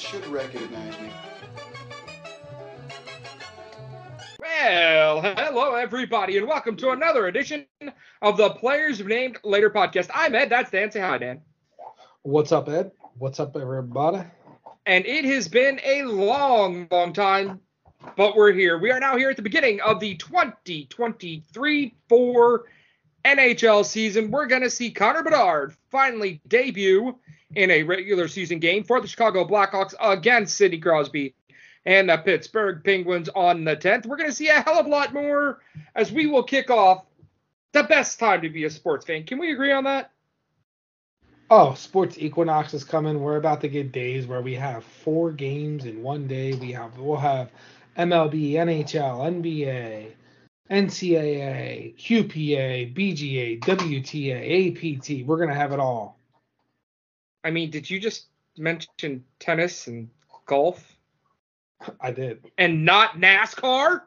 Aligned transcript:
should 0.00 0.26
recognize 0.28 0.98
me. 0.98 1.10
Well, 4.38 5.20
hello 5.20 5.74
everybody, 5.74 6.38
and 6.38 6.48
welcome 6.48 6.74
to 6.76 6.88
another 6.90 7.26
edition 7.26 7.66
of 8.22 8.38
the 8.38 8.48
Players 8.50 9.04
Named 9.04 9.36
Later 9.44 9.68
podcast. 9.68 10.08
I'm 10.14 10.34
Ed. 10.34 10.48
That's 10.48 10.70
Dan. 10.70 10.90
Say 10.90 11.00
hi, 11.00 11.18
Dan. 11.18 11.42
What's 12.22 12.50
up, 12.50 12.70
Ed? 12.70 12.92
What's 13.18 13.40
up, 13.40 13.54
everybody? 13.54 14.22
And 14.86 15.04
it 15.04 15.26
has 15.26 15.48
been 15.48 15.78
a 15.84 16.04
long, 16.04 16.88
long 16.90 17.12
time, 17.12 17.60
but 18.16 18.34
we're 18.34 18.52
here. 18.52 18.78
We 18.78 18.90
are 18.90 19.00
now 19.00 19.18
here 19.18 19.28
at 19.28 19.36
the 19.36 19.42
beginning 19.42 19.82
of 19.82 20.00
the 20.00 20.16
2023-4 20.16 22.58
NHL 23.24 23.84
season. 23.84 24.30
We're 24.30 24.46
going 24.46 24.62
to 24.62 24.70
see 24.70 24.90
Connor 24.90 25.22
Bedard 25.22 25.74
finally 25.90 26.40
debut 26.48 27.16
in 27.54 27.70
a 27.70 27.82
regular 27.82 28.28
season 28.28 28.58
game 28.58 28.84
for 28.84 29.00
the 29.00 29.08
Chicago 29.08 29.46
Blackhawks 29.46 29.94
against 30.00 30.56
Sidney 30.56 30.78
Crosby 30.78 31.34
and 31.84 32.08
the 32.08 32.18
Pittsburgh 32.18 32.82
Penguins 32.84 33.28
on 33.30 33.64
the 33.64 33.76
10th. 33.76 34.06
We're 34.06 34.16
going 34.16 34.30
to 34.30 34.36
see 34.36 34.48
a 34.48 34.60
hell 34.60 34.78
of 34.78 34.86
a 34.86 34.90
lot 34.90 35.12
more 35.12 35.60
as 35.94 36.12
we 36.12 36.26
will 36.26 36.42
kick 36.42 36.70
off 36.70 37.04
the 37.72 37.82
best 37.84 38.18
time 38.18 38.42
to 38.42 38.50
be 38.50 38.64
a 38.64 38.70
sports 38.70 39.06
fan. 39.06 39.24
Can 39.24 39.38
we 39.38 39.52
agree 39.52 39.72
on 39.72 39.84
that? 39.84 40.12
Oh, 41.52 41.74
sports 41.74 42.16
equinox 42.18 42.74
is 42.74 42.84
coming. 42.84 43.20
We're 43.20 43.36
about 43.36 43.60
to 43.62 43.68
get 43.68 43.90
days 43.90 44.26
where 44.26 44.40
we 44.40 44.54
have 44.54 44.84
four 44.84 45.32
games 45.32 45.84
in 45.84 46.00
one 46.00 46.28
day. 46.28 46.54
We 46.54 46.70
have 46.72 46.96
we'll 46.96 47.16
have 47.16 47.50
MLB, 47.96 48.52
NHL, 48.52 49.42
NBA, 49.42 50.12
NCAA, 50.70 51.96
QPA, 51.96 52.94
BGA, 52.94 53.60
WTA, 53.60 54.96
APT. 54.96 55.26
We're 55.26 55.38
gonna 55.38 55.54
have 55.54 55.72
it 55.72 55.80
all. 55.80 56.18
I 57.42 57.50
mean, 57.50 57.70
did 57.70 57.88
you 57.88 57.98
just 57.98 58.26
mention 58.56 59.24
tennis 59.38 59.86
and 59.86 60.08
golf 60.46 60.96
I 62.00 62.12
did. 62.12 62.44
and 62.58 62.84
not 62.84 63.14
NASCAR? 63.14 64.02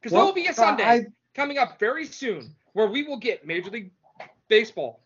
Because 0.00 0.12
there 0.12 0.24
will 0.24 0.32
be 0.32 0.46
a 0.46 0.54
Sunday 0.54 0.84
I, 0.84 1.06
coming 1.34 1.58
up 1.58 1.78
very 1.78 2.06
soon 2.06 2.54
where 2.72 2.88
we 2.88 3.04
will 3.04 3.18
get 3.18 3.46
Major 3.46 3.70
League 3.70 3.92
Baseball. 4.48 5.00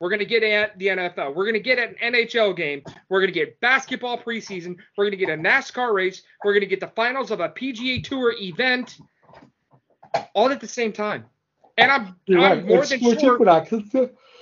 We're 0.00 0.08
going 0.08 0.18
to 0.18 0.24
get 0.24 0.42
at 0.42 0.76
the 0.80 0.88
NFL. 0.88 1.32
We're 1.36 1.44
going 1.44 1.54
to 1.54 1.60
get 1.60 1.78
at 1.78 1.90
an 1.90 2.14
NHL 2.14 2.56
game. 2.56 2.82
We're 3.08 3.20
going 3.20 3.32
to 3.32 3.38
get 3.38 3.60
basketball 3.60 4.18
preseason. 4.18 4.76
We're 4.96 5.04
going 5.04 5.12
to 5.12 5.16
get 5.16 5.28
a 5.28 5.36
NASCAR 5.36 5.94
race. 5.94 6.22
We're 6.44 6.54
going 6.54 6.62
to 6.62 6.66
get 6.66 6.80
the 6.80 6.88
finals 6.88 7.30
of 7.30 7.38
a 7.38 7.50
PGA 7.50 8.02
Tour 8.02 8.34
event 8.40 8.98
all 10.34 10.50
at 10.50 10.60
the 10.60 10.68
same 10.68 10.92
time. 10.92 11.24
And 11.78 11.90
I'm, 11.90 12.16
you're 12.26 12.40
I'm 12.40 12.58
right. 12.58 12.66
more 12.66 12.84
than 12.84 13.00
sure. 13.00 13.38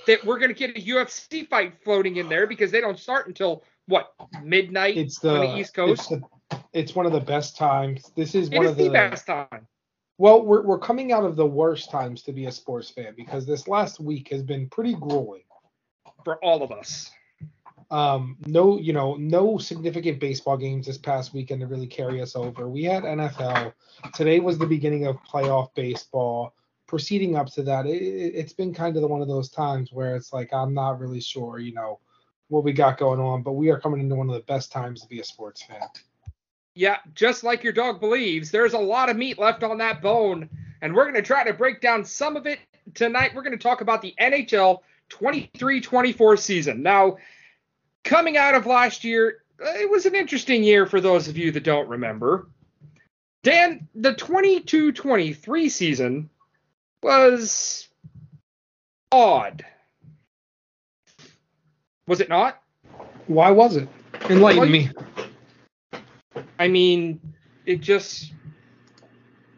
That 0.07 0.25
we're 0.25 0.39
going 0.39 0.53
to 0.53 0.55
get 0.55 0.75
a 0.75 0.81
UFC 0.81 1.47
fight 1.47 1.73
floating 1.83 2.15
in 2.17 2.27
there 2.27 2.47
because 2.47 2.71
they 2.71 2.81
don't 2.81 2.97
start 2.99 3.27
until 3.27 3.63
what 3.87 4.13
midnight 4.43 4.97
It's 4.97 5.19
the, 5.19 5.29
on 5.35 5.39
the 5.41 5.57
East 5.57 5.73
Coast. 5.73 6.11
It's, 6.11 6.21
the, 6.49 6.59
it's 6.73 6.95
one 6.95 7.05
of 7.05 7.11
the 7.11 7.19
best 7.19 7.55
times. 7.55 8.11
This 8.15 8.33
is 8.35 8.49
It 8.49 8.57
one 8.57 8.65
is 8.65 8.71
of 8.71 8.77
the 8.77 8.85
the 8.85 8.89
best 8.89 9.27
time. 9.27 9.67
well, 10.17 10.41
we're 10.43 10.63
we're 10.63 10.79
coming 10.79 11.11
out 11.11 11.23
of 11.23 11.35
the 11.35 11.45
worst 11.45 11.91
times 11.91 12.23
to 12.23 12.33
be 12.33 12.45
a 12.47 12.51
sports 12.51 12.89
fan 12.89 13.13
because 13.15 13.45
this 13.45 13.67
last 13.67 13.99
week 13.99 14.29
has 14.29 14.41
been 14.43 14.67
pretty 14.69 14.95
grueling. 14.95 15.43
for 16.25 16.37
all 16.43 16.63
of 16.63 16.71
us. 16.71 17.11
Um, 17.91 18.37
no, 18.47 18.79
you 18.79 18.93
know, 18.93 19.15
no 19.15 19.57
significant 19.57 20.19
baseball 20.21 20.55
games 20.55 20.87
this 20.87 20.97
past 20.97 21.33
weekend 21.33 21.59
to 21.59 21.67
really 21.67 21.87
carry 21.87 22.21
us 22.21 22.37
over. 22.37 22.69
We 22.69 22.85
had 22.85 23.03
NFL. 23.03 23.73
Today 24.13 24.39
was 24.39 24.57
the 24.57 24.65
beginning 24.65 25.07
of 25.07 25.21
playoff 25.23 25.75
baseball. 25.75 26.55
Proceeding 26.87 27.35
up 27.35 27.47
to 27.47 27.63
that, 27.63 27.85
it, 27.85 27.91
it's 27.91 28.53
been 28.53 28.73
kind 28.73 28.95
of 28.95 29.03
one 29.09 29.21
of 29.21 29.27
those 29.27 29.49
times 29.49 29.91
where 29.91 30.15
it's 30.15 30.31
like 30.31 30.53
I'm 30.53 30.73
not 30.73 30.99
really 30.99 31.19
sure, 31.19 31.59
you 31.59 31.73
know, 31.73 31.99
what 32.47 32.63
we 32.63 32.71
got 32.71 32.97
going 32.97 33.19
on. 33.19 33.43
But 33.43 33.53
we 33.53 33.69
are 33.69 33.79
coming 33.79 33.99
into 33.99 34.15
one 34.15 34.29
of 34.29 34.35
the 34.35 34.41
best 34.41 34.71
times 34.71 35.01
to 35.01 35.07
be 35.07 35.19
a 35.19 35.23
sports 35.23 35.61
fan. 35.61 35.87
Yeah, 36.73 36.97
just 37.13 37.43
like 37.43 37.61
your 37.61 37.73
dog 37.73 37.99
believes, 37.99 38.51
there's 38.51 38.73
a 38.73 38.79
lot 38.79 39.09
of 39.09 39.17
meat 39.17 39.37
left 39.37 39.63
on 39.63 39.77
that 39.79 40.01
bone, 40.01 40.49
and 40.81 40.95
we're 40.95 41.03
going 41.03 41.15
to 41.15 41.21
try 41.21 41.43
to 41.43 41.53
break 41.53 41.81
down 41.81 42.05
some 42.05 42.37
of 42.37 42.47
it 42.47 42.59
tonight. 42.93 43.31
We're 43.35 43.43
going 43.43 43.57
to 43.57 43.61
talk 43.61 43.81
about 43.81 44.01
the 44.01 44.13
NHL 44.21 44.79
23-24 45.09 46.39
season. 46.39 46.81
Now, 46.81 47.17
coming 48.03 48.37
out 48.37 48.55
of 48.55 48.65
last 48.65 49.03
year, 49.03 49.43
it 49.59 49.89
was 49.89 50.05
an 50.05 50.15
interesting 50.15 50.63
year 50.63 50.85
for 50.85 51.01
those 51.01 51.27
of 51.27 51.37
you 51.37 51.51
that 51.51 51.63
don't 51.63 51.87
remember. 51.87 52.47
Dan, 53.43 53.87
the 53.95 54.13
22-23 54.13 55.69
season 55.71 56.29
was 57.01 57.87
odd. 59.11 59.65
Was 62.07 62.19
it 62.21 62.29
not? 62.29 62.61
Why 63.27 63.51
was 63.51 63.75
it? 63.77 63.87
Enlighten 64.29 64.59
Well, 64.61 64.69
me. 64.69 64.89
I 66.59 66.67
mean, 66.67 67.19
it 67.65 67.81
just 67.81 68.33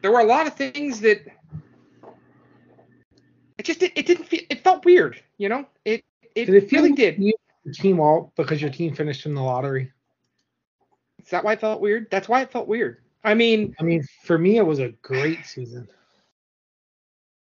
there 0.02 0.12
were 0.12 0.20
a 0.20 0.26
lot 0.26 0.48
of 0.48 0.54
things 0.56 1.00
that 1.02 1.22
it 3.58 3.64
just 3.64 3.82
it, 3.84 3.92
it 3.96 4.06
didn't 4.06 4.26
feel 4.26 4.42
it 4.50 4.64
felt 4.64 4.86
weird, 4.86 5.22
you 5.38 5.50
know? 5.50 5.66
It 5.86 6.04
it, 6.36 6.46
Did 6.46 6.56
it 6.56 6.70
feel 6.70 6.84
really 6.84 6.94
did. 6.96 7.22
you- 7.22 7.34
Your 7.64 7.74
team 7.74 8.00
all 8.00 8.34
because 8.36 8.62
your 8.62 8.70
team 8.70 8.94
finished 8.94 9.26
in 9.26 9.34
the 9.34 9.42
lottery. 9.42 9.92
Is 11.22 11.30
that 11.30 11.44
why 11.44 11.54
it 11.54 11.62
felt 11.62 11.80
weird? 11.82 12.08
That's 12.12 12.28
why 12.28 12.42
it 12.42 12.52
felt 12.52 12.68
weird. 12.68 12.98
I 13.24 13.34
mean, 13.34 13.74
I 13.80 13.84
mean, 13.84 14.04
for 14.24 14.38
me, 14.38 14.58
it 14.58 14.66
was 14.66 14.80
a 14.80 14.90
great 15.02 15.46
season. 15.46 15.88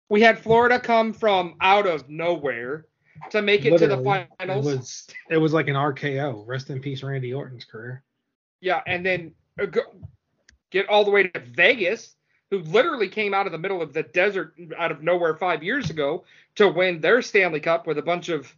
we 0.09 0.21
had 0.21 0.37
Florida 0.37 0.79
come 0.79 1.13
from 1.13 1.55
out 1.61 1.87
of 1.87 2.09
nowhere 2.09 2.85
to 3.29 3.41
make 3.41 3.65
it 3.65 3.77
to 3.77 3.87
the 3.87 3.97
finals. 4.03 4.67
It 4.67 4.69
was 4.69 5.07
it 5.29 5.37
was 5.37 5.53
like 5.53 5.67
an 5.67 5.75
RKO. 5.75 6.45
Rest 6.45 6.69
in 6.69 6.81
peace, 6.81 7.03
Randy 7.03 7.33
Orton's 7.33 7.65
career. 7.65 8.03
Yeah, 8.61 8.81
and 8.85 9.05
then 9.05 9.33
uh, 9.59 9.67
go, 9.67 9.81
get 10.69 10.89
all 10.89 11.05
the 11.05 11.11
way 11.11 11.27
to 11.27 11.39
Vegas, 11.39 12.15
who 12.49 12.59
literally 12.59 13.07
came 13.07 13.33
out 13.33 13.45
of 13.45 13.53
the 13.53 13.57
middle 13.57 13.81
of 13.81 13.93
the 13.93 14.03
desert 14.03 14.55
out 14.77 14.91
of 14.91 15.01
nowhere 15.01 15.35
five 15.35 15.63
years 15.63 15.89
ago 15.89 16.25
to 16.55 16.67
win 16.67 16.99
their 16.99 17.21
Stanley 17.21 17.61
Cup 17.61 17.87
with 17.87 17.97
a 17.97 18.01
bunch 18.01 18.27
of 18.27 18.53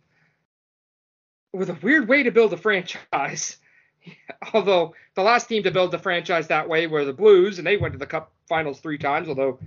with 1.54 1.70
a 1.70 1.78
weird 1.82 2.08
way 2.08 2.24
to 2.24 2.32
build 2.32 2.54
a 2.54 2.58
franchise. 2.58 3.58
although 4.54 4.94
the 5.16 5.22
last 5.22 5.48
team 5.48 5.64
to 5.64 5.72
build 5.72 5.92
the 5.92 6.00
franchise 6.00 6.48
that 6.48 6.68
way 6.68 6.88
were 6.88 7.06
the 7.06 7.14
Blues, 7.14 7.58
and 7.58 7.68
they 7.68 7.78
went 7.78 7.94
to 7.94 8.00
the 8.00 8.06
Cup 8.06 8.32
Finals 8.48 8.80
three 8.80 8.98
times, 8.98 9.28
although 9.28 9.60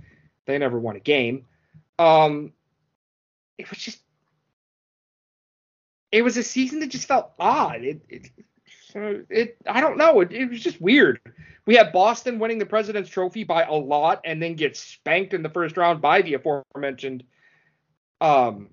they 0.45 0.57
never 0.57 0.79
won 0.79 0.95
a 0.95 0.99
game. 0.99 1.45
Um, 1.97 2.53
it 3.57 3.69
was 3.69 3.79
just 3.79 3.99
it 6.11 6.21
was 6.21 6.37
a 6.37 6.43
season 6.43 6.79
that 6.79 6.87
just 6.87 7.07
felt 7.07 7.31
odd. 7.39 7.83
It, 7.83 8.01
it 8.09 8.29
it 9.29 9.57
I 9.67 9.81
don't 9.81 9.97
know. 9.97 10.21
It, 10.21 10.31
it 10.31 10.49
was 10.49 10.61
just 10.61 10.79
weird. 10.81 11.19
We 11.65 11.75
had 11.75 11.91
Boston 11.91 12.37
winning 12.39 12.59
the 12.59 12.65
President's 12.65 13.09
Trophy 13.09 13.43
by 13.43 13.63
a 13.63 13.73
lot 13.73 14.21
and 14.23 14.41
then 14.41 14.53
get 14.53 14.77
spanked 14.77 15.33
in 15.33 15.41
the 15.41 15.49
first 15.49 15.77
round 15.77 16.01
by 16.01 16.21
the 16.21 16.35
aforementioned 16.35 17.23
um 18.21 18.69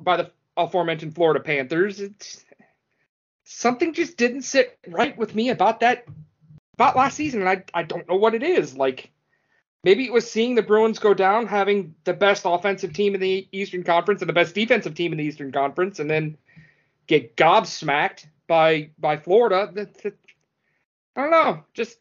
by 0.00 0.16
the 0.16 0.30
aforementioned 0.56 1.14
Florida 1.14 1.40
Panthers. 1.40 2.00
It's 2.00 2.44
something 3.44 3.92
just 3.92 4.16
didn't 4.16 4.42
sit 4.42 4.78
right 4.86 5.16
with 5.16 5.34
me 5.34 5.50
about 5.50 5.80
that 5.80 6.04
about 6.74 6.96
last 6.96 7.16
season 7.16 7.40
and 7.40 7.48
I 7.48 7.64
I 7.74 7.82
don't 7.82 8.08
know 8.08 8.16
what 8.16 8.34
it 8.34 8.42
is. 8.42 8.76
Like 8.76 9.10
maybe 9.84 10.04
it 10.04 10.12
was 10.12 10.30
seeing 10.30 10.54
the 10.54 10.62
Bruins 10.62 10.98
go 10.98 11.14
down 11.14 11.46
having 11.46 11.94
the 12.04 12.14
best 12.14 12.42
offensive 12.44 12.92
team 12.92 13.14
in 13.14 13.20
the 13.20 13.48
Eastern 13.52 13.82
Conference 13.82 14.22
and 14.22 14.28
the 14.28 14.34
best 14.34 14.54
defensive 14.54 14.94
team 14.94 15.12
in 15.12 15.18
the 15.18 15.24
Eastern 15.24 15.52
Conference 15.52 15.98
and 15.98 16.10
then 16.10 16.36
get 17.06 17.36
gobsmacked 17.36 18.26
by 18.46 18.90
by 18.98 19.16
Florida. 19.16 19.70
That, 19.74 20.02
that, 20.02 20.14
I 21.16 21.22
don't 21.22 21.30
know. 21.30 21.64
Just 21.74 21.98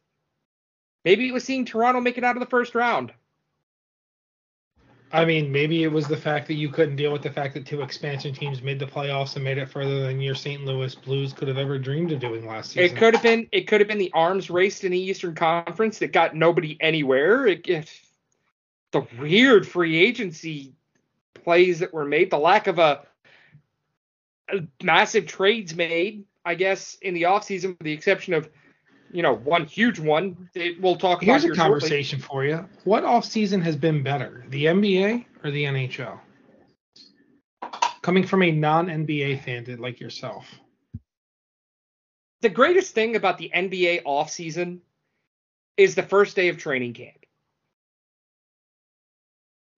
maybe 1.03 1.27
it 1.27 1.33
was 1.33 1.43
seeing 1.43 1.65
Toronto 1.65 1.99
make 1.99 2.17
it 2.17 2.23
out 2.23 2.35
of 2.35 2.41
the 2.41 2.49
first 2.49 2.75
round. 2.75 3.11
I 5.11 5.25
mean, 5.25 5.51
maybe 5.51 5.83
it 5.83 5.91
was 5.91 6.07
the 6.07 6.17
fact 6.17 6.47
that 6.47 6.53
you 6.53 6.69
couldn't 6.69 6.95
deal 6.95 7.11
with 7.11 7.23
the 7.23 7.31
fact 7.31 7.55
that 7.55 7.65
two 7.65 7.81
expansion 7.81 8.33
teams 8.33 8.61
made 8.61 8.77
the 8.77 8.85
playoffs 8.85 9.35
and 9.35 9.43
made 9.43 9.57
it 9.57 9.67
further 9.67 10.01
than 10.01 10.21
your 10.21 10.35
St. 10.35 10.63
Louis 10.63 10.93
Blues 10.93 11.33
could 11.33 11.47
have 11.47 11.57
ever 11.57 11.79
dreamed 11.79 12.11
of 12.11 12.19
doing 12.19 12.45
last 12.45 12.71
season. 12.71 12.95
It 12.95 12.99
could 12.99 13.15
have 13.15 13.23
been 13.23 13.47
it 13.51 13.67
could 13.67 13.81
have 13.81 13.87
been 13.87 13.97
the 13.97 14.11
arms 14.13 14.49
race 14.49 14.83
in 14.83 14.91
the 14.91 14.99
Eastern 14.99 15.33
Conference 15.33 15.97
that 15.99 16.13
got 16.13 16.35
nobody 16.35 16.77
anywhere. 16.79 17.47
It, 17.47 17.67
it, 17.67 17.91
the 18.91 19.07
weird 19.19 19.67
free 19.67 19.97
agency 19.97 20.73
plays 21.33 21.79
that 21.79 21.93
were 21.93 22.05
made, 22.05 22.29
the 22.29 22.37
lack 22.37 22.67
of 22.67 22.77
a, 22.77 23.01
a 24.49 24.61
massive 24.83 25.25
trades 25.25 25.75
made, 25.75 26.25
I 26.45 26.55
guess, 26.55 26.97
in 27.01 27.13
the 27.13 27.23
offseason, 27.23 27.69
with 27.69 27.79
the 27.79 27.93
exception 27.93 28.33
of, 28.33 28.49
you 29.11 29.21
know, 29.23 29.35
one 29.35 29.65
huge 29.65 29.99
one 29.99 30.49
that 30.53 30.75
we'll 30.79 30.95
talk 30.95 31.21
Here's 31.23 31.43
about 31.43 31.43
a 31.43 31.47
here 31.47 31.55
shortly. 31.55 31.71
conversation 31.71 32.19
for 32.19 32.45
you. 32.45 32.67
What 32.83 33.03
offseason 33.03 33.61
has 33.63 33.75
been 33.75 34.03
better, 34.03 34.45
the 34.49 34.65
NBA 34.65 35.25
or 35.43 35.51
the 35.51 35.63
NHL? 35.63 36.19
Coming 38.01 38.25
from 38.25 38.43
a 38.43 38.51
non 38.51 38.87
NBA 38.87 39.43
fan 39.43 39.65
like 39.79 39.99
yourself. 39.99 40.45
The 42.41 42.49
greatest 42.49 42.93
thing 42.93 43.15
about 43.15 43.37
the 43.37 43.51
NBA 43.53 44.03
offseason 44.03 44.79
is 45.75 45.95
the 45.95 46.03
first 46.03 46.35
day 46.35 46.49
of 46.49 46.57
training 46.57 46.93
camp. 46.93 47.15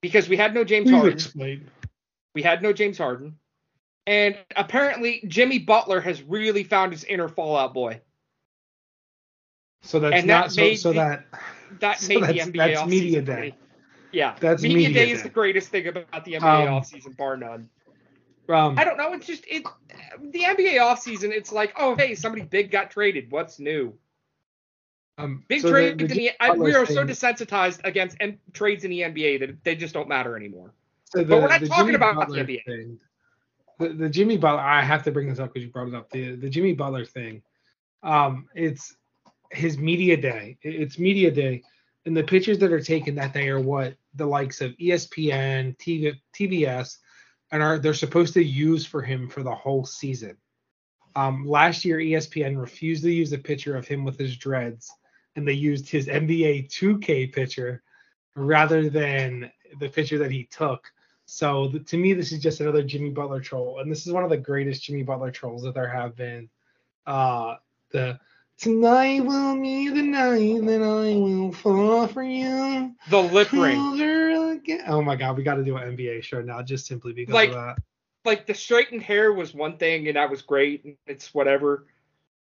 Because 0.01 0.29
we 0.29 0.37
had 0.37 0.53
no 0.53 0.63
James 0.63 0.85
Please 0.85 0.95
Harden. 0.95 1.13
explain. 1.13 1.71
We 2.33 2.41
had 2.41 2.61
no 2.61 2.73
James 2.73 2.97
Harden. 2.97 3.37
And 4.07 4.37
apparently, 4.55 5.23
Jimmy 5.27 5.59
Butler 5.59 6.01
has 6.01 6.21
really 6.23 6.63
found 6.63 6.91
his 6.91 7.03
inner 7.03 7.27
Fall 7.27 7.55
Out 7.55 7.73
Boy. 7.73 8.01
So 9.81 9.99
that's 9.99 10.15
And 10.15 10.27
not 10.27 10.45
that 10.45 10.51
so, 10.51 10.61
made 10.61 10.75
so 10.75 10.89
the- 10.89 10.99
that 10.99 11.25
That 11.79 11.99
So 11.99 12.07
made 12.09 12.23
the 12.23 12.27
that's- 12.27 12.47
NBA 12.47 12.57
that's 12.57 12.81
offseason 12.81 12.87
media 12.89 13.21
day. 13.21 13.55
Yeah, 14.11 14.35
That's 14.41 14.61
media, 14.61 14.77
media 14.89 14.93
day 15.05 15.11
is 15.11 15.23
the 15.23 15.29
greatest 15.29 15.69
thing 15.69 15.87
about 15.87 16.25
the 16.25 16.33
NBA 16.35 16.67
Um, 16.67 16.81
offseason, 16.81 17.15
bar 17.15 17.37
none. 17.37 17.69
um 18.49 18.77
I 18.77 18.83
don't 18.83 18.97
know. 18.97 19.13
It's 19.13 19.25
just 19.25 19.45
it. 19.47 19.63
The 20.19 20.39
NBA 20.43 20.77
offseason, 20.79 21.31
it's 21.31 21.51
like, 21.53 21.73
oh 21.77 21.95
hey, 21.95 22.13
somebody 22.15 22.43
big 22.43 22.71
got 22.71 22.91
traded. 22.91 23.31
What's 23.31 23.59
new? 23.59 23.93
um 25.17 25.43
Big 25.47 25.61
so 25.61 25.69
trade. 25.69 25.97
the 25.97 26.05
in 26.05 26.09
the, 26.11 26.31
I, 26.39 26.51
we 26.51 26.73
are 26.75 26.85
so 26.85 27.05
desensitized 27.05 27.79
against 27.85 28.17
and 28.19 28.37
trades 28.53 28.83
in 28.83 28.91
the 28.91 29.01
NBA 29.01 29.39
that 29.41 29.63
they 29.63 29.75
just 29.75 29.93
don't 29.93 30.07
matter 30.09 30.35
anymore. 30.35 30.73
So 31.05 31.23
But 31.23 31.41
we're 31.41 31.47
not 31.47 31.59
the 31.61 31.67
talking 31.67 31.85
Jimmy 31.85 31.95
about 31.95 32.15
the 32.15 32.19
Butler 32.21 32.43
NBA. 32.45 32.65
Thing, 32.65 32.99
the, 33.79 33.89
the 33.89 34.09
Jimmy 34.09 34.37
Butler, 34.37 34.61
I 34.61 34.81
have 34.81 35.03
to 35.03 35.11
bring 35.11 35.27
this 35.29 35.39
up 35.39 35.53
because 35.53 35.65
you 35.65 35.71
brought 35.71 35.87
it 35.89 35.95
up. 35.95 36.09
The 36.09 36.35
the 36.35 36.49
Jimmy 36.49 36.73
Butler 36.73 37.05
thing, 37.05 37.41
um, 38.03 38.47
it's 38.55 38.95
his 39.51 39.77
media 39.77 40.17
day. 40.17 40.57
It's 40.61 40.97
media 40.97 41.31
day, 41.31 41.63
and 42.05 42.15
the 42.15 42.23
pictures 42.23 42.59
that 42.59 42.71
are 42.71 42.81
taken 42.81 43.15
that 43.15 43.33
day 43.33 43.49
are 43.49 43.59
what 43.59 43.95
the 44.15 44.25
likes 44.25 44.61
of 44.61 44.71
ESPN, 44.77 45.77
TV, 45.77 46.13
TBS, 46.33 46.97
and 47.51 47.61
are 47.61 47.77
they're 47.77 47.93
supposed 47.93 48.33
to 48.35 48.43
use 48.43 48.85
for 48.85 49.01
him 49.01 49.29
for 49.29 49.43
the 49.43 49.53
whole 49.53 49.85
season. 49.85 50.37
Um, 51.15 51.45
last 51.45 51.83
year, 51.83 51.97
ESPN 51.97 52.59
refused 52.59 53.03
to 53.03 53.11
use 53.11 53.33
a 53.33 53.37
picture 53.37 53.75
of 53.75 53.87
him 53.87 54.05
with 54.05 54.17
his 54.17 54.37
dreads, 54.37 54.91
and 55.35 55.47
they 55.47 55.53
used 55.53 55.89
his 55.89 56.07
NBA 56.07 56.69
2K 56.69 57.33
picture 57.33 57.83
rather 58.35 58.89
than 58.89 59.51
the 59.79 59.89
picture 59.89 60.17
that 60.19 60.31
he 60.31 60.45
took. 60.45 60.91
So 61.25 61.67
the, 61.67 61.79
to 61.79 61.97
me, 61.97 62.13
this 62.13 62.31
is 62.31 62.39
just 62.39 62.61
another 62.61 62.83
Jimmy 62.83 63.09
Butler 63.09 63.41
troll, 63.41 63.79
and 63.79 63.91
this 63.91 64.07
is 64.07 64.13
one 64.13 64.23
of 64.23 64.29
the 64.29 64.37
greatest 64.37 64.83
Jimmy 64.83 65.03
Butler 65.03 65.31
trolls 65.31 65.63
that 65.63 65.73
there 65.73 65.89
have 65.89 66.15
been. 66.15 66.49
Uh, 67.05 67.55
the 67.91 68.19
tonight 68.61 69.25
will 69.25 69.59
be 69.59 69.89
the 69.89 70.01
night 70.01 70.65
that 70.65 70.81
I 70.81 71.15
will 71.17 71.51
fall 71.51 72.07
for 72.07 72.23
you. 72.23 72.95
The 73.09 73.21
lip 73.21 73.51
ring. 73.51 74.61
Oh 74.87 75.01
my 75.01 75.15
God, 75.15 75.35
we 75.37 75.43
got 75.43 75.55
to 75.55 75.63
do 75.63 75.75
an 75.77 75.97
NBA 75.97 76.23
show 76.23 76.41
now, 76.41 76.61
just 76.61 76.85
simply 76.85 77.11
because 77.13 77.33
Like, 77.33 77.49
of 77.49 77.55
that. 77.55 77.77
like 78.23 78.45
the 78.45 78.53
straightened 78.53 79.01
hair 79.01 79.33
was 79.33 79.53
one 79.53 79.77
thing, 79.77 80.07
and 80.07 80.15
that 80.15 80.29
was 80.29 80.41
great. 80.43 80.85
and 80.85 80.95
It's 81.07 81.33
whatever. 81.33 81.87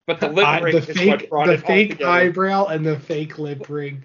But 0.05 0.19
the 0.19 0.27
lip 0.29 0.45
I- 0.45 0.59
ring 0.59 0.73
the 0.73 0.79
is 0.79 0.87
what 0.87 0.97
fake, 1.21 1.29
brought 1.29 1.47
the 1.47 1.53
it 1.53 1.65
fake 1.65 2.01
eyebrow 2.03 2.65
and 2.65 2.85
the 2.85 2.99
fake 2.99 3.37
lip 3.39 3.69
ring 3.69 4.03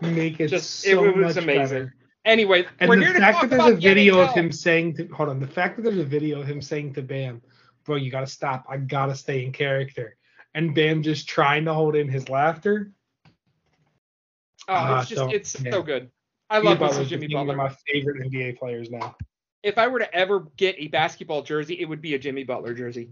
make 0.00 0.40
it 0.40 0.48
Just- 0.48 0.80
so 0.80 1.04
it 1.04 1.16
was 1.16 1.36
much 1.36 1.44
amazing. 1.44 1.62
better. 1.78 1.94
Anyway, 2.24 2.64
And 2.80 2.88
we're 2.88 3.12
the 3.12 3.18
fact 3.20 3.40
that 3.42 3.50
there's 3.50 3.72
a 3.72 3.76
video 3.76 4.18
of 4.20 4.32
him 4.32 4.50
saying 4.50 4.94
to 4.96 5.06
hold 5.08 5.28
on, 5.28 5.40
the 5.40 5.46
fact 5.46 5.76
that 5.76 5.82
there's 5.82 5.98
a 5.98 6.04
video 6.04 6.40
of 6.40 6.46
him 6.46 6.60
saying 6.62 6.94
to 6.94 7.02
Bam, 7.02 7.42
bro, 7.84 7.96
you 7.96 8.10
gotta 8.10 8.26
stop. 8.26 8.64
I 8.68 8.76
gotta 8.78 9.14
stay 9.14 9.44
in 9.44 9.52
character. 9.52 10.16
And 10.54 10.74
Bam 10.74 11.02
just 11.02 11.28
trying 11.28 11.64
to 11.64 11.74
hold 11.74 11.96
in 11.96 12.08
his 12.08 12.28
laughter. 12.28 12.92
Oh, 14.68 14.98
it's 14.98 15.08
just 15.08 15.18
so- 15.18 15.30
it's 15.30 15.60
yeah. 15.60 15.72
so 15.72 15.82
good. 15.82 16.10
I 16.50 16.58
love 16.58 16.78
some 16.94 17.06
Jimmy 17.06 17.28
just 17.28 17.34
one 17.34 17.46
Butler. 17.46 17.64
of 17.64 17.72
my 17.72 17.76
favorite 17.90 18.30
NBA 18.30 18.58
players 18.58 18.90
now. 18.90 19.16
If 19.62 19.78
I 19.78 19.86
were 19.86 20.00
to 20.00 20.14
ever 20.14 20.48
get 20.58 20.74
a 20.78 20.88
basketball 20.88 21.42
jersey, 21.42 21.80
it 21.80 21.86
would 21.86 22.02
be 22.02 22.14
a 22.14 22.18
Jimmy 22.18 22.44
Butler 22.44 22.74
jersey. 22.74 23.10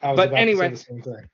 But 0.00 0.12
about 0.12 0.24
to 0.26 0.30
say 0.30 0.36
anyway. 0.36 0.68
the 0.68 0.76
same 0.76 1.02
thing. 1.02 1.28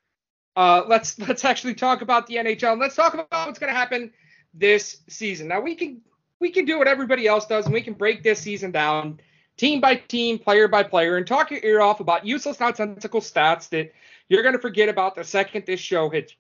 Uh, 0.57 0.85
let's 0.89 1.19
let's 1.19 1.45
actually 1.45 1.75
talk 1.75 2.01
about 2.01 2.27
the 2.27 2.37
NHL. 2.37 2.73
and 2.73 2.81
Let's 2.81 2.97
talk 2.97 3.13
about 3.13 3.29
what's 3.31 3.59
going 3.59 3.73
to 3.73 3.79
happen 3.79 4.13
this 4.55 5.03
season. 5.09 5.49
Now 5.49 5.61
we 5.61 5.75
can 5.75 6.01
we 6.41 6.51
can 6.51 6.65
do 6.65 6.79
what 6.79 6.89
everybody 6.89 7.27
else 7.27 7.47
does, 7.47 7.67
and 7.67 7.75
we 7.75 7.83
can 7.83 7.95
break 7.95 8.23
this 8.23 8.41
season 8.41 8.71
down 8.71 9.21
team 9.57 9.81
by 9.81 9.97
team, 9.97 10.39
player 10.39 10.69
by 10.69 10.83
player, 10.83 11.17
and 11.17 11.27
talk 11.27 11.51
your 11.51 11.61
ear 11.63 11.81
off 11.81 12.01
about 12.01 12.27
useless, 12.27 12.61
nonsensical 12.61 13.21
stats 13.21 13.69
that 13.71 13.93
you're 14.29 14.43
going 14.43 14.55
to 14.55 14.61
forget 14.61 14.89
about 14.89 15.15
the 15.15 15.25
second 15.25 15.65
this 15.67 15.81
show 15.81 16.09
hits 16.09 16.35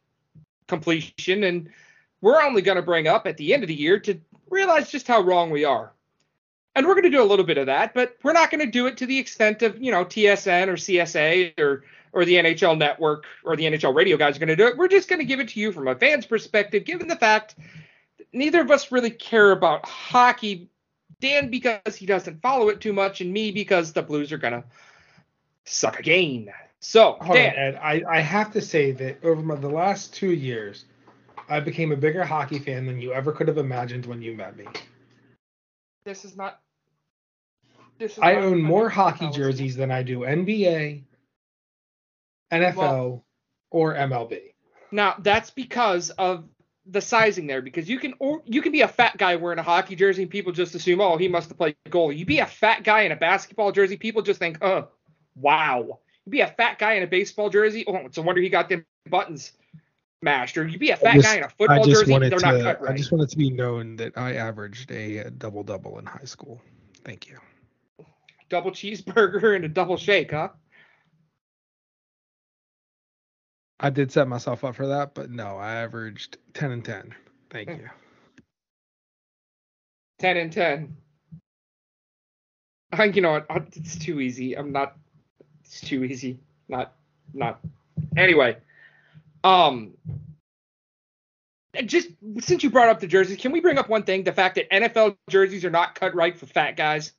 completion. 0.66 1.44
And 1.44 1.70
we're 2.20 2.42
only 2.42 2.62
going 2.62 2.76
to 2.76 2.82
bring 2.82 3.06
up 3.06 3.26
at 3.26 3.36
the 3.36 3.54
end 3.54 3.62
of 3.62 3.68
the 3.68 3.74
year 3.74 3.98
to 4.00 4.18
realize 4.50 4.90
just 4.90 5.06
how 5.06 5.20
wrong 5.20 5.50
we 5.50 5.64
are. 5.64 5.92
And 6.74 6.86
we're 6.86 6.94
going 6.94 7.04
to 7.04 7.10
do 7.10 7.22
a 7.22 7.24
little 7.24 7.44
bit 7.44 7.56
of 7.56 7.66
that, 7.66 7.94
but 7.94 8.16
we're 8.22 8.34
not 8.34 8.50
going 8.50 8.64
to 8.64 8.70
do 8.70 8.86
it 8.86 8.98
to 8.98 9.06
the 9.06 9.18
extent 9.18 9.62
of 9.62 9.82
you 9.82 9.90
know 9.90 10.04
TSN 10.04 10.68
or 10.68 10.74
CSA 10.74 11.58
or 11.58 11.84
or 12.12 12.24
the 12.26 12.34
NHL 12.34 12.76
network 12.76 13.24
or 13.44 13.56
the 13.56 13.64
NHL 13.64 13.94
radio 13.94 14.18
guys 14.18 14.36
are 14.36 14.40
going 14.40 14.48
to 14.48 14.56
do 14.56 14.66
it. 14.66 14.76
We're 14.76 14.88
just 14.88 15.08
going 15.08 15.20
to 15.20 15.24
give 15.24 15.40
it 15.40 15.48
to 15.48 15.60
you 15.60 15.72
from 15.72 15.88
a 15.88 15.94
fan's 15.94 16.26
perspective, 16.26 16.84
given 16.84 17.08
the 17.08 17.16
fact 17.16 17.56
neither 18.32 18.60
of 18.60 18.70
us 18.70 18.92
really 18.92 19.10
care 19.10 19.52
about 19.52 19.86
hockey. 19.86 20.68
Dan 21.18 21.48
because 21.48 21.96
he 21.96 22.04
doesn't 22.04 22.42
follow 22.42 22.68
it 22.68 22.82
too 22.82 22.92
much, 22.92 23.22
and 23.22 23.32
me 23.32 23.50
because 23.50 23.94
the 23.94 24.02
Blues 24.02 24.32
are 24.32 24.38
going 24.38 24.52
to 24.52 24.64
suck 25.64 25.98
again. 25.98 26.50
So, 26.80 27.16
Hold 27.20 27.36
Dan, 27.36 27.52
on, 27.52 27.58
Ed. 27.58 27.80
I, 27.82 28.02
I 28.08 28.20
have 28.20 28.52
to 28.52 28.60
say 28.60 28.92
that 28.92 29.24
over 29.24 29.42
my, 29.42 29.54
the 29.56 29.68
last 29.68 30.14
two 30.14 30.32
years, 30.32 30.84
I 31.48 31.60
became 31.60 31.90
a 31.92 31.96
bigger 31.96 32.24
hockey 32.24 32.58
fan 32.58 32.86
than 32.86 33.00
you 33.00 33.12
ever 33.12 33.32
could 33.32 33.48
have 33.48 33.58
imagined 33.58 34.06
when 34.06 34.20
you 34.22 34.34
met 34.36 34.56
me. 34.56 34.66
this 36.04 36.24
is 36.24 36.36
not. 36.36 36.60
This 37.98 38.12
is 38.12 38.18
I 38.22 38.34
not- 38.34 38.42
own 38.44 38.60
more 38.62 38.88
hockey 38.90 39.24
How 39.24 39.30
is 39.30 39.36
it? 39.36 39.38
jerseys 39.38 39.76
than 39.76 39.90
I 39.90 40.02
do 40.02 40.20
NBA, 40.20 41.02
NFL, 42.52 43.22
or 43.70 43.94
MLB. 43.94 44.52
Now 44.92 45.14
that's 45.18 45.50
because 45.50 46.10
of 46.10 46.44
the 46.86 47.00
sizing 47.00 47.46
there. 47.46 47.62
Because 47.62 47.88
you 47.88 47.98
can 47.98 48.14
or 48.18 48.42
you 48.44 48.62
can 48.62 48.70
be 48.72 48.82
a 48.82 48.88
fat 48.88 49.16
guy 49.16 49.36
wearing 49.36 49.58
a 49.58 49.62
hockey 49.62 49.96
jersey, 49.96 50.22
and 50.22 50.30
people 50.30 50.52
just 50.52 50.74
assume, 50.74 51.00
oh, 51.00 51.16
he 51.16 51.26
must 51.28 51.48
have 51.48 51.56
played 51.58 51.76
goalie. 51.88 52.16
You 52.18 52.26
be 52.26 52.38
a 52.40 52.46
fat 52.46 52.84
guy 52.84 53.02
in 53.02 53.12
a 53.12 53.16
basketball 53.16 53.72
jersey, 53.72 53.96
people 53.96 54.22
just 54.22 54.38
think, 54.38 54.58
oh, 54.62 54.88
wow. 55.34 55.98
You 56.26 56.30
be 56.32 56.40
a 56.40 56.48
fat 56.48 56.78
guy 56.78 56.94
in 56.94 57.02
a 57.04 57.06
baseball 57.06 57.48
jersey, 57.50 57.84
oh, 57.86 57.96
it's 57.98 58.18
a 58.18 58.22
wonder 58.22 58.42
he 58.42 58.48
got 58.48 58.68
them 58.68 58.84
buttons 59.08 59.52
mashed. 60.22 60.58
Or 60.58 60.66
you'd 60.66 60.80
be 60.80 60.90
a 60.90 60.96
fat 60.96 61.14
just- 61.14 61.26
guy 61.26 61.36
in 61.36 61.44
a 61.44 61.48
football 61.48 61.84
jersey, 61.86 62.18
they're 62.18 62.30
not 62.40 62.60
cut 62.60 62.82
right. 62.82 62.92
I 62.94 62.96
just 62.96 63.12
wanted 63.12 63.28
to 63.30 63.36
be 63.36 63.50
known 63.50 63.96
that 63.96 64.18
I 64.18 64.34
averaged 64.34 64.90
a 64.90 65.30
double 65.30 65.62
double 65.62 65.98
in 65.98 66.06
high 66.06 66.24
school. 66.24 66.60
Thank 67.04 67.28
you. 67.28 67.38
Double 68.48 68.70
cheeseburger 68.72 69.54
and 69.56 69.64
a 69.64 69.68
double 69.68 69.96
shake, 69.96 70.32
huh? 70.32 70.48
I 73.78 73.90
did 73.90 74.10
set 74.10 74.26
myself 74.26 74.64
up 74.64 74.74
for 74.74 74.86
that, 74.86 75.14
but 75.14 75.30
no, 75.30 75.56
I 75.58 75.74
averaged 75.74 76.38
10 76.54 76.70
and 76.72 76.84
10. 76.84 77.14
Thank 77.50 77.68
Hmm. 77.70 77.76
you. 77.80 77.88
Ten 80.18 80.38
and 80.38 80.50
ten. 80.50 80.96
I, 82.90 82.96
think 82.96 83.16
you 83.16 83.22
know 83.22 83.32
what? 83.32 83.46
It's 83.76 83.98
too 83.98 84.20
easy. 84.20 84.56
I'm 84.56 84.72
not. 84.72 84.96
It's 85.66 85.80
too 85.80 86.04
easy. 86.04 86.38
Not. 86.68 86.94
Not. 87.34 87.60
Anyway. 88.16 88.56
Um. 89.44 89.94
Just 91.84 92.08
since 92.40 92.62
you 92.62 92.70
brought 92.70 92.88
up 92.88 93.00
the 93.00 93.06
jerseys, 93.06 93.36
can 93.36 93.52
we 93.52 93.60
bring 93.60 93.76
up 93.76 93.88
one 93.90 94.02
thing? 94.02 94.24
The 94.24 94.32
fact 94.32 94.54
that 94.54 94.70
NFL 94.70 95.16
jerseys 95.28 95.64
are 95.64 95.70
not 95.70 95.94
cut 95.94 96.14
right 96.14 96.36
for 96.36 96.46
fat 96.46 96.76
guys. 96.76 97.12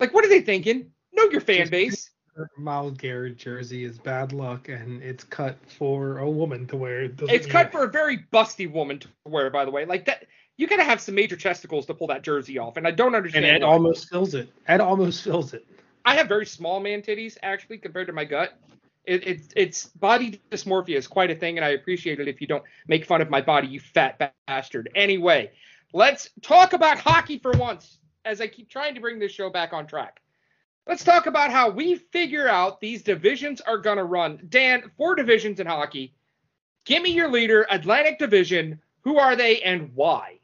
Like, 0.00 0.12
what 0.12 0.24
are 0.24 0.28
they 0.28 0.40
thinking? 0.40 0.90
Know 1.12 1.24
your 1.30 1.40
fan 1.40 1.58
Just- 1.58 1.70
base. 1.70 2.10
Myles 2.56 2.96
Garrett 2.96 3.36
jersey 3.36 3.84
is 3.84 3.98
bad 3.98 4.32
luck, 4.32 4.68
and 4.68 5.02
it's 5.02 5.24
cut 5.24 5.58
for 5.66 6.18
a 6.18 6.30
woman 6.30 6.66
to 6.68 6.76
wear. 6.76 7.02
It 7.02 7.20
It's 7.22 7.44
mean- 7.44 7.52
cut 7.52 7.70
for 7.70 7.84
a 7.84 7.88
very 7.88 8.24
busty 8.32 8.70
woman 8.70 8.98
to 9.00 9.08
wear, 9.26 9.50
by 9.50 9.64
the 9.64 9.70
way. 9.70 9.84
Like 9.84 10.06
that, 10.06 10.24
you 10.56 10.66
gotta 10.66 10.84
have 10.84 11.00
some 11.00 11.14
major 11.14 11.36
chesticles 11.36 11.86
to 11.86 11.94
pull 11.94 12.06
that 12.06 12.22
jersey 12.22 12.56
off, 12.58 12.78
and 12.78 12.86
I 12.86 12.92
don't 12.92 13.14
understand. 13.14 13.44
and 13.44 13.56
understand. 13.56 13.62
Ed 13.62 13.66
why. 13.66 13.72
almost 13.74 14.08
fills 14.08 14.34
it. 14.34 14.48
Ed 14.68 14.80
almost 14.80 15.22
fills 15.22 15.52
it. 15.54 15.66
I 16.04 16.16
have 16.16 16.28
very 16.28 16.46
small 16.46 16.80
man 16.80 17.02
titties 17.02 17.36
actually 17.42 17.78
compared 17.78 18.06
to 18.06 18.12
my 18.12 18.24
gut. 18.24 18.58
It, 19.04 19.26
it, 19.26 19.40
it's 19.56 19.86
body 19.86 20.40
dysmorphia 20.50 20.96
is 20.96 21.06
quite 21.06 21.30
a 21.30 21.34
thing, 21.34 21.56
and 21.58 21.64
I 21.64 21.70
appreciate 21.70 22.20
it 22.20 22.28
if 22.28 22.40
you 22.40 22.46
don't 22.46 22.64
make 22.86 23.04
fun 23.04 23.20
of 23.20 23.30
my 23.30 23.40
body, 23.40 23.68
you 23.68 23.80
fat 23.80 24.32
bastard. 24.46 24.90
Anyway, 24.94 25.50
let's 25.92 26.30
talk 26.42 26.72
about 26.72 26.98
hockey 26.98 27.38
for 27.38 27.52
once, 27.52 27.98
as 28.24 28.40
I 28.40 28.46
keep 28.46 28.68
trying 28.68 28.94
to 28.94 29.00
bring 29.00 29.18
this 29.18 29.32
show 29.32 29.50
back 29.50 29.72
on 29.72 29.86
track. 29.86 30.20
Let's 30.86 31.04
talk 31.04 31.26
about 31.26 31.50
how 31.50 31.70
we 31.70 31.94
figure 31.94 32.48
out 32.48 32.80
these 32.80 33.02
divisions 33.02 33.60
are 33.60 33.78
going 33.78 33.98
to 33.98 34.04
run. 34.04 34.40
Dan, 34.48 34.90
four 34.96 35.14
divisions 35.14 35.60
in 35.60 35.66
hockey. 35.66 36.14
Give 36.84 37.02
me 37.02 37.10
your 37.10 37.28
leader, 37.28 37.66
Atlantic 37.70 38.18
Division. 38.18 38.80
Who 39.02 39.18
are 39.18 39.36
they 39.36 39.60
and 39.60 39.94
why? 39.94 40.39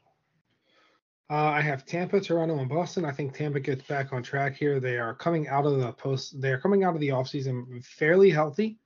Uh, 1.29 1.51
I 1.51 1.61
have 1.61 1.85
Tampa, 1.85 2.21
Toronto, 2.21 2.57
and 2.59 2.69
Boston. 2.69 3.03
I 3.03 3.11
think 3.11 3.33
Tampa 3.33 3.59
gets 3.59 3.83
back 3.83 4.13
on 4.13 4.23
track 4.23 4.55
here. 4.55 4.79
They 4.79 4.97
are 4.97 5.13
coming 5.13 5.47
out 5.49 5.65
of 5.65 5.79
the 5.79 5.91
post. 5.91 6.39
They 6.39 6.51
are 6.51 6.59
coming 6.59 6.85
out 6.85 6.95
of 6.95 7.01
the 7.01 7.09
offseason 7.09 7.83
fairly 7.85 8.29
healthy. 8.29 8.77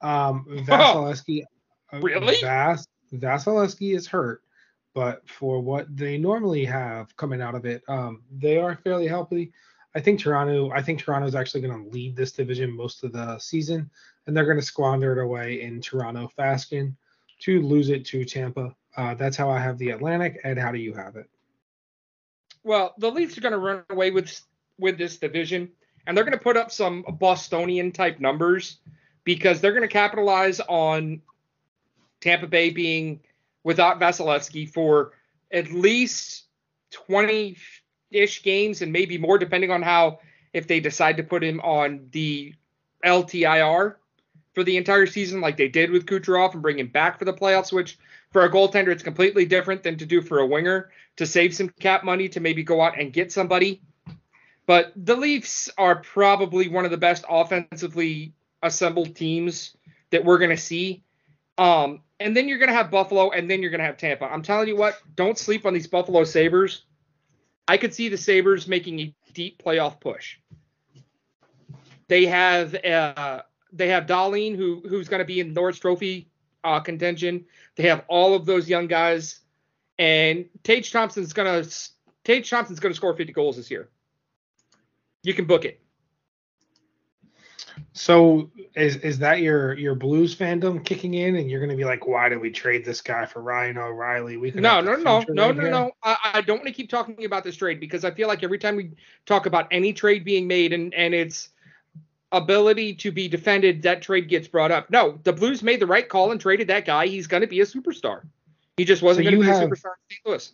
Um, 0.00 0.44
Vasilevskiy, 0.66 1.44
uh, 1.92 2.00
Really? 2.00 2.40
Vas, 2.40 2.88
Vasilevskiy 3.12 3.94
is 3.94 4.08
hurt, 4.08 4.42
but 4.92 5.26
for 5.28 5.60
what 5.60 5.86
they 5.96 6.18
normally 6.18 6.64
have 6.64 7.16
coming 7.16 7.40
out 7.40 7.54
of 7.54 7.64
it, 7.64 7.82
um, 7.86 8.22
they 8.30 8.58
are 8.58 8.74
fairly 8.82 9.06
healthy. 9.06 9.52
I 9.94 10.00
think 10.00 10.18
Toronto. 10.18 10.72
I 10.72 10.82
think 10.82 10.98
Toronto 10.98 11.28
is 11.28 11.36
actually 11.36 11.60
going 11.60 11.84
to 11.84 11.90
lead 11.90 12.16
this 12.16 12.32
division 12.32 12.76
most 12.76 13.04
of 13.04 13.12
the 13.12 13.38
season, 13.38 13.88
and 14.26 14.36
they're 14.36 14.44
going 14.44 14.58
to 14.58 14.66
squander 14.66 15.12
it 15.12 15.22
away 15.22 15.62
in 15.62 15.80
Toronto 15.80 16.26
fashion 16.26 16.96
to 17.42 17.62
lose 17.62 17.90
it 17.90 18.04
to 18.06 18.24
Tampa. 18.24 18.74
Uh, 18.96 19.14
that's 19.14 19.36
how 19.36 19.48
I 19.48 19.60
have 19.60 19.78
the 19.78 19.90
Atlantic. 19.90 20.40
Ed, 20.42 20.58
how 20.58 20.72
do 20.72 20.78
you 20.78 20.92
have 20.94 21.14
it? 21.14 21.30
Well, 22.64 22.94
the 22.96 23.10
Leafs 23.10 23.36
are 23.36 23.42
going 23.42 23.52
to 23.52 23.58
run 23.58 23.84
away 23.90 24.10
with 24.10 24.40
with 24.78 24.98
this 24.98 25.18
division, 25.18 25.70
and 26.06 26.16
they're 26.16 26.24
going 26.24 26.36
to 26.36 26.42
put 26.42 26.56
up 26.56 26.72
some 26.72 27.04
Bostonian 27.20 27.92
type 27.92 28.18
numbers 28.18 28.78
because 29.22 29.60
they're 29.60 29.72
going 29.72 29.82
to 29.82 29.88
capitalize 29.88 30.60
on 30.60 31.22
Tampa 32.20 32.46
Bay 32.46 32.70
being 32.70 33.20
without 33.62 34.00
Vasilevskiy 34.00 34.72
for 34.72 35.12
at 35.52 35.70
least 35.70 36.44
20 36.90 37.56
ish 38.10 38.42
games 38.42 38.82
and 38.82 38.92
maybe 38.92 39.18
more, 39.18 39.38
depending 39.38 39.70
on 39.70 39.82
how 39.82 40.18
if 40.52 40.66
they 40.66 40.80
decide 40.80 41.16
to 41.18 41.22
put 41.22 41.44
him 41.44 41.60
on 41.60 42.08
the 42.12 42.54
LTIR 43.04 43.96
for 44.54 44.64
the 44.64 44.76
entire 44.76 45.06
season, 45.06 45.40
like 45.40 45.56
they 45.56 45.68
did 45.68 45.90
with 45.90 46.06
Kucherov 46.06 46.54
and 46.54 46.62
bring 46.62 46.78
him 46.78 46.88
back 46.88 47.18
for 47.18 47.24
the 47.24 47.32
playoffs, 47.32 47.72
which 47.72 47.98
for 48.32 48.44
a 48.44 48.50
goaltender, 48.50 48.88
it's 48.88 49.02
completely 49.02 49.44
different 49.44 49.82
than 49.82 49.98
to 49.98 50.06
do 50.06 50.22
for 50.22 50.38
a 50.38 50.46
winger 50.46 50.90
to 51.16 51.26
save 51.26 51.54
some 51.54 51.68
cap 51.68 52.04
money 52.04 52.28
to 52.30 52.40
maybe 52.40 52.62
go 52.62 52.80
out 52.80 52.98
and 52.98 53.12
get 53.12 53.32
somebody. 53.32 53.82
But 54.66 54.92
the 54.96 55.16
Leafs 55.16 55.70
are 55.76 55.96
probably 55.96 56.68
one 56.68 56.84
of 56.84 56.90
the 56.90 56.96
best 56.96 57.24
offensively 57.28 58.32
assembled 58.62 59.14
teams 59.14 59.76
that 60.10 60.24
we're 60.24 60.38
going 60.38 60.50
to 60.50 60.56
see. 60.56 61.02
Um, 61.58 62.00
and 62.18 62.36
then 62.36 62.48
you're 62.48 62.58
going 62.58 62.70
to 62.70 62.74
have 62.74 62.90
Buffalo, 62.90 63.30
and 63.30 63.50
then 63.50 63.60
you're 63.60 63.70
going 63.70 63.80
to 63.80 63.86
have 63.86 63.96
Tampa. 63.96 64.24
I'm 64.24 64.42
telling 64.42 64.68
you 64.68 64.76
what, 64.76 64.96
don't 65.14 65.38
sleep 65.38 65.66
on 65.66 65.74
these 65.74 65.86
Buffalo 65.86 66.24
Sabres. 66.24 66.82
I 67.68 67.76
could 67.76 67.94
see 67.94 68.08
the 68.08 68.16
Sabres 68.16 68.66
making 68.66 69.00
a 69.00 69.14
deep 69.32 69.62
playoff 69.62 70.00
push. 70.00 70.38
They 72.08 72.26
have 72.26 72.74
uh, 72.74 73.42
they 73.72 73.88
have 73.88 74.06
Dahlin, 74.06 74.56
who 74.56 74.82
who's 74.88 75.08
going 75.08 75.20
to 75.20 75.24
be 75.24 75.40
in 75.40 75.52
Norris 75.52 75.78
Trophy 75.78 76.28
uh, 76.62 76.80
contention. 76.80 77.44
They 77.76 77.84
have 77.88 78.04
all 78.08 78.34
of 78.34 78.46
those 78.46 78.68
young 78.68 78.86
guys, 78.86 79.40
and 79.98 80.46
Tage 80.62 80.92
Thompson's 80.92 81.32
going 81.32 81.62
to 81.62 81.70
Tage 82.24 82.48
Thompson's 82.48 82.80
to 82.80 82.94
score 82.94 83.14
50 83.14 83.32
goals 83.32 83.56
this 83.56 83.70
year. 83.70 83.88
You 85.22 85.34
can 85.34 85.44
book 85.44 85.64
it. 85.64 85.80
So 87.92 88.50
is 88.74 88.96
is 88.96 89.18
that 89.18 89.40
your 89.40 89.74
your 89.74 89.94
Blues 89.94 90.34
fandom 90.34 90.84
kicking 90.84 91.14
in, 91.14 91.36
and 91.36 91.50
you're 91.50 91.60
going 91.60 91.70
to 91.70 91.76
be 91.76 91.84
like, 91.84 92.06
why 92.06 92.28
did 92.28 92.40
we 92.40 92.50
trade 92.50 92.84
this 92.84 93.00
guy 93.00 93.26
for 93.26 93.40
Ryan 93.40 93.78
O'Reilly? 93.78 94.36
We 94.36 94.50
can 94.50 94.62
no 94.62 94.80
no 94.80 94.96
no 94.96 95.24
no 95.28 95.52
no 95.52 95.70
no. 95.70 95.90
I, 96.02 96.16
I 96.34 96.40
don't 96.40 96.58
want 96.58 96.68
to 96.68 96.72
keep 96.72 96.88
talking 96.88 97.24
about 97.24 97.44
this 97.44 97.56
trade 97.56 97.80
because 97.80 98.04
I 98.04 98.10
feel 98.10 98.28
like 98.28 98.42
every 98.42 98.58
time 98.58 98.76
we 98.76 98.92
talk 99.26 99.46
about 99.46 99.66
any 99.70 99.92
trade 99.92 100.24
being 100.24 100.46
made 100.46 100.72
and 100.72 100.94
and 100.94 101.14
its 101.14 101.50
ability 102.32 102.94
to 102.94 103.12
be 103.12 103.28
defended, 103.28 103.82
that 103.82 104.02
trade 104.02 104.28
gets 104.28 104.48
brought 104.48 104.70
up. 104.70 104.90
No, 104.90 105.18
the 105.22 105.32
Blues 105.32 105.62
made 105.62 105.80
the 105.80 105.86
right 105.86 106.08
call 106.08 106.32
and 106.32 106.40
traded 106.40 106.68
that 106.68 106.84
guy. 106.84 107.06
He's 107.06 107.26
going 107.26 107.42
to 107.42 107.46
be 107.46 107.60
a 107.60 107.64
superstar. 107.64 108.22
He 108.76 108.84
just 108.84 109.02
wasn't 109.02 109.26
so 109.26 109.30
going 109.30 109.42
to 109.42 109.46
be 109.46 109.52
have, 109.52 109.62
a 109.62 109.66
superstar 109.66 109.92
in 110.10 110.10
St. 110.10 110.20
Louis. 110.26 110.52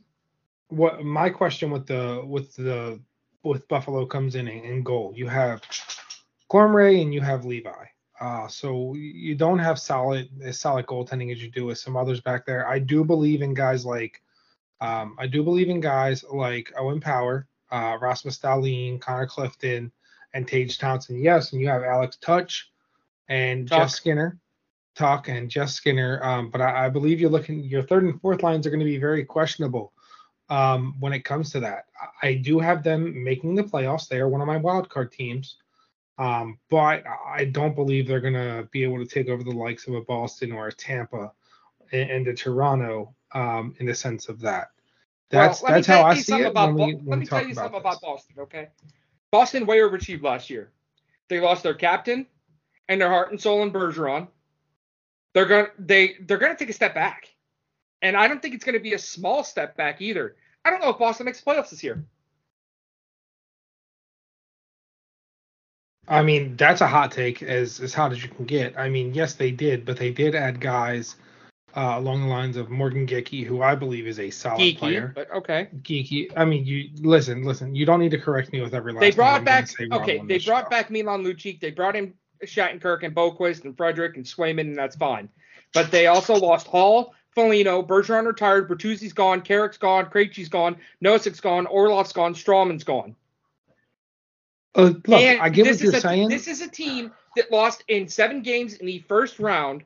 What 0.68 1.04
my 1.04 1.30
question 1.30 1.70
with 1.70 1.86
the 1.86 2.22
with 2.26 2.54
the 2.56 3.00
with 3.42 3.66
Buffalo 3.68 4.06
comes 4.06 4.34
in 4.34 4.46
in 4.46 4.82
goal. 4.82 5.12
You 5.16 5.26
have 5.28 5.62
Comrie 6.50 7.02
and 7.02 7.12
you 7.14 7.20
have 7.20 7.44
Levi. 7.44 7.86
Uh, 8.20 8.46
so 8.48 8.94
you 8.94 9.34
don't 9.34 9.58
have 9.58 9.78
solid 9.78 10.28
as 10.42 10.60
solid 10.60 10.86
goaltending 10.86 11.32
as 11.32 11.42
you 11.42 11.50
do 11.50 11.64
with 11.64 11.78
some 11.78 11.96
others 11.96 12.20
back 12.20 12.44
there. 12.44 12.68
I 12.68 12.78
do 12.78 13.02
believe 13.02 13.40
in 13.40 13.54
guys 13.54 13.86
like 13.86 14.20
um, 14.80 15.16
I 15.18 15.26
do 15.26 15.42
believe 15.42 15.68
in 15.68 15.80
guys 15.80 16.24
like 16.30 16.72
Owen 16.78 17.00
Power, 17.00 17.46
uh, 17.70 17.98
Rasmus 18.00 18.38
Dahlin, 18.38 19.00
Connor 19.00 19.26
Clifton, 19.26 19.90
and 20.34 20.46
Tage 20.46 20.78
Thompson. 20.78 21.22
Yes, 21.22 21.52
and 21.52 21.60
you 21.60 21.68
have 21.68 21.82
Alex 21.82 22.16
Tuch 22.16 22.70
and 23.28 23.68
Talk. 23.68 23.80
Jeff 23.80 23.90
Skinner. 23.90 24.38
Talk 24.94 25.28
and 25.28 25.50
Jeff 25.50 25.70
Skinner. 25.70 26.22
Um, 26.22 26.50
but 26.50 26.60
I, 26.60 26.86
I, 26.86 26.88
believe 26.88 27.20
you're 27.20 27.30
looking 27.30 27.62
your 27.64 27.82
third 27.82 28.04
and 28.04 28.20
fourth 28.20 28.42
lines 28.42 28.66
are 28.66 28.70
going 28.70 28.80
to 28.80 28.86
be 28.86 28.98
very 28.98 29.24
questionable 29.24 29.92
um, 30.48 30.96
when 31.00 31.12
it 31.12 31.24
comes 31.24 31.50
to 31.52 31.60
that. 31.60 31.86
I 32.22 32.34
do 32.34 32.58
have 32.58 32.82
them 32.82 33.22
making 33.22 33.54
the 33.54 33.62
playoffs. 33.62 34.08
They 34.08 34.18
are 34.20 34.28
one 34.28 34.40
of 34.40 34.46
my 34.46 34.56
wild 34.56 34.88
card 34.88 35.12
teams. 35.12 35.56
Um, 36.18 36.58
but 36.68 37.02
I 37.26 37.46
don't 37.46 37.74
believe 37.74 38.06
they're 38.06 38.20
going 38.20 38.34
to 38.34 38.68
be 38.72 38.82
able 38.82 38.98
to 38.98 39.06
take 39.06 39.28
over 39.28 39.42
the 39.42 39.52
likes 39.52 39.86
of 39.86 39.94
a 39.94 40.02
Boston 40.02 40.52
or 40.52 40.68
a 40.68 40.72
Tampa 40.72 41.32
and, 41.92 42.10
and 42.10 42.28
a 42.28 42.34
Toronto 42.34 43.14
um, 43.32 43.74
in 43.78 43.86
the 43.86 43.94
sense 43.94 44.28
of 44.28 44.38
that. 44.40 44.68
That's 45.30 45.62
well, 45.62 45.72
that's 45.72 45.86
how 45.86 46.02
I 46.02 46.16
see 46.16 46.42
it. 46.42 46.48
About, 46.48 46.74
we, 46.74 46.98
let 47.06 47.20
me 47.20 47.24
tell 47.24 47.46
you 47.46 47.54
something 47.54 47.72
this. 47.72 47.80
about 47.80 48.02
Boston, 48.02 48.34
okay? 48.40 48.68
Boston 49.30 49.64
way 49.64 49.78
overachieved 49.78 50.22
last 50.22 50.50
year. 50.50 50.72
They 51.28 51.40
lost 51.40 51.62
their 51.62 51.74
captain 51.74 52.26
and 52.88 53.00
their 53.00 53.08
heart 53.08 53.30
and 53.30 53.40
soul 53.40 53.62
in 53.62 53.70
Bergeron. 53.70 54.28
They're 55.34 55.46
going 55.46 55.66
they 55.78 56.16
they're 56.20 56.38
going 56.38 56.52
to 56.52 56.58
take 56.58 56.70
a 56.70 56.74
step 56.74 56.94
back, 56.94 57.28
and 58.02 58.16
I 58.16 58.28
don't 58.28 58.42
think 58.42 58.54
it's 58.54 58.64
going 58.64 58.74
to 58.74 58.82
be 58.82 58.94
a 58.94 58.98
small 58.98 59.44
step 59.44 59.76
back 59.76 60.00
either. 60.00 60.36
I 60.64 60.70
don't 60.70 60.80
know 60.80 60.90
if 60.90 60.98
Boston 60.98 61.26
makes 61.26 61.40
playoffs 61.40 61.70
this 61.70 61.82
year. 61.82 62.04
I 66.08 66.22
mean, 66.22 66.56
that's 66.56 66.80
a 66.80 66.88
hot 66.88 67.12
take, 67.12 67.42
as 67.42 67.78
as 67.78 67.94
hot 67.94 68.10
as 68.10 68.22
you 68.22 68.28
can 68.28 68.44
get. 68.44 68.76
I 68.76 68.88
mean, 68.88 69.14
yes, 69.14 69.34
they 69.34 69.52
did, 69.52 69.84
but 69.84 69.96
they 69.96 70.10
did 70.10 70.34
add 70.34 70.60
guys 70.60 71.14
uh, 71.76 71.94
along 71.96 72.22
the 72.22 72.26
lines 72.26 72.56
of 72.56 72.68
Morgan 72.68 73.06
Geekie, 73.06 73.44
who 73.44 73.62
I 73.62 73.76
believe 73.76 74.08
is 74.08 74.18
a 74.18 74.30
solid 74.30 74.60
Geekie, 74.60 74.78
player. 74.78 75.12
But 75.14 75.30
okay. 75.30 75.68
Geeky. 75.82 76.32
I 76.36 76.44
mean, 76.44 76.66
you 76.66 76.90
listen, 76.96 77.44
listen. 77.44 77.76
You 77.76 77.86
don't 77.86 78.00
need 78.00 78.10
to 78.10 78.18
correct 78.18 78.52
me 78.52 78.60
with 78.60 78.74
every 78.74 78.92
last. 78.92 79.00
They 79.00 79.12
brought 79.12 79.44
back. 79.44 79.68
Okay, 79.80 80.20
they 80.26 80.38
brought 80.38 80.64
show. 80.64 80.70
back 80.70 80.90
Milan 80.90 81.22
Lucic. 81.22 81.60
They 81.60 81.70
brought 81.70 81.94
in 81.94 82.14
Shattenkirk 82.44 83.02
and 83.02 83.14
Boqvist 83.14 83.64
and 83.64 83.76
Frederic 83.76 84.16
and 84.16 84.24
Swayman, 84.24 84.60
and 84.60 84.76
that's 84.76 84.96
fine. 84.96 85.28
But 85.72 85.90
they 85.90 86.06
also 86.06 86.34
lost 86.34 86.66
Hall, 86.66 87.14
Foligno, 87.34 87.82
Bergeron 87.82 88.26
retired, 88.26 88.68
Bertuzzi's 88.68 89.12
gone, 89.12 89.40
Carrick's 89.40 89.78
gone, 89.78 90.06
Krejci's 90.06 90.48
gone, 90.48 90.76
Nosek's 91.04 91.40
gone, 91.40 91.66
Orlov's 91.66 92.12
gone, 92.12 92.34
Stralman's 92.34 92.84
gone. 92.84 93.14
Uh, 94.74 94.92
look, 95.06 95.10
and 95.10 95.40
I 95.40 95.48
get 95.48 95.66
what 95.66 95.80
you're 95.80 95.94
a, 95.94 96.00
saying. 96.00 96.28
This 96.28 96.48
is 96.48 96.60
a 96.60 96.68
team 96.68 97.12
that 97.36 97.50
lost 97.50 97.84
in 97.88 98.08
seven 98.08 98.42
games 98.42 98.74
in 98.74 98.86
the 98.86 99.00
first 99.08 99.38
round 99.38 99.84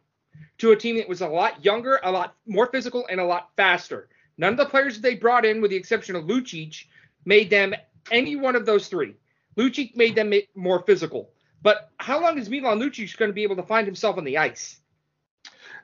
to 0.59 0.73
a 0.73 0.77
team 0.77 0.97
that 0.97 1.09
was 1.09 1.21
a 1.21 1.29
lot 1.29 1.65
younger, 1.65 2.01
a 2.03 2.11
lot 2.11 2.35
more 2.47 2.67
physical, 2.67 3.07
and 3.11 3.21
a 3.21 3.25
lot 3.25 3.51
faster. 3.57 4.09
None 4.37 4.53
of 4.53 4.59
the 4.59 4.67
players 4.67 4.97
that 4.97 5.03
they 5.03 5.15
brought 5.15 5.45
in, 5.45 5.61
with 5.61 5.71
the 5.71 5.77
exception 5.77 6.17
of 6.17 6.25
Lucic, 6.25 6.85
made 7.25 7.51
them 7.51 7.75
any 8.11 8.37
one 8.37 8.57
of 8.57 8.67
those 8.67 8.89
three. 8.89 9.15
Lucic 9.57 9.97
made 9.97 10.15
them 10.15 10.33
more 10.55 10.83
physical. 10.83 11.31
But 11.64 11.90
how 11.99 12.21
long 12.21 12.38
is 12.38 12.50
Milan 12.50 12.78
Lucic 12.78 13.16
going 13.16 13.30
to 13.30 13.35
be 13.35 13.42
able 13.42 13.56
to 13.56 13.62
find 13.62 13.87
himself 13.87 14.18
on 14.18 14.25
the 14.25 14.37
ice? 14.38 14.78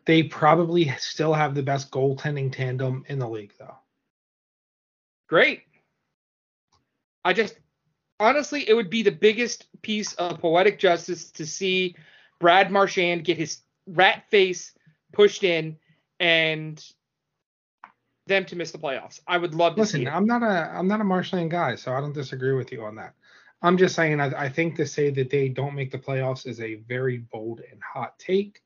They 0.05 0.23
probably 0.23 0.93
still 0.99 1.33
have 1.33 1.55
the 1.55 1.63
best 1.63 1.91
goaltending 1.91 2.53
tandem 2.53 3.05
in 3.09 3.19
the 3.19 3.29
league, 3.29 3.55
though. 3.59 3.77
Great. 5.27 5.63
I 7.25 7.33
just 7.33 7.59
honestly, 8.19 8.69
it 8.69 8.75
would 8.75 8.91
be 8.91 9.03
the 9.03 9.11
biggest 9.11 9.67
piece 9.81 10.13
of 10.15 10.39
poetic 10.39 10.79
justice 10.79 11.31
to 11.33 11.47
see 11.47 11.97
Brad 12.39 12.71
Marchand 12.71 13.25
get 13.25 13.39
his 13.39 13.63
rat 13.87 14.25
face 14.31 14.75
pushed 15.13 15.45
in 15.45 15.79
and 16.19 16.85
them 18.27 18.45
to 18.47 18.57
miss 18.57 18.71
the 18.71 18.79
playoffs. 18.79 19.21
I 19.27 19.39
would 19.39 19.55
love 19.55 19.77
to 19.77 19.81
Listen, 19.81 20.07
I'm 20.09 20.27
not 20.27 20.43
a 20.43 20.71
I'm 20.75 20.89
not 20.89 21.01
a 21.01 21.05
Marchand 21.05 21.51
guy, 21.51 21.77
so 21.77 21.95
I 21.95 22.01
don't 22.01 22.13
disagree 22.13 22.53
with 22.53 22.71
you 22.71 22.85
on 22.85 22.97
that. 22.97 23.15
I'm 23.63 23.77
just 23.77 23.95
saying 23.95 24.21
I, 24.21 24.45
I 24.45 24.49
think 24.49 24.77
to 24.77 24.87
say 24.87 25.11
that 25.11 25.31
they 25.31 25.49
don't 25.49 25.75
make 25.75 25.91
the 25.91 25.99
playoffs 25.99 26.47
is 26.47 26.61
a 26.61 26.77
very 26.77 27.19
bold 27.19 27.61
and 27.71 27.81
hot 27.83 28.19
take. 28.19 28.63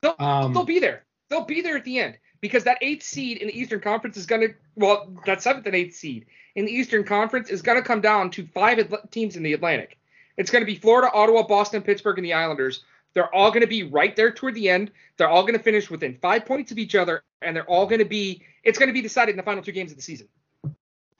They'll, 0.00 0.16
um, 0.18 0.52
they'll 0.52 0.64
be 0.64 0.80
there. 0.80 1.04
They'll 1.28 1.44
be 1.44 1.60
there 1.60 1.76
at 1.76 1.84
the 1.84 1.98
end 1.98 2.18
because 2.40 2.64
that 2.64 2.78
eighth 2.82 3.04
seed 3.04 3.38
in 3.38 3.48
the 3.48 3.58
Eastern 3.58 3.80
Conference 3.80 4.16
is 4.16 4.26
going 4.26 4.42
to 4.42 4.54
well 4.76 5.08
that 5.26 5.42
seventh 5.42 5.66
and 5.66 5.74
eighth 5.74 5.94
seed 5.94 6.26
in 6.54 6.66
the 6.66 6.72
Eastern 6.72 7.04
Conference 7.04 7.50
is 7.50 7.62
going 7.62 7.78
to 7.78 7.86
come 7.86 8.00
down 8.00 8.30
to 8.30 8.46
five 8.46 8.92
teams 9.10 9.36
in 9.36 9.42
the 9.42 9.52
Atlantic. 9.52 9.98
It's 10.36 10.50
going 10.50 10.62
to 10.62 10.66
be 10.66 10.76
Florida, 10.76 11.10
Ottawa, 11.12 11.42
Boston, 11.42 11.82
Pittsburgh, 11.82 12.18
and 12.18 12.24
the 12.24 12.32
Islanders. 12.32 12.84
They're 13.14 13.32
all 13.34 13.50
going 13.50 13.60
to 13.60 13.66
be 13.66 13.82
right 13.82 14.16
there 14.16 14.32
toward 14.32 14.54
the 14.54 14.70
end. 14.70 14.90
They're 15.16 15.28
all 15.28 15.42
going 15.42 15.56
to 15.56 15.62
finish 15.62 15.90
within 15.90 16.16
five 16.20 16.46
points 16.46 16.72
of 16.72 16.78
each 16.78 16.94
other, 16.94 17.22
and 17.42 17.54
they're 17.54 17.68
all 17.68 17.86
going 17.86 17.98
to 17.98 18.06
be. 18.06 18.42
It's 18.64 18.78
going 18.78 18.88
to 18.88 18.94
be 18.94 19.02
decided 19.02 19.32
in 19.32 19.36
the 19.36 19.42
final 19.42 19.62
two 19.62 19.72
games 19.72 19.90
of 19.90 19.96
the 19.96 20.02
season. 20.02 20.28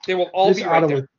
They 0.05 0.15
will 0.15 0.29
all 0.33 0.49
this 0.49 0.57
be 0.57 0.63
right 0.63 0.83
Ottawa, 0.83 0.87
there. 0.87 1.09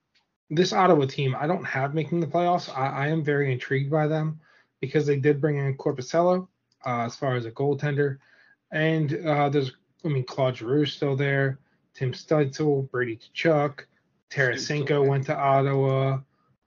This 0.51 0.73
Ottawa 0.73 1.07
team, 1.07 1.35
I 1.39 1.47
don't 1.47 1.65
have 1.65 1.95
making 1.95 2.21
the 2.21 2.27
playoffs. 2.27 2.69
I, 2.77 3.07
I 3.07 3.09
am 3.09 3.25
very 3.25 3.53
intrigued 3.53 3.91
by 3.91 4.07
them 4.07 4.41
because 4.81 5.07
they 5.07 5.17
did 5.17 5.41
bring 5.41 5.57
in 5.57 5.77
Korpisalo 5.77 6.47
uh, 6.85 7.01
as 7.01 7.17
far 7.17 7.35
as 7.35 7.47
a 7.47 7.51
goaltender, 7.51 8.19
and 8.71 9.27
uh, 9.27 9.49
there's, 9.49 9.73
I 10.05 10.09
mean, 10.09 10.25
Claude 10.25 10.57
Giroux 10.57 10.87
still 10.87 11.17
there, 11.17 11.59
Tim 11.95 12.13
Stützle, 12.13 12.91
Brady 12.91 13.17
Tkachuk. 13.17 13.85
Tarasenko 14.31 15.07
went 15.07 15.27
to 15.27 15.37
Ottawa. 15.37 16.19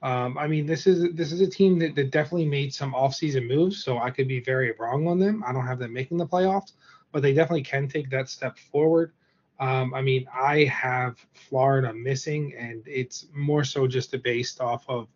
Um, 0.02 0.38
I 0.38 0.48
mean, 0.48 0.66
this 0.66 0.88
is 0.88 1.14
this 1.16 1.32
is 1.32 1.42
a 1.42 1.48
team 1.48 1.80
that, 1.80 1.96
that 1.96 2.12
definitely 2.12 2.48
made 2.48 2.74
some 2.74 2.94
offseason 2.94 3.48
moves, 3.48 3.84
so 3.84 3.98
I 3.98 4.10
could 4.10 4.28
be 4.28 4.40
very 4.40 4.74
wrong 4.80 5.08
on 5.08 5.20
them. 5.20 5.44
I 5.46 5.52
don't 5.52 5.68
have 5.68 5.80
them 5.80 5.94
making 5.94 6.18
the 6.18 6.26
playoffs, 6.26 6.74
but 7.12 7.22
they 7.22 7.34
definitely 7.34 7.64
can 7.64 7.88
take 7.88 8.10
that 8.12 8.30
step 8.30 8.58
forward. 8.58 9.12
Um, 9.60 9.94
I 9.94 10.02
mean, 10.02 10.28
I 10.34 10.66
have 10.66 11.18
Florida 11.34 11.94
missing, 11.94 12.54
and 12.58 12.84
it's 12.86 13.28
more 13.34 13.64
so 13.64 13.88
just 13.88 14.16
based 14.24 14.62
off 14.62 14.86
of 14.88 15.08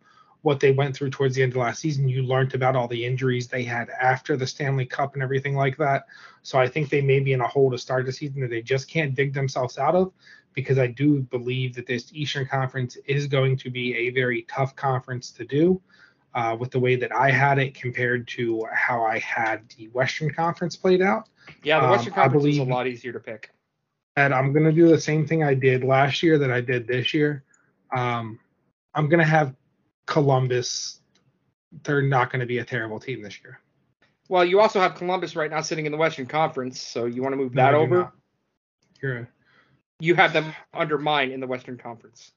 what 0.41 0.59
they 0.59 0.71
went 0.71 0.95
through 0.95 1.11
towards 1.11 1.35
the 1.35 1.43
end 1.43 1.51
of 1.51 1.57
last 1.57 1.79
season. 1.79 2.07
You 2.09 2.23
learned 2.23 2.55
about 2.55 2.75
all 2.75 2.87
the 2.87 3.05
injuries 3.05 3.47
they 3.47 3.63
had 3.63 3.89
after 3.91 4.35
the 4.35 4.47
Stanley 4.47 4.87
Cup 4.87 5.13
and 5.13 5.21
everything 5.21 5.55
like 5.55 5.77
that. 5.77 6.05
So 6.41 6.59
I 6.59 6.67
think 6.67 6.89
they 6.89 7.01
may 7.01 7.19
be 7.19 7.33
in 7.33 7.41
a 7.41 7.47
hole 7.47 7.69
to 7.69 7.77
start 7.77 8.07
the 8.07 8.11
season 8.11 8.41
that 8.41 8.49
they 8.49 8.63
just 8.63 8.89
can't 8.89 9.13
dig 9.13 9.33
themselves 9.33 9.77
out 9.77 9.93
of 9.93 10.11
because 10.53 10.79
I 10.79 10.87
do 10.87 11.21
believe 11.21 11.75
that 11.75 11.85
this 11.85 12.09
Eastern 12.13 12.47
Conference 12.47 12.97
is 13.05 13.27
going 13.27 13.55
to 13.57 13.69
be 13.69 13.95
a 13.95 14.09
very 14.09 14.41
tough 14.49 14.75
conference 14.75 15.29
to 15.31 15.45
do. 15.45 15.79
uh, 16.33 16.55
with 16.57 16.71
the 16.71 16.79
way 16.79 16.95
that 16.95 17.13
I 17.13 17.29
had 17.29 17.59
it 17.59 17.73
compared 17.73 18.27
to 18.29 18.65
how 18.73 19.03
I 19.03 19.19
had 19.19 19.67
the 19.77 19.89
Western 19.89 20.33
Conference 20.33 20.75
played 20.77 21.01
out. 21.01 21.27
Yeah, 21.63 21.79
the 21.79 21.85
Um, 21.85 21.91
Western 21.91 22.13
I 22.13 22.15
Conference 22.15 22.45
is 22.45 22.57
a 22.59 22.63
lot 22.63 22.87
easier 22.87 23.11
to 23.11 23.19
pick. 23.19 23.51
And 24.15 24.33
I'm 24.33 24.51
going 24.51 24.65
to 24.65 24.71
do 24.71 24.89
the 24.89 24.99
same 24.99 25.25
thing 25.25 25.43
I 25.43 25.53
did 25.53 25.83
last 25.83 26.21
year 26.21 26.37
that 26.37 26.51
I 26.51 26.61
did 26.61 26.87
this 26.87 27.13
year. 27.13 27.43
Um, 27.95 28.39
I'm 28.93 29.07
going 29.07 29.19
to 29.19 29.25
have 29.25 29.55
Columbus. 30.05 30.99
They're 31.83 32.01
not 32.01 32.31
going 32.31 32.41
to 32.41 32.45
be 32.45 32.57
a 32.57 32.65
terrible 32.65 32.99
team 32.99 33.21
this 33.21 33.41
year. 33.41 33.59
Well, 34.27 34.45
you 34.45 34.59
also 34.59 34.79
have 34.79 34.95
Columbus 34.95 35.35
right 35.35 35.49
now 35.51 35.61
sitting 35.61 35.85
in 35.85 35.91
the 35.91 35.97
Western 35.97 36.25
Conference, 36.25 36.79
so 36.79 37.05
you 37.05 37.21
want 37.21 37.33
to 37.33 37.37
move 37.37 37.53
No, 37.53 37.63
that 37.63 37.73
over. 37.73 38.13
You're 39.01 39.29
You 39.99 40.15
have 40.15 40.33
them 40.33 40.53
under 40.73 40.97
mine 40.97 41.31
in 41.31 41.39
the 41.39 41.47
Western 41.47 41.77
Conference, 41.77 42.31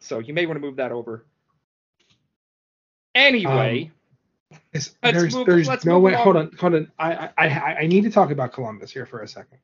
so 0.00 0.18
you 0.18 0.34
may 0.34 0.46
want 0.46 0.56
to 0.56 0.60
move 0.60 0.76
that 0.76 0.92
over. 0.92 1.24
Anyway, 3.14 3.90
Let's 4.72 4.94
there's 5.02 5.34
move- 5.34 5.46
there's 5.46 5.84
no 5.84 5.98
way. 5.98 6.14
Hold 6.14 6.36
on, 6.36 6.50
hold 6.58 6.74
on. 6.74 6.90
I, 6.98 7.30
I 7.36 7.48
I 7.48 7.76
I 7.82 7.86
need 7.86 8.02
to 8.02 8.10
talk 8.10 8.30
about 8.30 8.52
Columbus 8.52 8.90
here 8.90 9.06
for 9.06 9.20
a 9.20 9.28
second. 9.28 9.58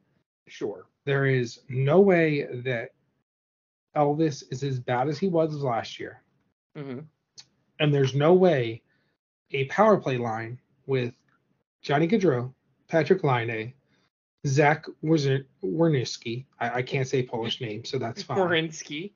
Sure. 0.46 0.86
There 1.04 1.26
is 1.26 1.60
no 1.68 2.00
way 2.00 2.46
that 2.64 2.90
Elvis 3.96 4.42
is 4.50 4.62
as 4.62 4.78
bad 4.78 5.08
as 5.08 5.18
he 5.18 5.28
was 5.28 5.54
last 5.62 6.00
year, 6.00 6.22
hmm 6.76 7.00
and 7.80 7.92
there's 7.92 8.14
no 8.14 8.32
way 8.34 8.82
a 9.50 9.64
power 9.66 9.96
play 9.96 10.16
line 10.16 10.58
with 10.86 11.14
Johnny 11.82 12.08
Gaudreau, 12.08 12.52
Patrik 12.88 13.22
Laine, 13.22 13.72
Zach 14.46 14.86
Werenski. 15.02 16.46
I, 16.58 16.70
I 16.70 16.82
can't 16.82 17.08
say 17.08 17.22
Polish 17.22 17.60
name, 17.60 17.84
so 17.84 17.98
that's 17.98 18.22
fine. 18.22 18.38
Morinsky. 18.38 19.12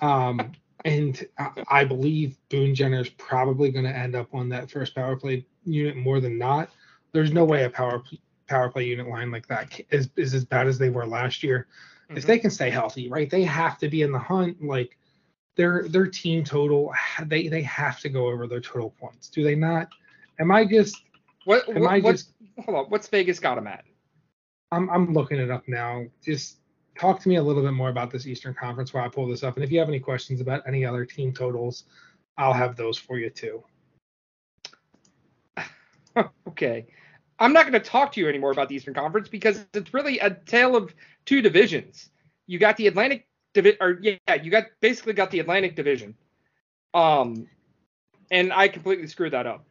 Um, 0.00 0.52
and 0.84 1.26
I, 1.38 1.50
I 1.68 1.84
believe 1.84 2.36
Boone 2.48 2.74
Jenner 2.74 3.00
is 3.00 3.08
probably 3.10 3.70
going 3.70 3.84
to 3.84 3.96
end 3.96 4.14
up 4.14 4.34
on 4.34 4.48
that 4.50 4.70
first 4.70 4.94
power 4.94 5.16
play 5.16 5.46
unit 5.64 5.96
more 5.96 6.20
than 6.20 6.38
not. 6.38 6.70
There's 7.12 7.32
no 7.32 7.44
way 7.44 7.64
a 7.64 7.70
power 7.70 8.02
power 8.46 8.70
play 8.70 8.84
unit 8.84 9.08
line 9.08 9.30
like 9.30 9.46
that 9.48 9.80
is, 9.90 10.08
is, 10.16 10.34
as 10.34 10.44
bad 10.44 10.66
as 10.66 10.78
they 10.78 10.90
were 10.90 11.06
last 11.06 11.42
year. 11.42 11.66
If 12.10 12.24
Mhm. 12.24 12.26
they 12.26 12.38
can 12.38 12.50
stay 12.50 12.70
healthy, 12.70 13.08
right? 13.08 13.28
They 13.28 13.42
have 13.44 13.78
to 13.78 13.88
be 13.88 14.02
in 14.02 14.12
the 14.12 14.18
hunt. 14.18 14.62
Like 14.62 14.96
their 15.56 15.88
their 15.88 16.06
team 16.06 16.44
total, 16.44 16.94
they 17.24 17.48
they 17.48 17.62
have 17.62 18.00
to 18.00 18.08
go 18.08 18.26
over 18.26 18.46
their 18.46 18.60
total 18.60 18.90
points. 18.90 19.28
Do 19.28 19.42
they 19.42 19.54
not? 19.54 19.88
Am 20.38 20.50
I 20.50 20.64
just? 20.64 21.02
What, 21.44 21.68
Am 21.68 21.82
what 21.82 21.90
I 21.90 22.00
what's 22.00 22.24
just? 22.24 22.32
hold 22.64 22.76
on? 22.76 22.84
What's 22.86 23.08
Vegas 23.08 23.40
got 23.40 23.56
them 23.56 23.66
at? 23.66 23.84
I'm 24.72 24.88
I'm 24.90 25.12
looking 25.12 25.38
it 25.38 25.50
up 25.50 25.66
now. 25.66 26.04
Just 26.24 26.58
talk 26.98 27.20
to 27.20 27.28
me 27.28 27.36
a 27.36 27.42
little 27.42 27.62
bit 27.62 27.72
more 27.72 27.88
about 27.90 28.10
this 28.10 28.26
Eastern 28.26 28.54
Conference 28.54 28.92
while 28.94 29.04
I 29.04 29.08
pull 29.08 29.28
this 29.28 29.42
up. 29.42 29.56
And 29.56 29.64
if 29.64 29.70
you 29.70 29.78
have 29.78 29.88
any 29.88 30.00
questions 30.00 30.40
about 30.40 30.62
any 30.66 30.84
other 30.84 31.04
team 31.04 31.32
totals, 31.32 31.84
I'll 32.38 32.52
have 32.52 32.76
those 32.76 32.98
for 32.98 33.18
you 33.18 33.30
too. 33.30 33.62
okay. 36.48 36.86
I'm 37.38 37.52
not 37.52 37.62
going 37.62 37.74
to 37.74 37.80
talk 37.80 38.12
to 38.12 38.20
you 38.20 38.28
anymore 38.28 38.50
about 38.50 38.68
the 38.68 38.76
Eastern 38.76 38.94
Conference 38.94 39.28
because 39.28 39.64
it's 39.74 39.92
really 39.92 40.18
a 40.20 40.30
tale 40.30 40.74
of 40.74 40.94
two 41.24 41.42
divisions. 41.42 42.08
You 42.46 42.58
got 42.58 42.76
the 42.76 42.86
Atlantic 42.86 43.26
division, 43.52 43.78
or 43.80 43.98
yeah, 44.00 44.34
you 44.42 44.50
got 44.50 44.64
basically 44.80 45.12
got 45.12 45.30
the 45.30 45.40
Atlantic 45.40 45.76
division. 45.76 46.14
Um, 46.94 47.46
and 48.30 48.52
I 48.52 48.68
completely 48.68 49.06
screwed 49.06 49.32
that 49.32 49.46
up. 49.46 49.64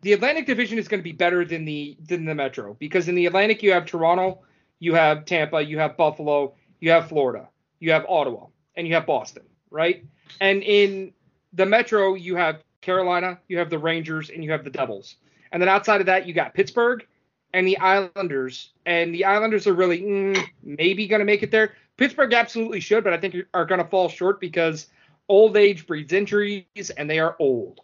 The 0.00 0.14
Atlantic 0.14 0.46
division 0.46 0.78
is 0.78 0.88
going 0.88 0.98
to 0.98 1.04
be 1.04 1.12
better 1.12 1.44
than 1.44 1.64
the 1.64 1.96
than 2.04 2.24
the 2.24 2.34
Metro 2.34 2.74
because 2.74 3.08
in 3.08 3.14
the 3.14 3.26
Atlantic 3.26 3.62
you 3.62 3.72
have 3.72 3.86
Toronto, 3.86 4.40
you 4.80 4.94
have 4.94 5.24
Tampa, 5.26 5.62
you 5.62 5.78
have 5.78 5.96
Buffalo, 5.96 6.54
you 6.80 6.90
have 6.90 7.08
Florida, 7.08 7.48
you 7.78 7.92
have 7.92 8.04
Ottawa, 8.08 8.46
and 8.74 8.88
you 8.88 8.94
have 8.94 9.06
Boston, 9.06 9.44
right? 9.70 10.04
And 10.40 10.64
in 10.64 11.12
the 11.52 11.66
Metro 11.66 12.14
you 12.14 12.34
have 12.34 12.64
Carolina, 12.82 13.38
you 13.48 13.58
have 13.58 13.70
the 13.70 13.78
Rangers, 13.78 14.28
and 14.28 14.44
you 14.44 14.50
have 14.50 14.64
the 14.64 14.70
Devils. 14.70 15.16
And 15.52 15.62
then 15.62 15.68
outside 15.68 16.00
of 16.00 16.06
that, 16.06 16.26
you 16.26 16.34
got 16.34 16.52
Pittsburgh 16.52 17.06
and 17.54 17.66
the 17.66 17.78
Islanders. 17.78 18.72
And 18.84 19.14
the 19.14 19.24
Islanders 19.24 19.66
are 19.66 19.72
really 19.72 20.02
mm, 20.02 20.44
maybe 20.62 21.06
going 21.06 21.20
to 21.20 21.24
make 21.24 21.42
it 21.42 21.50
there. 21.50 21.74
Pittsburgh 21.96 22.32
absolutely 22.32 22.80
should, 22.80 23.04
but 23.04 23.12
I 23.12 23.18
think 23.18 23.36
are 23.54 23.64
going 23.64 23.82
to 23.82 23.88
fall 23.88 24.08
short 24.08 24.40
because 24.40 24.88
old 25.28 25.56
age 25.56 25.86
breeds 25.86 26.12
injuries, 26.12 26.90
and 26.96 27.08
they 27.08 27.18
are 27.18 27.36
old. 27.38 27.80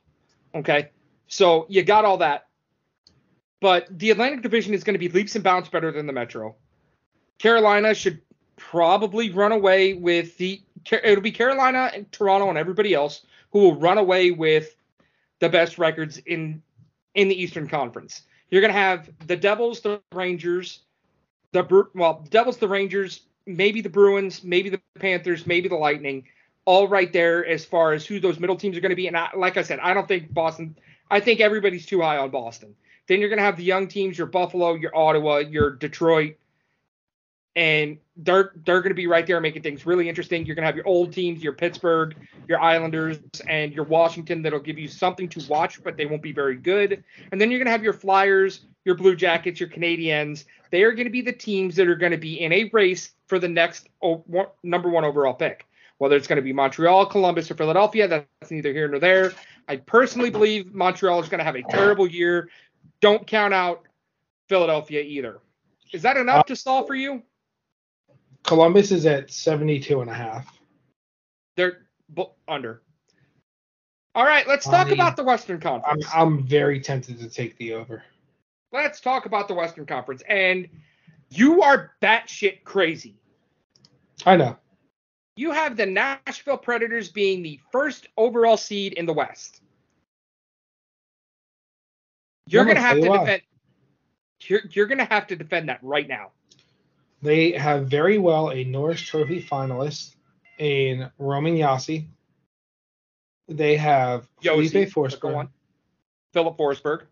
Okay, 0.55 0.91
so 1.29 1.67
you 1.69 1.83
got 1.83 2.05
all 2.05 2.19
that. 2.19 2.47
But 3.61 3.87
the 3.91 4.11
Atlantic 4.11 4.43
Division 4.43 4.75
is 4.75 4.85
going 4.85 4.95
to 4.95 4.99
be 4.99 5.09
leaps 5.09 5.35
and 5.35 5.45
bounds 5.45 5.69
better 5.69 5.93
than 5.93 6.07
the 6.07 6.13
Metro. 6.13 6.57
Carolina 7.39 7.95
should 7.95 8.21
probably 8.57 9.31
run 9.31 9.53
away 9.53 9.95
with 9.95 10.37
the. 10.39 10.63
It'll 10.91 11.23
be 11.23 11.33
Carolina 11.33 11.91
and 11.93 12.11
Toronto 12.13 12.49
and 12.49 12.59
everybody 12.59 12.95
else 12.95 13.25
who 13.53 13.61
will 13.61 13.77
run 13.77 13.99
away 13.99 14.31
with 14.31 14.75
the 15.41 15.49
best 15.49 15.79
records 15.79 16.19
in 16.19 16.63
in 17.15 17.29
the 17.29 17.41
Eastern 17.41 17.69
Conference. 17.69 18.23
You're 18.51 18.61
going 18.61 18.73
to 18.73 18.79
have 18.79 19.11
the 19.27 19.37
Devils, 19.37 19.81
the 19.81 20.01
Rangers, 20.13 20.81
the 21.53 21.87
well, 21.95 22.25
Devils, 22.31 22.57
the 22.59 22.69
Rangers, 22.69 23.23
maybe 23.47 23.81
the 23.81 23.89
Bruins, 23.89 24.45
maybe 24.45 24.71
the 24.71 24.81
Panthers, 24.99 25.47
maybe 25.47 25.69
the 25.69 25.77
Lightning, 25.77 26.25
all 26.65 26.87
right 26.87 27.13
there 27.13 27.47
as 27.47 27.65
far 27.65 27.93
as 27.93 28.07
who 28.07 28.21
those 28.21 28.39
middle 28.39 28.57
teams 28.57 28.77
are 28.77 28.81
going 28.81 28.91
to 28.91 28.97
be. 28.97 29.07
And 29.07 29.17
I, 29.17 29.31
like 29.35 29.57
I 29.57 29.63
said, 29.63 29.81
I 29.81 29.95
don't 29.95 30.07
think 30.07 30.33
Boston. 30.33 30.77
I 31.11 31.21
think 31.21 31.41
everybody's 31.41 31.87
too 31.87 32.03
high 32.03 32.19
on 32.19 32.31
Boston. 32.31 32.75
Then 33.07 33.21
you're 33.21 33.31
going 33.31 33.39
to 33.39 33.45
have 33.45 33.57
the 33.57 33.65
young 33.65 33.89
teams, 33.89 34.19
your 34.19 34.27
Buffalo, 34.27 34.75
your 34.75 34.95
Ottawa, 34.95 35.39
your 35.39 35.71
Detroit, 35.71 36.37
and 37.59 37.99
they're 38.19 38.53
they're 38.65 38.81
going 38.81 38.91
to 38.91 38.95
be 38.95 39.09
right 39.09 39.27
there 39.27 39.41
making 39.41 39.63
things 39.63 39.85
really 39.85 40.09
interesting. 40.09 40.47
You're 40.47 40.55
going 40.55 40.63
to 40.63 40.67
have 40.67 40.77
your 40.77 40.87
old 40.87 41.13
teams, 41.13 41.43
your 41.43 41.55
Pittsburgh, 41.55 42.15
your 42.47 42.61
Islanders, 42.61 43.19
and 43.49 43.73
your 43.73 43.85
Washington 43.85 44.43
that'll 44.43 44.61
give 44.61 44.79
you 44.79 44.87
something 44.87 45.29
to 45.31 45.45
watch, 45.49 45.83
but 45.83 45.97
they 45.97 46.07
won't 46.07 46.23
be 46.23 46.31
very 46.31 46.55
good. 46.55 47.03
And 47.33 47.41
then 47.41 47.51
you're 47.51 47.59
going 47.59 47.67
to 47.67 47.73
have 47.73 47.83
your 47.83 47.93
Flyers, 47.93 48.61
your 48.85 48.95
Blue 48.95 49.17
Jackets, 49.17 49.59
your 49.59 49.69
Canadiens. 49.69 50.45
They 50.71 50.85
are 50.85 50.93
going 50.93 51.07
to 51.07 51.11
be 51.11 51.21
the 51.21 51.33
teams 51.33 51.75
that 51.77 51.89
are 51.89 51.97
going 51.97 52.13
to 52.13 52.19
be 52.19 52.41
in 52.41 52.53
a 52.53 52.71
race 52.73 53.11
for 53.27 53.41
the 53.41 53.49
next 53.49 53.89
oh, 54.03 54.23
one, 54.29 54.47
number 54.63 54.89
one 54.89 55.05
overall 55.05 55.35
pick. 55.35 55.67
Whether 55.99 56.15
it's 56.15 56.29
going 56.29 56.37
to 56.37 56.43
be 56.43 56.53
Montreal, 56.53 57.07
Columbus, 57.07 57.51
or 57.51 57.55
Philadelphia, 57.55 58.07
that's 58.07 58.53
neither 58.53 58.73
here 58.73 58.87
nor 58.87 59.01
there. 59.01 59.33
I 59.67 59.79
personally 59.79 60.31
believe 60.31 60.73
Montreal 60.73 61.21
is 61.21 61.29
going 61.29 61.39
to 61.39 61.45
have 61.45 61.57
a 61.57 61.65
terrible 61.65 62.07
year. 62.07 62.51
Don't 63.01 63.27
count 63.27 63.53
out 63.53 63.83
Philadelphia 64.49 65.01
either. 65.01 65.41
Is 65.93 66.03
that 66.03 66.17
enough 66.17 66.47
to 66.47 66.55
stall 66.55 66.87
for 66.87 66.95
you? 66.95 67.25
Columbus 68.45 68.91
is 68.93 69.05
at 69.07 69.31
72 69.31 70.01
and 70.01 70.11
a 70.11 70.15
half. 70.15 70.59
They're 71.57 71.87
bu- 72.09 72.25
under. 72.47 72.83
All 74.15 74.25
right, 74.25 74.47
let's 74.49 74.65
talk 74.65 74.89
I- 74.89 74.93
about 74.93 75.17
the 75.17 75.25
Western 75.25 75.57
I'm 75.57 75.61
Conference. 75.63 76.07
I'm 76.15 76.47
very 76.47 76.81
tempted 76.81 77.19
to 77.21 77.29
take 77.29 77.57
the 77.59 77.75
over. 77.75 78.03
let's 78.73 79.01
talk 79.01 79.27
about 79.27 79.49
the 79.49 79.55
Western 79.55 79.87
Conference. 79.87 80.23
And 80.29 80.69
you 81.31 81.63
are 81.63 81.93
batshit 82.03 82.65
crazy. 82.65 83.17
I 84.27 84.37
know. 84.37 84.57
You 85.37 85.53
have 85.53 85.77
the 85.77 85.87
Nashville 85.87 86.59
Predators 86.59 87.11
being 87.11 87.43
the 87.43 87.61
first 87.71 88.09
overall 88.17 88.57
seed 88.57 88.95
in 88.95 89.07
the 89.07 89.13
West. 89.13 89.61
You're 92.47 92.63
I'm 92.63 92.69
gonna 92.69 92.81
gonna 92.81 92.89
have 92.89 93.01
to 93.03 93.09
why. 93.09 93.19
defend. 93.19 93.43
You're, 94.43 94.61
you're 94.73 94.87
gonna 94.87 95.05
have 95.05 95.27
to 95.29 95.37
defend 95.37 95.69
that 95.69 95.79
right 95.83 96.09
now. 96.09 96.33
They 97.23 97.53
have 97.53 97.89
very 97.89 98.19
well 98.19 98.51
a 98.51 98.65
Norris 98.65 99.01
Trophy 99.01 99.43
finalist 99.43 100.15
in 100.59 101.11
Roman 101.19 101.57
Josi. 101.57 102.07
They 103.49 103.77
have 103.77 104.29
Josi, 104.43 104.71
Felipe 104.71 104.91
Forsberg. 104.91 105.49
Filip 106.33 106.57
Forsberg. 106.57 107.03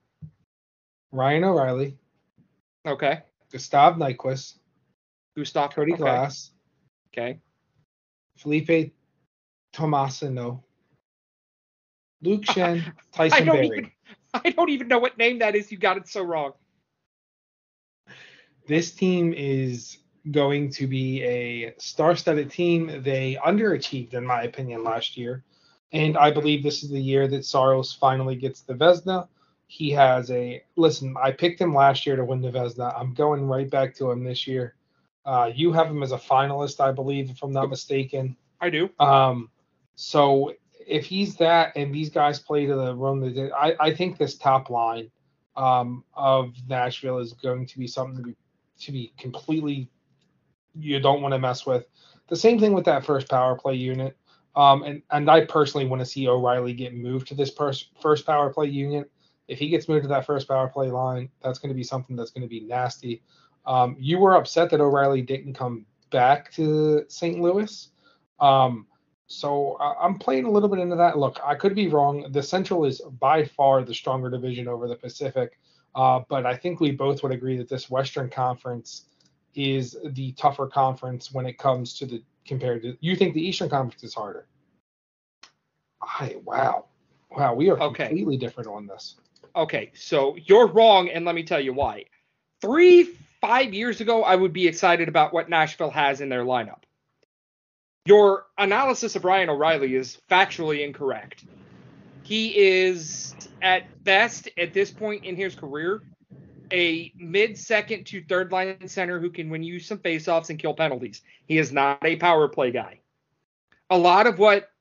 Ryan 1.12 1.44
O'Reilly, 1.44 1.96
Okay. 2.86 3.22
Gustav 3.50 3.94
Nyquist, 3.96 4.58
Gustav 5.36 5.74
Cody 5.74 5.92
okay. 5.94 5.98
Glass, 6.02 6.50
Okay. 7.12 7.40
Felipe 8.36 8.92
Tomasino, 9.72 10.62
Luke 12.20 12.42
Schenn, 12.44 12.82
I 12.84 13.28
Tyson 13.28 13.46
don't 13.46 13.56
Barrie. 13.56 13.66
even. 13.66 13.90
I 14.34 14.50
don't 14.50 14.68
even 14.68 14.88
know 14.88 14.98
what 14.98 15.16
name 15.16 15.38
that 15.38 15.56
is. 15.56 15.72
You 15.72 15.78
got 15.78 15.96
it 15.96 16.06
so 16.06 16.22
wrong. 16.22 16.52
This 18.66 18.90
team 18.92 19.32
is 19.36 19.98
going 20.30 20.70
to 20.72 20.86
be 20.86 21.22
a 21.22 21.74
star-studded 21.78 22.50
team. 22.50 23.02
They 23.02 23.38
underachieved, 23.44 24.14
in 24.14 24.26
my 24.26 24.42
opinion, 24.42 24.82
last 24.82 25.16
year, 25.16 25.44
and 25.92 26.16
I 26.18 26.30
believe 26.30 26.62
this 26.62 26.82
is 26.82 26.90
the 26.90 27.00
year 27.00 27.28
that 27.28 27.44
Saros 27.44 27.92
finally 27.92 28.36
gets 28.36 28.60
the 28.62 28.74
Vezina. 28.74 29.28
He 29.68 29.90
has 29.90 30.30
a 30.30 30.62
listen. 30.76 31.14
I 31.20 31.32
picked 31.32 31.60
him 31.60 31.74
last 31.74 32.06
year 32.06 32.16
to 32.16 32.24
win 32.24 32.40
the 32.40 32.50
Vezina. 32.50 32.92
I'm 32.98 33.14
going 33.14 33.46
right 33.46 33.70
back 33.70 33.94
to 33.96 34.10
him 34.10 34.24
this 34.24 34.46
year. 34.46 34.74
Uh, 35.24 35.50
you 35.52 35.72
have 35.72 35.88
him 35.88 36.02
as 36.02 36.12
a 36.12 36.18
finalist, 36.18 36.80
I 36.80 36.92
believe, 36.92 37.30
if 37.30 37.42
I'm 37.42 37.52
not 37.52 37.68
mistaken. 37.68 38.36
I 38.60 38.70
do. 38.70 38.90
Um, 39.00 39.50
so 39.96 40.54
if 40.86 41.04
he's 41.06 41.36
that 41.36 41.72
and 41.76 41.92
these 41.92 42.10
guys 42.10 42.38
play 42.38 42.66
to 42.66 42.74
the 42.74 42.94
run 42.94 43.20
that 43.20 43.50
I, 43.56 43.74
I 43.80 43.94
think 43.94 44.18
this 44.18 44.36
top 44.36 44.70
line 44.70 45.10
um, 45.56 46.04
of 46.14 46.54
Nashville 46.68 47.18
is 47.18 47.32
going 47.32 47.66
to 47.66 47.78
be 47.78 47.88
something 47.88 48.16
to 48.18 48.22
be 48.22 48.36
to 48.80 48.92
be 48.92 49.12
completely 49.18 49.90
you 50.78 51.00
don't 51.00 51.22
want 51.22 51.32
to 51.32 51.38
mess 51.38 51.66
with. 51.66 51.84
The 52.28 52.36
same 52.36 52.58
thing 52.58 52.72
with 52.72 52.84
that 52.84 53.04
first 53.04 53.28
power 53.28 53.56
play 53.56 53.74
unit. 53.74 54.16
Um, 54.54 54.82
and 54.84 55.02
and 55.10 55.30
I 55.30 55.44
personally 55.44 55.86
want 55.86 56.00
to 56.00 56.06
see 56.06 56.28
O'Reilly 56.28 56.72
get 56.72 56.94
moved 56.94 57.28
to 57.28 57.34
this 57.34 57.50
pers- 57.50 57.90
first 58.00 58.26
power 58.26 58.52
play 58.52 58.66
unit. 58.66 59.10
If 59.48 59.58
he 59.58 59.68
gets 59.68 59.88
moved 59.88 60.02
to 60.04 60.08
that 60.08 60.26
first 60.26 60.48
power 60.48 60.68
play 60.68 60.90
line, 60.90 61.28
that's 61.42 61.58
going 61.58 61.68
to 61.68 61.74
be 61.74 61.84
something 61.84 62.16
that's 62.16 62.30
going 62.30 62.42
to 62.42 62.48
be 62.48 62.60
nasty. 62.60 63.22
Um, 63.66 63.96
you 63.98 64.18
were 64.18 64.34
upset 64.36 64.70
that 64.70 64.80
O'Reilly 64.80 65.22
didn't 65.22 65.54
come 65.54 65.86
back 66.10 66.52
to 66.52 67.04
St. 67.08 67.40
Louis. 67.40 67.90
Um, 68.40 68.86
so 69.26 69.74
uh, 69.74 69.94
I'm 70.00 70.18
playing 70.18 70.44
a 70.44 70.50
little 70.50 70.68
bit 70.68 70.78
into 70.78 70.96
that. 70.96 71.18
Look, 71.18 71.38
I 71.44 71.54
could 71.54 71.74
be 71.74 71.88
wrong. 71.88 72.30
The 72.30 72.42
Central 72.42 72.84
is 72.84 73.00
by 73.20 73.44
far 73.44 73.82
the 73.82 73.94
stronger 73.94 74.30
division 74.30 74.68
over 74.68 74.88
the 74.88 74.96
Pacific, 74.96 75.58
uh, 75.96 76.20
but 76.28 76.44
I 76.44 76.54
think 76.54 76.78
we 76.78 76.90
both 76.92 77.22
would 77.22 77.32
agree 77.32 77.56
that 77.56 77.68
this 77.68 77.90
Western 77.90 78.28
Conference 78.28 79.06
is 79.54 79.96
the 80.04 80.32
tougher 80.32 80.66
conference 80.66 81.32
when 81.32 81.46
it 81.46 81.56
comes 81.56 81.98
to 81.98 82.06
the 82.06 82.22
compared 82.46 82.82
to. 82.82 82.96
You 83.00 83.16
think 83.16 83.34
the 83.34 83.40
Eastern 83.40 83.70
Conference 83.70 84.04
is 84.04 84.14
harder? 84.14 84.46
I 86.02 86.36
wow, 86.44 86.84
wow, 87.30 87.54
we 87.54 87.70
are 87.70 87.80
Okay. 87.80 88.08
completely 88.08 88.36
different 88.36 88.68
on 88.68 88.86
this. 88.86 89.16
Okay, 89.56 89.90
so 89.94 90.36
you're 90.44 90.66
wrong, 90.66 91.08
and 91.08 91.24
let 91.24 91.34
me 91.34 91.42
tell 91.42 91.60
you 91.60 91.72
why. 91.72 92.04
Three, 92.60 93.14
five 93.40 93.72
years 93.72 94.02
ago, 94.02 94.22
I 94.22 94.36
would 94.36 94.52
be 94.52 94.68
excited 94.68 95.08
about 95.08 95.32
what 95.32 95.48
Nashville 95.48 95.90
has 95.90 96.20
in 96.20 96.28
their 96.28 96.44
lineup. 96.44 96.82
Your 98.04 98.44
analysis 98.58 99.16
of 99.16 99.24
Ryan 99.24 99.48
O'Reilly 99.48 99.94
is 99.94 100.18
factually 100.30 100.84
incorrect. 100.84 101.44
He 102.26 102.58
is, 102.58 103.36
at 103.62 104.02
best, 104.02 104.48
at 104.58 104.74
this 104.74 104.90
point 104.90 105.24
in 105.24 105.36
his 105.36 105.54
career, 105.54 106.02
a 106.72 107.12
mid 107.16 107.56
second 107.56 108.04
to 108.06 108.20
third 108.20 108.50
line 108.50 108.88
center 108.88 109.20
who 109.20 109.30
can 109.30 109.48
win 109.48 109.62
you 109.62 109.78
some 109.78 109.98
faceoffs 109.98 110.50
and 110.50 110.58
kill 110.58 110.74
penalties. 110.74 111.22
He 111.46 111.58
is 111.58 111.70
not 111.70 112.04
a 112.04 112.16
power 112.16 112.48
play 112.48 112.72
guy. 112.72 112.98
A 113.90 113.96
lot 113.96 114.26
of 114.26 114.40
what 114.40 114.72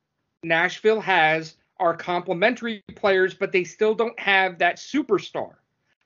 Nashville 0.41 0.99
has 1.01 1.53
are 1.79 1.95
complementary 1.95 2.83
players, 2.95 3.35
but 3.35 3.51
they 3.51 3.63
still 3.63 3.93
don't 3.93 4.19
have 4.19 4.57
that 4.57 4.77
superstar. 4.77 5.51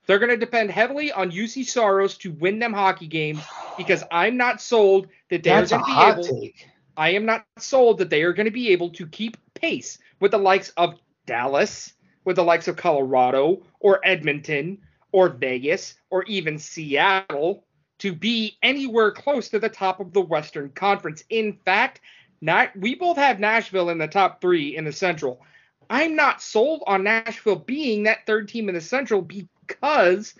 They're 0.04 0.18
going 0.18 0.28
to 0.28 0.36
depend 0.36 0.70
heavily 0.70 1.10
on 1.10 1.30
Juuse 1.30 1.64
Saros 1.66 2.18
to 2.18 2.32
win 2.32 2.58
them 2.58 2.74
hockey 2.74 3.06
games 3.06 3.42
because 3.78 4.04
I'm 4.10 4.36
not 4.36 4.60
sold 4.60 5.08
that 5.30 5.42
they're 5.42 5.60
That's 5.60 5.70
going 5.70 5.84
to 5.84 5.86
be 5.86 6.02
able. 6.02 6.40
take. 6.42 6.68
I 6.98 7.14
am 7.14 7.24
not 7.24 7.46
sold 7.58 7.96
that 7.96 8.10
they 8.10 8.24
are 8.24 8.34
going 8.34 8.44
to 8.44 8.50
be 8.50 8.68
able 8.72 8.90
to 8.90 9.06
keep 9.06 9.38
pace 9.54 9.96
with 10.20 10.32
the 10.32 10.38
likes 10.38 10.68
of 10.76 10.98
Dallas, 11.30 11.92
with 12.24 12.34
the 12.34 12.42
likes 12.42 12.66
of 12.66 12.74
Colorado 12.74 13.62
or 13.78 14.00
Edmonton 14.04 14.78
or 15.12 15.28
Vegas 15.28 15.94
or 16.10 16.24
even 16.24 16.58
Seattle 16.58 17.64
to 18.00 18.12
be 18.12 18.58
anywhere 18.64 19.12
close 19.12 19.48
to 19.50 19.60
the 19.60 19.68
top 19.68 20.00
of 20.00 20.12
the 20.12 20.20
Western 20.20 20.70
Conference. 20.70 21.22
In 21.30 21.52
fact, 21.64 22.00
not 22.40 22.76
we 22.76 22.96
both 22.96 23.16
have 23.16 23.38
Nashville 23.38 23.90
in 23.90 23.98
the 23.98 24.08
top 24.08 24.40
3 24.40 24.76
in 24.76 24.84
the 24.84 24.92
Central. 24.92 25.40
I'm 25.88 26.16
not 26.16 26.42
sold 26.42 26.82
on 26.88 27.04
Nashville 27.04 27.56
being 27.56 28.02
that 28.02 28.26
third 28.26 28.48
team 28.48 28.68
in 28.68 28.74
the 28.74 28.80
Central 28.80 29.22
because 29.22 30.34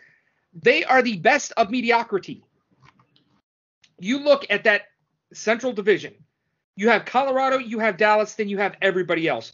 they 0.53 0.83
are 0.83 1.03
the 1.03 1.19
best 1.19 1.53
of 1.57 1.71
mediocrity. 1.71 2.43
You 4.01 4.19
look 4.19 4.45
at 4.51 4.65
that 4.65 4.89
Central 5.33 5.73
Division. 5.73 6.15
You 6.75 6.89
have 6.89 7.05
Colorado, 7.05 7.59
you 7.59 7.79
have 7.79 7.97
Dallas, 7.97 8.35
then 8.35 8.49
you 8.49 8.59
have 8.59 8.77
everybody 8.83 9.29
else. 9.29 9.53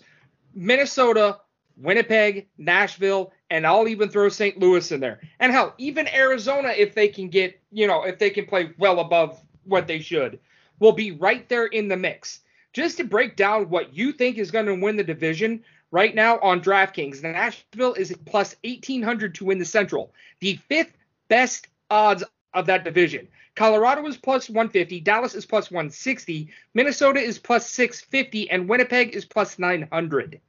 Minnesota, 0.56 1.38
Winnipeg, 1.76 2.48
Nashville, 2.56 3.32
and 3.50 3.66
I'll 3.66 3.86
even 3.86 4.08
throw 4.08 4.28
St. 4.28 4.58
Louis 4.58 4.90
in 4.90 5.00
there. 5.00 5.20
And 5.38 5.52
hell, 5.52 5.74
even 5.78 6.08
Arizona, 6.08 6.70
if 6.70 6.94
they 6.94 7.08
can 7.08 7.28
get, 7.28 7.60
you 7.70 7.86
know, 7.86 8.02
if 8.04 8.18
they 8.18 8.30
can 8.30 8.46
play 8.46 8.70
well 8.78 9.00
above 9.00 9.40
what 9.64 9.86
they 9.86 10.00
should, 10.00 10.40
will 10.80 10.92
be 10.92 11.12
right 11.12 11.48
there 11.48 11.66
in 11.66 11.88
the 11.88 11.96
mix. 11.96 12.40
Just 12.72 12.96
to 12.96 13.04
break 13.04 13.36
down 13.36 13.68
what 13.68 13.94
you 13.94 14.12
think 14.12 14.38
is 14.38 14.50
going 14.50 14.66
to 14.66 14.74
win 14.74 14.96
the 14.96 15.04
division 15.04 15.62
right 15.90 16.14
now 16.14 16.38
on 16.40 16.60
DraftKings, 16.60 17.22
Nashville 17.22 17.94
is 17.94 18.14
plus 18.24 18.56
1800 18.64 19.34
to 19.36 19.44
win 19.44 19.58
the 19.58 19.64
Central, 19.64 20.12
the 20.40 20.56
fifth 20.68 20.96
best 21.28 21.68
odds 21.90 22.24
of 22.54 22.66
that 22.66 22.84
division. 22.84 23.28
Colorado 23.56 24.06
is 24.06 24.16
plus 24.18 24.48
150, 24.50 25.00
Dallas 25.00 25.34
is 25.34 25.46
plus 25.46 25.70
160, 25.70 26.50
Minnesota 26.74 27.18
is 27.20 27.38
plus 27.38 27.68
650, 27.70 28.50
and 28.50 28.68
Winnipeg 28.68 29.14
is 29.16 29.24
plus 29.24 29.58
900. 29.58 30.40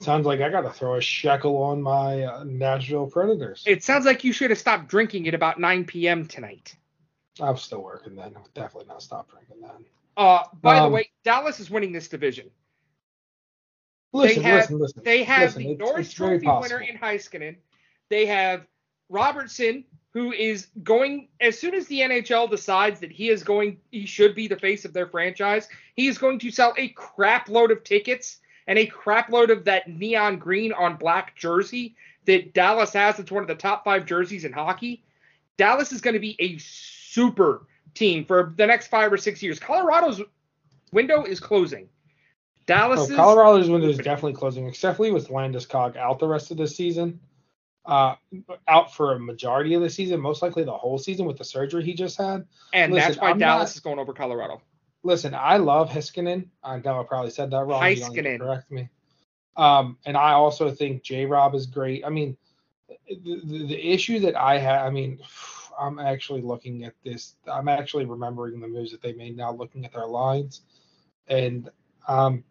Sounds 0.00 0.26
like 0.26 0.40
I 0.40 0.48
got 0.48 0.62
to 0.62 0.70
throw 0.70 0.96
a 0.96 1.00
shekel 1.00 1.56
on 1.62 1.80
my 1.80 2.24
uh, 2.24 2.44
Nashville 2.44 3.06
Predators. 3.06 3.62
It 3.66 3.84
sounds 3.84 4.06
like 4.06 4.24
you 4.24 4.32
should 4.32 4.50
have 4.50 4.58
stopped 4.58 4.88
drinking 4.88 5.28
at 5.28 5.34
about 5.34 5.60
9 5.60 5.84
p.m. 5.84 6.26
tonight. 6.26 6.74
I'm 7.40 7.56
still 7.56 7.82
working 7.82 8.16
then. 8.16 8.32
I'll 8.36 8.48
definitely 8.54 8.88
not 8.88 9.02
stop 9.02 9.30
drinking 9.30 9.60
then. 9.60 9.84
Uh, 10.16 10.42
by 10.62 10.80
the 10.80 10.86
Um, 10.86 10.92
way, 10.92 11.10
Dallas 11.22 11.60
is 11.60 11.70
winning 11.70 11.92
this 11.92 12.08
division. 12.08 12.50
Listen, 14.12 14.42
have- 14.42 14.60
listen, 14.62 14.78
listen. 14.78 15.02
They 15.04 15.22
have 15.22 15.54
listen, 15.54 15.62
the 15.64 15.74
Norris 15.76 16.12
Trophy 16.12 16.46
winner 16.46 16.80
in 16.80 16.98
Heiskanen. 16.98 17.56
They 18.08 18.26
have 18.26 18.66
Robertson, 19.10 19.84
who 20.12 20.32
is 20.32 20.68
going 20.82 21.28
as 21.40 21.58
soon 21.58 21.74
as 21.74 21.86
the 21.86 22.00
NHL 22.00 22.50
decides 22.50 23.00
that 23.00 23.12
he 23.12 23.28
is 23.28 23.42
going, 23.42 23.78
he 23.90 24.06
should 24.06 24.34
be 24.34 24.48
the 24.48 24.58
face 24.58 24.84
of 24.84 24.92
their 24.92 25.06
franchise. 25.06 25.68
He 25.94 26.08
is 26.08 26.16
going 26.16 26.38
to 26.38 26.50
sell 26.50 26.72
a 26.78 26.88
crap 26.88 27.48
load 27.48 27.70
of 27.70 27.84
tickets 27.84 28.38
and 28.66 28.78
a 28.78 28.86
crap 28.86 29.30
load 29.30 29.50
of 29.50 29.64
that 29.64 29.88
neon 29.88 30.38
green 30.38 30.72
on 30.72 30.96
black 30.96 31.36
jersey 31.36 31.96
that 32.26 32.54
Dallas 32.54 32.92
has. 32.92 33.18
It's 33.18 33.30
one 33.30 33.42
of 33.42 33.48
the 33.48 33.54
top 33.54 33.84
five 33.84 34.06
jerseys 34.06 34.44
in 34.44 34.52
hockey. 34.52 35.02
Dallas 35.56 35.92
is 35.92 36.00
going 36.00 36.14
to 36.14 36.20
be 36.20 36.36
a 36.38 36.56
super 36.58 37.66
team 37.94 38.24
for 38.24 38.54
the 38.56 38.66
next 38.66 38.86
five 38.86 39.12
or 39.12 39.16
six 39.16 39.42
years. 39.42 39.58
Colorado's 39.58 40.22
window 40.92 41.24
is 41.24 41.40
closing. 41.40 41.88
Dallas 42.66 43.10
Oh, 43.10 43.16
Colorado's 43.16 43.68
window 43.68 43.88
is 43.88 43.96
definitely 43.98 44.34
closing, 44.34 44.66
except 44.66 44.98
with 44.98 45.28
Landeskog 45.28 45.96
out 45.96 46.18
the 46.20 46.28
rest 46.28 46.50
of 46.50 46.56
the 46.56 46.68
season. 46.68 47.18
Uh, 47.86 48.14
out 48.68 48.94
for 48.94 49.14
a 49.14 49.18
majority 49.18 49.72
of 49.74 49.80
the 49.80 49.88
season, 49.88 50.20
most 50.20 50.42
likely 50.42 50.62
the 50.62 50.72
whole 50.72 50.98
season 50.98 51.24
with 51.24 51.38
the 51.38 51.44
surgery 51.44 51.82
he 51.82 51.94
just 51.94 52.18
had. 52.18 52.46
and 52.74 52.92
listen, 52.92 53.08
that's 53.08 53.20
why 53.20 53.30
I'm 53.30 53.38
Dallas 53.38 53.70
not- 53.70 53.74
is 53.76 53.80
going 53.80 53.98
over 53.98 54.12
Colorado. 54.12 54.60
Listen, 55.02 55.34
I 55.34 55.56
love 55.56 55.88
Hiskinen. 55.88 56.46
I 56.62 56.78
know 56.78 57.00
I 57.00 57.04
probably 57.04 57.30
said 57.30 57.50
that 57.52 57.64
wrong. 57.64 57.82
You 57.88 57.96
don't 57.96 58.14
need 58.14 58.22
to 58.22 58.28
Heiskanen. 58.28 58.38
Correct 58.40 58.70
me. 58.70 58.88
Um, 59.56 59.96
and 60.04 60.16
I 60.16 60.32
also 60.32 60.70
think 60.70 61.02
J 61.02 61.24
Rob 61.24 61.54
is 61.54 61.66
great. 61.66 62.04
I 62.04 62.10
mean, 62.10 62.36
the, 63.08 63.40
the, 63.44 63.66
the 63.66 63.92
issue 63.92 64.18
that 64.20 64.36
I 64.36 64.58
have, 64.58 64.86
I 64.86 64.90
mean, 64.90 65.18
I'm 65.80 65.98
actually 65.98 66.42
looking 66.42 66.84
at 66.84 66.92
this. 67.02 67.36
I'm 67.50 67.68
actually 67.68 68.04
remembering 68.04 68.60
the 68.60 68.68
moves 68.68 68.90
that 68.92 69.00
they 69.00 69.14
made 69.14 69.36
now, 69.36 69.52
looking 69.52 69.86
at 69.86 69.92
their 69.92 70.06
lines, 70.06 70.62
and 71.28 71.70
um, 72.06 72.44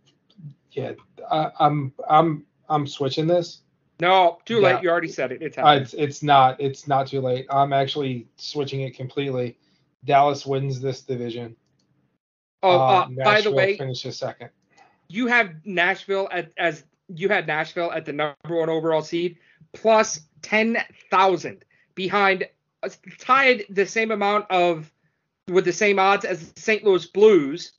yeah, 0.71 0.93
I, 1.29 1.51
I'm 1.59 1.93
I'm 2.09 2.45
I'm 2.67 2.87
switching 2.87 3.27
this. 3.27 3.61
No, 3.99 4.39
too 4.45 4.61
late. 4.61 4.81
You 4.81 4.89
already 4.89 5.09
said 5.09 5.31
it. 5.31 5.41
It's 5.41 5.57
Uh, 5.57 5.79
it's 5.81 5.93
it's 5.93 6.23
not 6.23 6.59
it's 6.59 6.87
not 6.87 7.07
too 7.07 7.19
late. 7.19 7.45
I'm 7.49 7.73
actually 7.73 8.27
switching 8.37 8.81
it 8.81 8.95
completely. 8.95 9.57
Dallas 10.05 10.45
wins 10.45 10.79
this 10.79 11.01
division. 11.01 11.55
oh, 12.63 12.77
uh, 12.77 13.07
by 13.23 13.41
the 13.41 13.51
way, 13.51 13.77
finishes 13.77 14.17
second. 14.17 14.49
you 15.09 15.27
have 15.27 15.51
Nashville 15.65 16.29
at, 16.31 16.51
as 16.57 16.85
you 17.09 17.27
had 17.27 17.47
Nashville 17.47 17.91
at 17.91 18.05
the 18.05 18.13
number 18.13 18.35
one 18.45 18.69
overall 18.69 19.01
seed, 19.01 19.37
plus 19.73 20.21
ten 20.41 20.77
thousand 21.11 21.65
behind, 21.95 22.47
uh, 22.83 22.89
tied 23.17 23.65
the 23.69 23.85
same 23.85 24.11
amount 24.11 24.49
of 24.49 24.89
with 25.49 25.65
the 25.65 25.73
same 25.73 25.99
odds 25.99 26.23
as 26.23 26.53
the 26.53 26.61
St. 26.61 26.83
Louis 26.85 27.05
Blues 27.07 27.73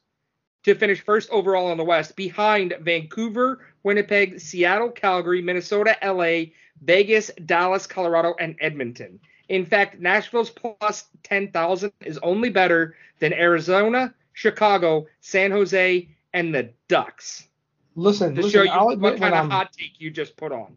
to 0.65 0.75
finish 0.75 1.01
first 1.03 1.31
overall 1.31 1.73
in 1.73 1.79
the 1.79 1.85
West, 1.85 2.17
behind 2.17 2.75
Vancouver, 2.81 3.61
Winnipeg, 3.83 4.41
Seattle, 4.41 4.91
Calgary, 4.91 5.41
Minnesota, 5.43 5.97
LA, 6.03 6.53
Vegas, 6.83 7.31
Dallas, 7.47 7.87
Colorado, 7.87 8.35
and 8.39 8.57
Edmonton. 8.61 9.19
In 9.49 9.67
fact, 9.67 9.99
Nashville's 10.01 10.51
plus 10.51 11.07
10,000 11.25 11.93
is 12.03 12.19
only 12.19 12.51
better 12.51 12.95
than 13.19 13.33
Arizona, 13.33 14.15
Chicago, 14.33 15.07
San 15.21 15.51
Jose, 15.51 16.09
and 16.33 16.55
the 16.55 16.71
Ducks. 16.89 17.49
Listen, 17.97 18.35
To 18.35 18.43
listen. 18.43 18.51
show 18.51 18.63
you 18.63 18.97
what 18.99 19.19
kind 19.19 19.35
of 19.35 19.41
I'm 19.45 19.51
hot 19.51 19.73
take 19.73 20.01
you 20.01 20.11
just 20.11 20.37
put 20.37 20.53
on. 20.53 20.77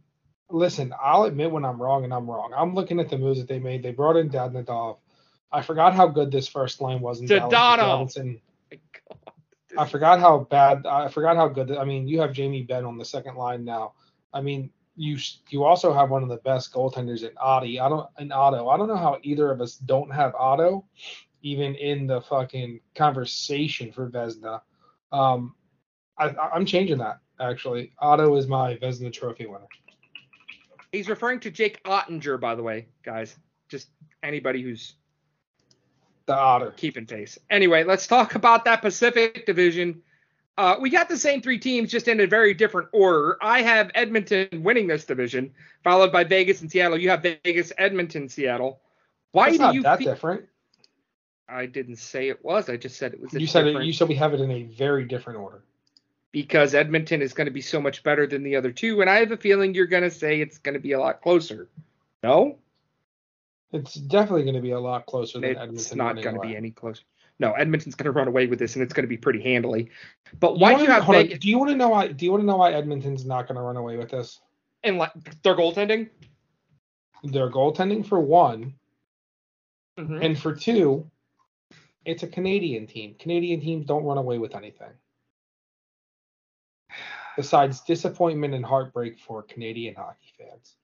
listen. 0.50 0.94
I'll 1.02 1.24
admit 1.24 1.52
when 1.52 1.64
I'm 1.64 1.80
wrong, 1.82 2.04
and 2.04 2.14
I'm 2.14 2.30
wrong. 2.30 2.52
I'm 2.56 2.74
looking 2.74 3.00
at 3.00 3.10
the 3.10 3.18
moves 3.18 3.40
that 3.40 3.48
they 3.48 3.60
made. 3.60 3.84
They 3.84 3.92
brought 3.92 4.16
in 4.18 4.30
Dadonov. 4.30 4.98
I 5.52 5.62
forgot 5.62 5.94
how 5.94 6.08
good 6.08 6.32
this 6.32 6.48
first 6.48 6.82
line 6.82 7.00
was 7.00 7.20
in 7.20 7.28
Dallas. 7.40 7.52
I 9.78 9.88
forgot 9.88 10.20
how 10.20 10.40
bad. 10.40 10.86
I 10.86 11.08
forgot 11.10 11.36
how 11.36 11.48
good. 11.48 11.72
I 11.72 11.84
mean, 11.84 12.08
you 12.08 12.22
have 12.22 12.34
Jamie 12.34 12.64
Benn 12.64 12.86
on 12.86 12.98
the 12.98 13.06
second 13.06 13.36
line 13.36 13.64
now. 13.64 13.94
I 14.34 14.42
mean, 14.42 14.70
you 14.96 15.18
you 15.50 15.64
also 15.64 15.94
have 15.94 16.10
one 16.10 16.24
of 16.24 16.30
the 16.30 16.38
best 16.38 16.74
goaltenders 16.74 17.24
in 17.24 17.32
Otto. 17.38 17.66
I 17.66 17.90
don't 17.90 18.10
in 18.20 18.32
Otto. 18.32 18.70
I 18.70 18.78
don't 18.78 18.88
know 18.88 18.98
how 18.98 19.20
either 19.24 19.52
of 19.52 19.62
us 19.62 19.76
don't 19.76 20.14
have 20.14 20.36
Otto, 20.36 20.86
even 21.42 21.76
in 21.76 22.08
the 22.08 22.22
fucking 22.22 22.80
conversation 22.96 23.92
for 23.92 24.10
Vezina. 24.10 24.62
Um, 25.12 25.56
I, 26.18 26.30
I'm 26.54 26.66
changing 26.66 27.00
that 27.00 27.20
actually. 27.40 27.94
Otto 28.00 28.36
is 28.36 28.48
my 28.48 28.76
Vezina 28.78 29.12
Trophy 29.12 29.46
winner. 29.46 29.68
He's 30.92 31.10
referring 31.10 31.40
to 31.42 31.52
Jake 31.52 31.84
Oettinger, 31.84 32.40
by 32.40 32.54
the 32.54 32.62
way, 32.62 32.88
guys. 33.04 33.36
Just 33.68 33.90
anybody 34.22 34.62
who's 34.62 34.96
The 36.26 36.36
Otter. 36.36 36.72
keeping 36.78 37.06
pace. 37.06 37.38
Anyway, 37.50 37.84
let's 37.84 38.08
talk 38.08 38.36
about 38.36 38.66
that 38.66 38.82
Pacific 38.82 39.46
Division. 39.46 40.02
Uh, 40.58 40.76
we 40.80 40.90
got 40.90 41.10
the 41.10 41.18
same 41.18 41.42
three 41.42 41.58
teams, 41.60 41.92
just 41.92 42.08
in 42.08 42.20
a 42.20 42.28
very 42.28 42.54
different 42.54 42.88
order. 42.92 43.38
I 43.42 43.62
have 43.64 43.90
Edmonton 43.96 44.48
winning 44.64 44.88
this 44.88 45.04
division, 45.04 45.52
followed 45.84 46.12
by 46.12 46.24
Vegas 46.24 46.62
and 46.62 46.72
Seattle. 46.72 46.98
You 46.98 47.10
have 47.10 47.24
Vegas, 47.24 47.74
Edmonton, 47.78 48.30
Seattle. 48.30 48.80
Why 49.32 49.48
It's 49.50 49.58
do 49.58 49.64
not 49.64 49.74
you? 49.74 49.82
that 49.84 49.98
fe- 49.98 50.06
different. 50.06 50.46
I 51.50 51.66
didn't 51.66 51.98
say 51.98 52.30
it 52.30 52.44
was. 52.46 52.70
I 52.70 52.78
just 52.78 52.98
said 52.98 53.14
it 53.14 53.20
was. 53.20 53.34
A 53.34 53.40
You 53.42 53.48
said 53.48 53.68
it. 53.68 53.84
You 53.84 53.94
said 53.94 54.08
we 54.08 54.16
have 54.16 54.34
it 54.34 54.40
in 54.42 54.52
a 54.52 54.64
very 54.64 55.06
different 55.06 55.40
order. 55.40 55.62
because 56.32 56.74
Edmonton 56.74 57.22
is 57.22 57.34
going 57.34 57.46
to 57.46 57.52
be 57.52 57.62
so 57.62 57.82
much 57.82 58.02
better 58.04 58.26
than 58.28 58.44
the 58.44 58.56
other 58.56 58.72
two, 58.72 59.02
and 59.02 59.10
I 59.10 59.16
have 59.20 59.32
a 59.32 59.38
feeling 59.38 59.74
you're 59.76 59.86
going 59.88 60.04
to 60.04 60.10
say 60.12 60.40
it's 60.40 60.58
going 60.60 60.74
to 60.74 60.80
be 60.80 60.94
a 60.94 61.00
lot 61.00 61.22
closer. 61.22 61.68
No, 62.24 62.58
It's 63.74 63.96
definitely 63.96 64.44
going 64.44 64.56
to 64.56 64.62
be 64.62 64.72
a 64.72 64.80
lot 64.80 65.06
closer 65.08 65.40
than 65.40 65.50
Edmonton. 65.52 65.76
it's 65.76 65.96
not 65.96 66.22
going 66.22 66.36
to 66.36 66.42
be 66.42 66.56
any 66.56 66.72
closer. 66.72 67.04
No, 67.40 67.54
Edmonton's 67.54 67.96
going 67.96 68.06
to 68.06 68.12
run 68.12 68.28
away 68.28 68.46
with 68.46 68.60
this, 68.60 68.76
and 68.76 68.84
it's 68.84 68.94
going 68.94 69.04
to 69.04 69.08
be 69.10 69.18
pretty 69.18 69.42
handily. 69.42 69.90
But 70.40 70.54
You 70.54 70.60
why 70.60 70.70
do 70.70 70.74
wanna- 70.74 70.84
you 70.86 70.90
have 70.92 71.04
hold 71.04 71.18
Vegas 71.18 71.40
Do 71.40 71.50
you 71.50 71.58
want 71.58 71.72
to 71.72 71.76
know 71.78 71.90
why? 71.90 72.08
Do 72.08 72.24
you 72.26 72.32
want 72.32 72.42
to 72.42 72.46
know 72.46 72.58
why 72.58 72.72
Edmonton's 72.74 73.26
not 73.26 73.48
going 73.48 73.56
to 73.56 73.62
run 73.62 73.76
away 73.78 73.98
with 73.98 74.10
this? 74.12 74.40
and 74.86 74.98
like 74.98 75.12
their 75.44 75.56
goaltending? 75.56 76.10
Their 77.24 77.50
goaltending 77.50 78.06
for 78.06 78.20
one, 78.20 78.74
Mhm. 79.98 80.24
and 80.24 80.38
for 80.38 80.54
two, 80.54 81.10
it's 82.06 82.22
a 82.24 82.28
Canadian 82.28 82.86
team. 82.86 83.16
Canadian 83.16 83.62
teams 83.62 83.86
don't 83.86 84.04
run 84.04 84.18
away 84.18 84.38
with 84.40 84.56
anything. 84.56 84.92
Besides 87.38 87.82
disappointment 87.82 88.54
and 88.54 88.64
heartbreak 88.66 89.18
for 89.20 89.42
Canadian 89.42 89.96
hockey 89.96 90.34
fans. 90.38 90.76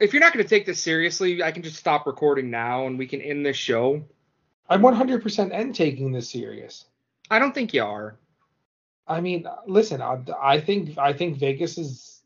If 0.00 0.12
you're 0.12 0.20
not 0.20 0.32
going 0.32 0.44
to 0.44 0.48
take 0.48 0.64
this 0.64 0.82
seriously, 0.82 1.42
I 1.42 1.50
can 1.50 1.62
just 1.62 1.76
stop 1.76 2.06
recording 2.06 2.50
now, 2.50 2.86
and 2.86 2.98
we 2.98 3.06
can 3.06 3.20
end 3.20 3.44
this 3.44 3.56
show. 3.56 4.04
I'm 4.68 4.82
100% 4.82 5.52
end 5.52 5.74
taking 5.74 6.12
this 6.12 6.30
serious. 6.30 6.84
I 7.30 7.38
don't 7.38 7.54
think 7.54 7.74
you 7.74 7.82
are. 7.82 8.16
I 9.06 9.20
mean, 9.20 9.46
listen, 9.66 10.02
I, 10.02 10.18
I 10.40 10.60
think 10.60 10.98
I 10.98 11.12
think 11.14 11.38
Vegas 11.38 11.78
is 11.78 12.22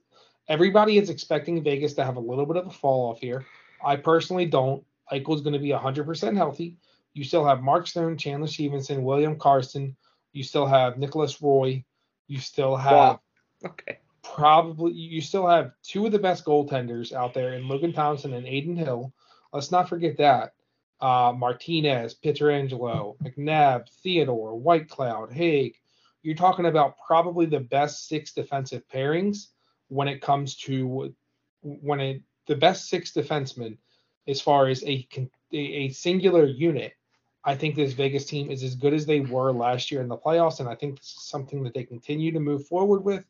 everybody 0.49 0.99
is 0.99 1.11
expecting 1.11 1.63
Vegas 1.63 1.95
to 1.95 2.05
have 2.05 2.17
a 2.17 2.21
little 2.21 2.45
bit 2.45 2.57
of 2.57 2.67
a 2.67 2.71
fall 2.71 3.11
off 3.11 3.21
here. 3.21 3.47
I 3.85 3.97
personally 3.97 4.47
don't. 4.47 4.85
Eichel's 5.11 5.43
going 5.43 5.53
to 5.53 5.59
be 5.59 5.69
100% 5.69 6.37
healthy. 6.37 6.77
You 7.15 7.25
still 7.25 7.45
have 7.45 7.63
Mark 7.63 7.87
Stone, 7.87 8.17
Chandler 8.17 8.49
Stephenson, 8.49 9.05
William 9.05 9.37
Karlsson. 9.37 9.95
You 10.33 10.43
still 10.43 10.67
have 10.67 10.99
Nicolas 10.99 11.41
Roy. 11.41 11.85
You 12.27 12.39
still 12.39 12.77
have 12.77 12.93
Wow. 12.93 13.21
Okay. 13.65 13.99
Probably 14.23 14.93
you 14.93 15.21
still 15.21 15.47
have 15.47 15.73
two 15.83 16.07
of 16.07 16.13
the 16.13 16.19
best 16.19 16.45
goaltenders 16.45 17.13
out 17.13 17.35
there 17.35 17.55
in 17.55 17.69
Logan 17.69 17.93
Thompson 17.93 18.33
and 18.35 18.47
Adin 18.47 18.77
Hill. 18.77 19.13
Let's 19.53 19.71
not 19.71 19.89
forget 19.89 20.17
that. 20.19 20.55
Uh, 21.01 21.33
Martinez, 21.37 22.15
Pietrangelo, 22.15 23.17
McNabb, 23.19 23.89
Theodore, 24.03 24.59
Whitecloud, 24.59 25.33
Hague. 25.33 25.75
You're 26.23 26.37
talking 26.37 26.67
about 26.67 26.95
probably 27.05 27.47
the 27.47 27.61
best 27.61 28.07
six 28.07 28.33
defensive 28.33 28.85
pairings 28.89 29.49
when 29.89 30.07
it 30.07 30.23
comes 30.23 30.55
to 30.57 31.13
when 31.63 32.01
it 32.01 32.23
the 32.47 32.57
best 32.57 32.89
six 32.89 33.13
defensemen 33.13 33.77
as 34.29 34.41
far 34.41 34.69
as 34.69 34.83
a, 34.85 35.07
a 35.53 35.89
singular 35.91 36.45
unit. 36.45 36.95
I 37.45 37.57
think 37.57 37.75
this 37.75 37.93
Vegas 37.93 38.25
team 38.25 38.51
is 38.51 38.63
as 38.63 38.77
good 38.77 38.95
as 38.95 39.05
they 39.05 39.21
were 39.21 39.53
last 39.53 39.91
year 39.91 40.01
in 40.01 40.09
the 40.09 40.17
playoffs, 40.17 40.61
and 40.61 40.69
I 40.69 40.77
think 40.77 40.99
this 40.99 41.09
is 41.09 41.25
something 41.25 41.65
that 41.65 41.75
they 41.75 41.83
continue 41.83 42.31
to 42.33 42.41
move 42.41 42.67
forward 42.67 43.03
with. 43.05 43.25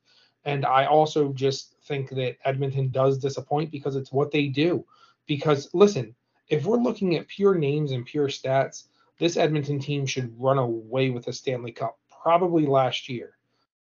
And 0.45 0.67
I 0.67 0.87
also 0.87 1.33
just 1.33 1.77
think 1.85 2.11
that 2.11 2.37
Edmonton 2.45 2.89
does 2.89 3.19
disappoint 3.19 3.71
because 3.71 3.97
it's 3.97 4.13
what 4.13 4.31
they 4.31 4.49
do. 4.49 4.85
Because 5.27 5.69
listen, 5.73 6.15
if 6.49 6.65
we're 6.65 6.79
looking 6.79 7.17
at 7.17 7.29
pure 7.29 7.55
names 7.55 7.93
and 7.93 8.05
pure 8.05 8.29
stats, 8.29 8.85
this 9.19 9.37
Edmonton 9.37 9.79
team 9.79 10.05
should 10.05 10.41
run 10.41 10.59
away 10.59 11.11
with 11.11 11.27
the 11.27 11.33
Stanley 11.33 11.73
Cup 11.73 11.99
probably 12.23 12.67
last 12.67 13.09
year. 13.09 13.37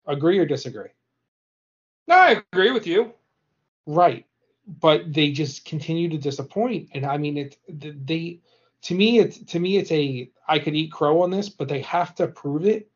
Agree 0.08 0.38
or 0.38 0.46
disagree? 0.46 0.90
No, 2.08 2.16
I 2.16 2.44
agree 2.52 2.72
with 2.72 2.86
you. 2.86 3.14
Right. 3.86 4.26
But 4.68 5.14
they 5.14 5.32
just 5.32 5.66
continue 5.66 6.10
to 6.10 6.18
disappoint. 6.18 6.90
And 6.94 7.06
I 7.06 7.18
mean 7.18 7.38
it 7.38 7.58
they 7.68 8.40
to 8.84 8.96
me 8.96 9.20
it's 9.20 9.40
to 9.40 9.60
me 9.60 9.78
it's 9.78 9.92
a 9.92 10.30
I 10.48 10.60
could 10.60 10.76
eat 10.76 10.92
crow 10.92 11.22
on 11.22 11.32
this, 11.32 11.50
but 11.50 11.68
they 11.68 11.82
have 11.82 12.14
to 12.16 12.28
prove 12.28 12.66
it 12.66 12.91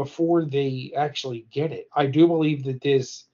before 0.00 0.46
they 0.46 0.90
actually 0.96 1.44
get 1.50 1.72
it. 1.72 1.86
I 1.94 2.06
do 2.06 2.26
believe 2.26 2.64
that 2.64 2.80
this 2.80 3.26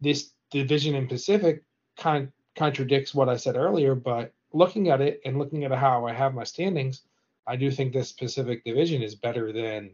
this 0.00 0.30
division 0.50 0.94
in 0.94 1.06
Pacific 1.06 1.62
kind 1.98 2.32
contradicts 2.56 3.14
what 3.14 3.28
I 3.28 3.36
said 3.36 3.54
earlier, 3.54 3.94
but 3.94 4.32
looking 4.54 4.88
at 4.88 5.02
it 5.02 5.20
and 5.26 5.38
looking 5.38 5.64
at 5.64 5.72
how 5.72 6.06
I 6.06 6.14
have 6.14 6.32
my 6.32 6.44
standings, 6.44 7.02
I 7.46 7.56
do 7.56 7.70
think 7.70 7.92
this 7.92 8.12
Pacific 8.12 8.64
division 8.64 9.02
is 9.02 9.14
better 9.14 9.52
than 9.52 9.90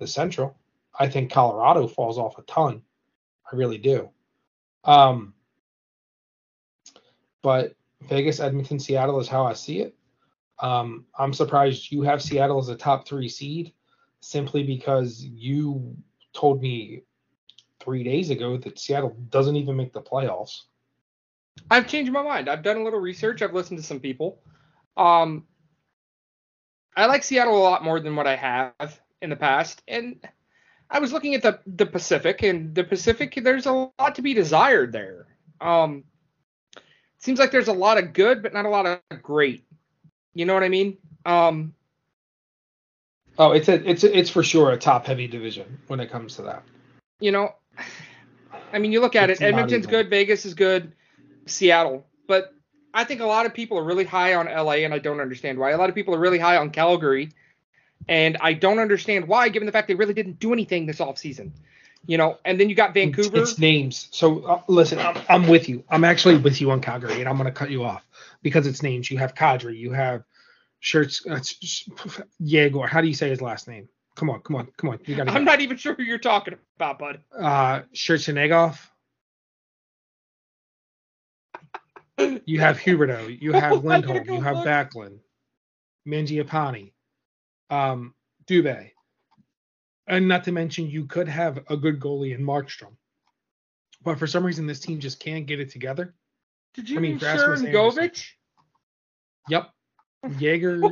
the 0.00 0.08
Central. 0.08 0.58
I 0.98 1.08
think 1.08 1.30
Colorado 1.30 1.86
falls 1.86 2.18
off 2.18 2.38
a 2.38 2.42
ton. 2.42 2.82
I 3.52 3.54
really 3.54 3.78
do. 3.78 4.10
Um, 4.82 5.34
but 7.42 7.76
Vegas, 8.08 8.40
Edmonton, 8.40 8.80
Seattle 8.80 9.20
is 9.20 9.28
how 9.28 9.46
I 9.46 9.52
see 9.52 9.82
it. 9.82 9.94
Um, 10.58 11.06
I'm 11.16 11.32
surprised 11.32 11.92
you 11.92 12.02
have 12.02 12.20
Seattle 12.20 12.58
as 12.58 12.68
a 12.70 12.76
top 12.76 13.06
three 13.06 13.28
seed 13.28 13.72
simply 14.20 14.62
because 14.62 15.22
you 15.24 15.96
told 16.32 16.62
me 16.62 17.02
three 17.80 18.04
days 18.04 18.30
ago 18.30 18.56
that 18.58 18.78
Seattle 18.78 19.16
doesn't 19.30 19.56
even 19.56 19.76
make 19.76 19.92
the 19.92 20.02
playoffs. 20.02 20.62
I've 21.70 21.88
changed 21.88 22.12
my 22.12 22.22
mind. 22.22 22.48
I've 22.48 22.62
done 22.62 22.76
a 22.76 22.84
little 22.84 23.00
research. 23.00 23.42
I've 23.42 23.54
listened 23.54 23.78
to 23.78 23.84
some 23.84 24.00
people. 24.00 24.40
Um, 24.96 25.46
I 26.96 27.06
like 27.06 27.24
Seattle 27.24 27.56
a 27.56 27.62
lot 27.62 27.84
more 27.84 28.00
than 28.00 28.16
what 28.16 28.26
I 28.26 28.36
have 28.36 29.00
in 29.22 29.30
the 29.30 29.36
past, 29.36 29.82
and 29.88 30.16
I 30.90 30.98
was 30.98 31.12
looking 31.12 31.34
at 31.34 31.42
the 31.42 31.60
the 31.66 31.86
Pacific, 31.86 32.42
and 32.42 32.74
the 32.74 32.84
Pacific, 32.84 33.38
there's 33.42 33.66
a 33.66 33.90
lot 33.98 34.14
to 34.16 34.22
be 34.22 34.34
desired 34.34 34.92
there. 34.92 35.26
Um, 35.60 36.04
seems 37.18 37.38
like 37.38 37.50
there's 37.50 37.68
a 37.68 37.72
lot 37.72 37.98
of 37.98 38.12
good, 38.12 38.42
but 38.42 38.52
not 38.52 38.64
a 38.66 38.70
lot 38.70 38.86
of 38.86 39.22
great. 39.22 39.64
You 40.34 40.46
know 40.46 40.54
what 40.54 40.64
I 40.64 40.68
mean? 40.68 40.98
Um, 41.24 41.74
Oh, 43.40 43.52
it's 43.52 43.68
a, 43.70 43.88
it's 43.88 44.04
a, 44.04 44.18
it's 44.18 44.28
for 44.28 44.42
sure 44.42 44.70
a 44.70 44.76
top 44.76 45.06
heavy 45.06 45.26
division 45.26 45.78
when 45.86 45.98
it 45.98 46.10
comes 46.10 46.36
to 46.36 46.42
that. 46.42 46.62
you 47.20 47.32
know, 47.32 47.54
I 48.70 48.78
mean, 48.78 48.92
you 48.92 49.00
look 49.00 49.16
at 49.16 49.30
It's 49.30 49.40
it. 49.40 49.44
Edmonton's 49.46 49.86
good, 49.86 50.10
Vegas 50.10 50.44
is 50.44 50.52
good, 50.52 50.92
Seattle, 51.46 52.06
but 52.28 52.54
I 52.92 53.04
think 53.04 53.22
a 53.22 53.26
lot 53.26 53.46
of 53.46 53.54
people 53.54 53.78
are 53.78 53.82
really 53.82 54.04
high 54.04 54.34
on 54.34 54.44
LA, 54.44 54.84
and 54.84 54.92
I 54.92 54.98
don't 54.98 55.20
understand 55.20 55.58
why. 55.58 55.70
A 55.70 55.78
lot 55.78 55.88
of 55.88 55.94
people 55.94 56.14
are 56.14 56.18
really 56.18 56.38
high 56.38 56.58
on 56.58 56.68
Calgary, 56.68 57.30
and 58.08 58.36
I 58.42 58.52
don't 58.52 58.78
understand 58.78 59.26
why, 59.26 59.48
given 59.48 59.64
the 59.64 59.72
fact 59.72 59.88
they 59.88 59.94
really 59.94 60.14
didn't 60.14 60.38
do 60.38 60.52
anything 60.52 60.84
this 60.84 60.98
offseason. 60.98 61.52
You 62.06 62.18
know, 62.18 62.38
and 62.44 62.60
then 62.60 62.68
you 62.68 62.74
got 62.74 62.92
Vancouver. 62.92 63.38
It's, 63.38 63.52
it's 63.52 63.58
names. 63.58 64.08
So 64.10 64.42
uh, 64.44 64.60
listen, 64.68 64.98
I'm, 64.98 65.16
I'm 65.30 65.48
with 65.48 65.66
you. 65.66 65.82
I'm 65.88 66.04
actually 66.04 66.36
with 66.36 66.60
you 66.60 66.70
on 66.72 66.82
Calgary, 66.82 67.20
and 67.20 67.28
I'm 67.28 67.36
going 67.36 67.46
to 67.46 67.52
cut 67.52 67.70
you 67.70 67.84
off 67.84 68.04
because 68.42 68.66
it's 68.66 68.82
names. 68.82 69.10
You 69.10 69.16
have 69.16 69.34
Kadri, 69.34 69.78
you 69.78 69.92
have 69.92 70.24
Shirts, 70.80 71.24
uh, 71.26 71.40
Yegor. 72.38 72.86
How 72.86 73.00
do 73.00 73.06
you 73.08 73.14
say 73.14 73.28
his 73.28 73.40
last 73.42 73.68
name? 73.68 73.88
Come 74.16 74.30
on, 74.30 74.40
come 74.40 74.56
on, 74.56 74.68
come 74.76 74.90
on. 74.90 74.98
You 75.04 75.14
got 75.14 75.24
to. 75.24 75.32
I'm 75.32 75.44
not 75.44 75.60
even 75.60 75.76
sure 75.76 75.94
who 75.94 76.02
you're 76.02 76.18
talking 76.18 76.54
about, 76.76 76.98
bud. 76.98 77.20
uh, 77.38 77.82
Shirtsenegov. 77.94 78.78
You 82.44 82.60
have 82.60 82.78
Huberdeau. 82.80 83.40
You 83.40 83.52
have 83.52 83.72
gotta 83.72 83.86
Lindholm. 83.86 84.24
go 84.24 84.34
You 84.34 84.40
have 84.40 84.56
look. 84.56 84.66
Backlund. 84.66 85.18
Mangiapane. 86.06 86.92
Um, 87.70 88.14
Dubé. 88.46 88.90
And 90.06 90.26
not 90.26 90.44
to 90.44 90.52
mention, 90.52 90.90
you 90.90 91.06
could 91.06 91.28
have 91.28 91.60
a 91.68 91.76
good 91.76 92.00
goalie 92.00 92.34
in 92.34 92.44
Markstrom. 92.44 92.96
But 94.02 94.18
for 94.18 94.26
some 94.26 94.44
reason, 94.44 94.66
this 94.66 94.80
team 94.80 94.98
just 94.98 95.20
can't 95.20 95.46
get 95.46 95.60
it 95.60 95.70
together. 95.70 96.14
Did 96.74 96.88
you 96.88 96.98
I 96.98 97.00
mean, 97.00 97.12
mean 97.12 97.20
Govich? 97.20 98.30
Yep. 99.48 99.70
Jaeger, 100.38 100.82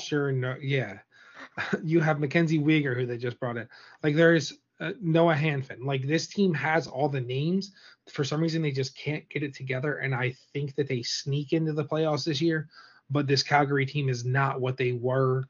sure, 0.00 0.32
no, 0.32 0.56
yeah. 0.60 0.98
You 1.82 2.00
have 2.00 2.18
Mackenzie 2.18 2.58
Weegar, 2.58 2.96
who 2.96 3.04
they 3.04 3.18
just 3.18 3.38
brought 3.38 3.58
in. 3.58 3.68
Like 4.02 4.16
there's 4.16 4.54
uh, 4.80 4.92
Noah 5.00 5.34
Hanifin. 5.34 5.84
Like 5.84 6.06
this 6.06 6.26
team 6.26 6.54
has 6.54 6.86
all 6.86 7.08
the 7.08 7.20
names. 7.20 7.72
For 8.10 8.24
some 8.24 8.40
reason, 8.40 8.62
they 8.62 8.70
just 8.70 8.96
can't 8.96 9.28
get 9.28 9.42
it 9.42 9.54
together. 9.54 9.98
And 9.98 10.14
I 10.14 10.34
think 10.52 10.74
that 10.76 10.88
they 10.88 11.02
sneak 11.02 11.52
into 11.52 11.72
the 11.72 11.84
playoffs 11.84 12.24
this 12.24 12.40
year. 12.40 12.68
But 13.10 13.26
this 13.26 13.42
Calgary 13.42 13.84
team 13.84 14.08
is 14.08 14.24
not 14.24 14.60
what 14.60 14.78
they 14.78 14.92
were. 14.92 15.44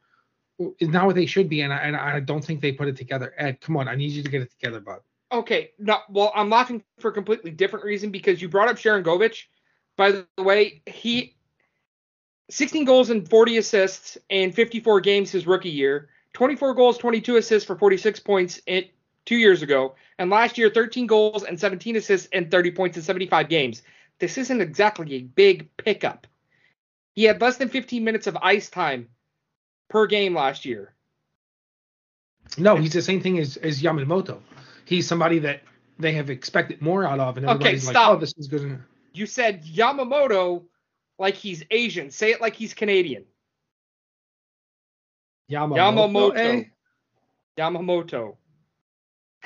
Is 0.81 0.89
not 0.89 1.07
what 1.07 1.15
they 1.15 1.27
should 1.27 1.49
be. 1.49 1.63
And 1.63 1.73
I, 1.73 1.77
and 1.79 1.97
I 1.97 2.21
don't 2.21 2.45
think 2.45 2.61
they 2.61 2.73
put 2.73 2.89
it 2.89 2.97
together. 2.97 3.33
Ed, 3.39 3.61
come 3.61 3.77
on, 3.77 3.89
I 3.89 3.95
need 3.95 4.11
you 4.11 4.23
to 4.23 4.31
get 4.31 4.43
it 4.43 4.51
together, 4.51 4.81
bud. 4.81 5.01
Okay, 5.33 5.71
no, 5.79 5.99
well, 6.11 6.31
I'm 6.35 6.51
laughing 6.51 6.85
for 6.99 7.11
a 7.11 7.15
completely 7.15 7.51
different 7.53 7.87
reason 7.87 8.11
because 8.11 8.43
you 8.43 8.49
brought 8.51 8.69
up 8.69 8.77
Sharon 8.77 9.03
Govich. 9.03 9.45
By 9.97 10.11
the 10.11 10.27
way, 10.43 10.83
he 10.87 11.37
16 12.51 12.85
goals 12.85 13.11
and 13.11 13.29
40 13.29 13.59
assists 13.59 14.19
in 14.29 14.53
54 14.53 15.01
games 15.01 15.31
his 15.31 15.47
rookie 15.47 15.71
year, 15.71 16.09
24 16.35 16.75
goals, 16.75 16.99
22 16.99 17.37
assists 17.37 17.67
for 17.67 17.77
46 17.77 18.21
points 18.21 18.61
in, 18.67 18.85
two 19.25 19.37
years 19.37 19.63
ago, 19.63 19.95
and 20.19 20.31
last 20.31 20.59
year 20.59 20.71
13 20.71 21.07
goals 21.07 21.45
and 21.45 21.59
17 21.59 21.97
assists 21.97 22.29
and 22.33 22.51
30 22.51 22.73
points 22.73 22.97
in 22.97 23.03
75 23.03 23.49
games. 23.49 23.83
This 24.19 24.39
isn't 24.39 24.61
exactly 24.61 25.15
a 25.15 25.23
big 25.23 25.75
pickup. 25.77 26.27
He 27.15 27.25
had 27.25 27.41
less 27.41 27.57
than 27.57 27.69
15 27.69 28.03
minutes 28.03 28.27
of 28.27 28.37
ice 28.41 28.71
time 28.71 29.09
per 29.89 30.07
game 30.07 30.35
last 30.35 30.65
year. 30.65 30.95
No, 32.59 32.77
he's 32.77 32.93
the 32.93 33.03
same 33.03 33.21
thing 33.21 33.39
as, 33.39 33.57
as 33.57 33.83
Yamamoto. 33.83 34.41
He's 34.85 35.07
somebody 35.07 35.39
that 35.41 35.63
they 35.99 36.13
have 36.13 36.31
expected 36.31 36.83
more 36.83 37.05
out 37.05 37.21
of, 37.21 37.37
and 37.37 37.47
Okay, 37.47 37.55
everybody's 37.55 37.87
like, 37.87 37.97
"Oh, 37.97 38.17
this 38.17 38.35
is 38.37 38.49
good." 38.49 38.79
You 39.13 39.27
said 39.27 39.65
Yamamoto 39.65 40.65
like 41.19 41.35
he's 41.35 41.63
Asian. 41.71 42.11
Say 42.11 42.33
it 42.33 42.41
like 42.41 42.55
he's 42.55 42.75
Canadian. 42.75 43.25
Yamamoto. 45.51 45.77
Yamamoto. 46.33 46.37
eh? 46.37 46.65
Yamamoto. 47.59 48.37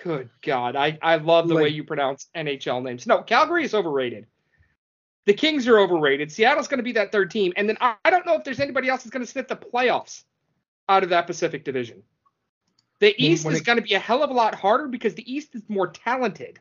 Good 0.03 0.31
God. 0.43 0.77
I, 0.77 0.99
I 1.03 1.17
love 1.17 1.49
the 1.49 1.55
way 1.55 1.69
you 1.71 1.85
pronounce 1.85 2.29
NHL 2.37 2.83
names. 2.83 3.07
No, 3.07 3.23
Calgary 3.23 3.65
is 3.65 3.75
overrated. 3.75 4.27
The 5.25 5.35
Kings 5.35 5.67
are 5.67 5.79
overrated. 5.79 6.31
Seattle's 6.31 6.69
going 6.69 6.79
to 6.79 6.85
be 6.85 6.93
that 6.93 7.11
third 7.11 7.31
team. 7.31 7.53
And 7.57 7.69
then 7.69 7.77
I, 7.81 7.97
I 8.05 8.11
don't 8.11 8.25
know 8.27 8.35
if 8.35 8.45
there's 8.45 8.61
anybody 8.61 8.89
else 8.89 9.03
that's 9.03 9.11
going 9.11 9.25
to 9.25 9.31
sniff 9.31 9.49
the 9.49 9.57
playoffs 9.57 10.23
out 10.89 11.03
of 11.03 11.09
that 11.11 11.27
Pacific 11.27 11.65
Division. 11.65 12.03
The 13.01 13.15
East 13.23 13.45
is 13.47 13.61
it- 13.61 13.65
going 13.65 13.77
to 13.77 13.83
be 13.83 13.95
a 13.95 13.99
hell 13.99 14.23
of 14.23 14.31
a 14.31 14.35
lot 14.35 14.55
harder 14.55 14.87
because 14.87 15.15
the 15.15 15.31
East 15.33 15.55
is 15.55 15.63
more 15.69 15.89
talented. 15.89 16.61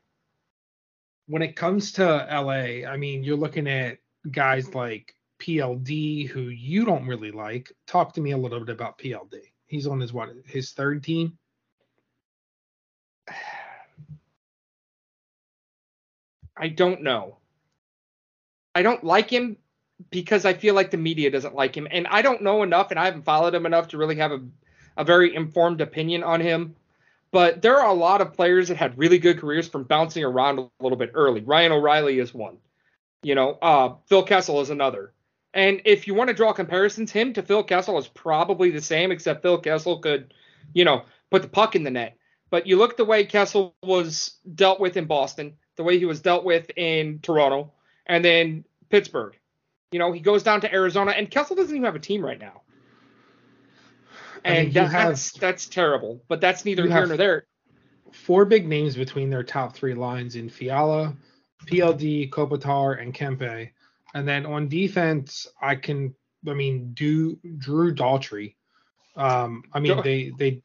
when 1.27 1.41
it 1.41 1.55
comes 1.55 1.91
to 1.93 2.03
LA, 2.03 2.87
I 2.89 2.97
mean, 2.97 3.23
you're 3.23 3.37
looking 3.37 3.67
at 3.67 3.97
guys 4.31 4.73
like 4.73 5.15
PLD 5.39 6.27
who 6.27 6.43
you 6.49 6.85
don't 6.85 7.07
really 7.07 7.31
like. 7.31 7.71
Talk 7.87 8.13
to 8.13 8.21
me 8.21 8.31
a 8.31 8.37
little 8.37 8.59
bit 8.59 8.69
about 8.69 8.97
PLD. 8.97 9.39
He's 9.67 9.87
on 9.87 9.99
his 9.99 10.13
what 10.13 10.29
his 10.45 10.71
third 10.71 11.03
team. 11.03 11.37
I 16.57 16.69
don't 16.69 17.01
know. 17.03 17.39
I 18.73 18.81
don't 18.81 19.03
like 19.03 19.29
him 19.29 19.57
because 20.09 20.45
I 20.45 20.53
feel 20.53 20.73
like 20.73 20.91
the 20.91 20.97
media 20.97 21.29
doesn't 21.31 21.55
like 21.55 21.75
him. 21.75 21.87
And 21.91 22.07
I 22.07 22.21
don't 22.21 22.41
know 22.41 22.63
enough 22.63 22.91
and 22.91 22.99
I 22.99 23.05
haven't 23.05 23.23
followed 23.23 23.53
him 23.55 23.65
enough 23.65 23.89
to 23.89 23.97
really 23.97 24.15
have 24.15 24.31
a, 24.31 24.41
a 24.97 25.03
very 25.03 25.35
informed 25.35 25.81
opinion 25.81 26.23
on 26.23 26.39
him. 26.39 26.75
But 27.31 27.61
there 27.61 27.81
are 27.81 27.89
a 27.89 27.93
lot 27.93 28.21
of 28.21 28.33
players 28.33 28.69
that 28.69 28.77
had 28.77 28.97
really 28.97 29.19
good 29.19 29.39
careers 29.39 29.67
from 29.67 29.83
bouncing 29.83 30.23
around 30.23 30.59
a 30.59 30.69
little 30.79 30.97
bit 30.97 31.11
early. 31.13 31.41
Ryan 31.41 31.73
O'Reilly 31.73 32.19
is 32.19 32.33
one. 32.33 32.57
You 33.25 33.33
know, 33.33 33.57
uh, 33.59 33.95
Phil 34.05 34.21
Kessel 34.21 34.61
is 34.61 34.69
another. 34.69 35.11
And 35.51 35.81
if 35.85 36.05
you 36.05 36.13
want 36.13 36.27
to 36.27 36.35
draw 36.35 36.53
comparisons, 36.53 37.11
him 37.11 37.33
to 37.33 37.41
Phil 37.41 37.63
Kessel 37.63 37.97
is 37.97 38.07
probably 38.07 38.69
the 38.69 38.83
same, 38.83 39.11
except 39.11 39.41
Phil 39.41 39.57
Kessel 39.57 39.97
could, 39.97 40.31
you 40.73 40.85
know, 40.85 41.05
put 41.31 41.41
the 41.41 41.47
puck 41.47 41.75
in 41.75 41.81
the 41.81 41.89
net. 41.89 42.17
But 42.51 42.67
you 42.67 42.77
look 42.77 42.91
at 42.91 42.97
the 42.97 43.05
way 43.05 43.25
Kessel 43.25 43.75
was 43.81 44.37
dealt 44.53 44.79
with 44.79 44.95
in 44.95 45.05
Boston, 45.05 45.55
the 45.75 45.83
way 45.83 45.97
he 45.97 46.05
was 46.05 46.21
dealt 46.21 46.45
with 46.45 46.69
in 46.75 47.17
Toronto, 47.17 47.73
and 48.05 48.23
then 48.23 48.63
Pittsburgh. 48.91 49.35
You 49.91 49.97
know, 49.97 50.11
he 50.11 50.19
goes 50.19 50.43
down 50.43 50.61
to 50.61 50.71
Arizona, 50.71 51.09
and 51.09 51.31
Kessel 51.31 51.55
doesn't 51.55 51.75
even 51.75 51.85
have 51.85 51.95
a 51.95 51.99
team 51.99 52.23
right 52.23 52.39
now. 52.39 52.61
I 54.45 54.49
mean, 54.49 54.65
And 54.65 54.73
that- 54.75 54.91
have- 54.91 55.09
that's 55.09 55.31
that's 55.31 55.65
terrible. 55.65 56.21
But 56.27 56.41
that's 56.41 56.63
neither 56.63 56.83
here 56.83 57.07
nor 57.07 57.17
there. 57.17 57.47
Four 58.11 58.45
big 58.45 58.67
names 58.67 58.95
between 58.95 59.31
their 59.31 59.43
top 59.43 59.73
three 59.73 59.95
lines 59.95 60.35
in 60.35 60.47
Fiala, 60.47 61.15
PLD, 61.65 62.29
Kopitar, 62.29 63.01
and 63.01 63.13
Kempe. 63.13 63.71
And 64.13 64.27
then 64.27 64.45
on 64.45 64.67
defense, 64.67 65.47
I 65.61 65.75
can, 65.75 66.15
I 66.47 66.53
mean, 66.53 66.93
do 66.93 67.37
Drew 67.57 67.93
Daltrey. 67.93 68.55
Um, 69.15 69.63
I 69.73 69.79
mean, 69.79 70.01
they 70.03 70.31
they 70.37 70.61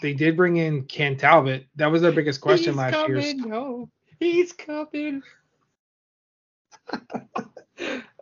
they 0.00 0.14
did 0.14 0.36
bring 0.36 0.56
in 0.56 0.84
Ken 0.84 1.16
Talbot. 1.16 1.66
That 1.76 1.90
was 1.90 2.02
their 2.02 2.12
biggest 2.12 2.40
question 2.40 2.72
he's 2.72 2.76
last 2.76 2.92
coming, 2.94 3.38
year. 3.38 3.46
No, 3.46 3.90
he's 4.18 4.52
coming. 4.52 5.22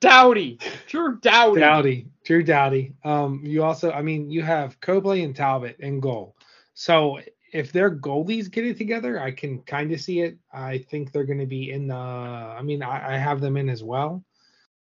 Doughty, 0.00 0.58
Drew 0.88 1.18
Doughty. 1.20 1.60
Doughty, 1.60 2.06
Drew 2.24 2.42
Doughty. 2.42 2.94
Um, 3.04 3.40
you 3.44 3.62
also, 3.62 3.92
I 3.92 4.02
mean, 4.02 4.30
you 4.30 4.42
have 4.42 4.80
Copley 4.80 5.22
and 5.22 5.34
Talbot 5.34 5.76
in 5.80 6.00
goal. 6.00 6.36
So 6.74 7.18
if 7.52 7.70
their 7.70 7.90
goalies 7.90 8.50
get 8.50 8.64
it 8.64 8.78
together, 8.78 9.20
I 9.20 9.30
can 9.30 9.60
kind 9.62 9.92
of 9.92 10.00
see 10.00 10.20
it. 10.20 10.38
I 10.52 10.78
think 10.78 11.12
they're 11.12 11.24
going 11.24 11.38
to 11.38 11.46
be 11.46 11.70
in 11.70 11.86
the. 11.88 11.94
I 11.94 12.62
mean, 12.62 12.82
I, 12.82 13.14
I 13.14 13.18
have 13.18 13.40
them 13.40 13.58
in 13.58 13.68
as 13.68 13.84
well, 13.84 14.24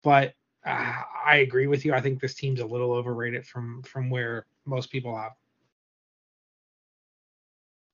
but 0.04 0.36
uh, 0.66 0.94
I 1.26 1.38
agree 1.38 1.68
with 1.68 1.84
you. 1.84 1.94
I 1.94 2.02
think 2.02 2.22
this 2.22 2.36
team's 2.36 2.60
a 2.60 2.66
little 2.66 2.94
overrated 2.94 3.46
from 3.48 3.82
from 3.84 4.10
where 4.12 4.46
most 4.66 4.92
people 4.92 5.18
have. 5.18 5.32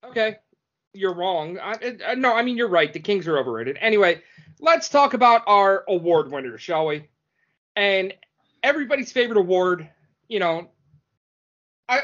Okay, 0.04 0.36
you're 0.92 1.14
wrong. 1.14 1.58
I, 1.58 1.96
I, 2.06 2.14
no, 2.14 2.34
I 2.34 2.42
mean 2.42 2.58
you're 2.58 2.68
right. 2.68 2.92
The 2.92 3.00
Kings 3.00 3.26
are 3.26 3.38
overrated. 3.38 3.78
Anyway, 3.80 4.22
let's 4.60 4.90
talk 4.90 5.14
about 5.14 5.42
our 5.46 5.84
award 5.88 6.30
winners, 6.30 6.60
shall 6.60 6.86
we? 6.86 7.08
And 7.74 8.12
everybody's 8.62 9.12
favorite 9.12 9.38
award. 9.38 9.88
You 10.28 10.40
know, 10.40 10.68
I 11.88 12.00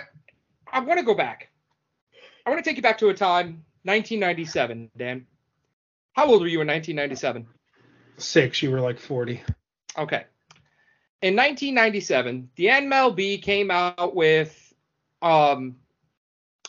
I 0.72 0.80
want 0.80 0.98
to 0.98 1.04
go 1.04 1.14
back. 1.14 1.50
I 2.46 2.50
want 2.50 2.62
to 2.62 2.68
take 2.68 2.76
you 2.76 2.82
back 2.82 2.98
to 2.98 3.08
a 3.08 3.14
time, 3.14 3.64
1997, 3.84 4.90
Dan. 4.96 5.26
How 6.12 6.26
old 6.26 6.42
were 6.42 6.48
you 6.48 6.60
in 6.60 6.66
1997? 6.66 7.46
Six, 8.18 8.62
you 8.62 8.70
were 8.70 8.80
like 8.80 8.98
40. 8.98 9.42
Okay. 9.96 10.24
In 11.22 11.36
1997, 11.36 12.50
the 12.56 12.66
MLB 12.66 13.40
came 13.42 13.70
out 13.70 14.14
with, 14.14 14.74
um, 15.22 15.76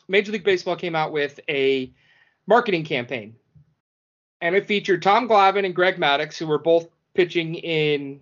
Major 0.08 0.32
League 0.32 0.46
Baseball 0.46 0.78
came 0.78 0.96
out 0.96 1.12
with 1.12 1.40
a 1.50 1.92
marketing 2.48 2.86
campaign, 2.86 3.36
and 4.40 4.56
it 4.56 4.68
featured 4.68 5.02
Tom 5.02 5.28
Glavine 5.28 5.66
and 5.66 5.76
Greg 5.76 5.98
Maddux, 5.98 6.38
who 6.38 6.48
were 6.48 6.60
both 6.60 6.88
pitching 7.14 7.56
in 7.56 8.22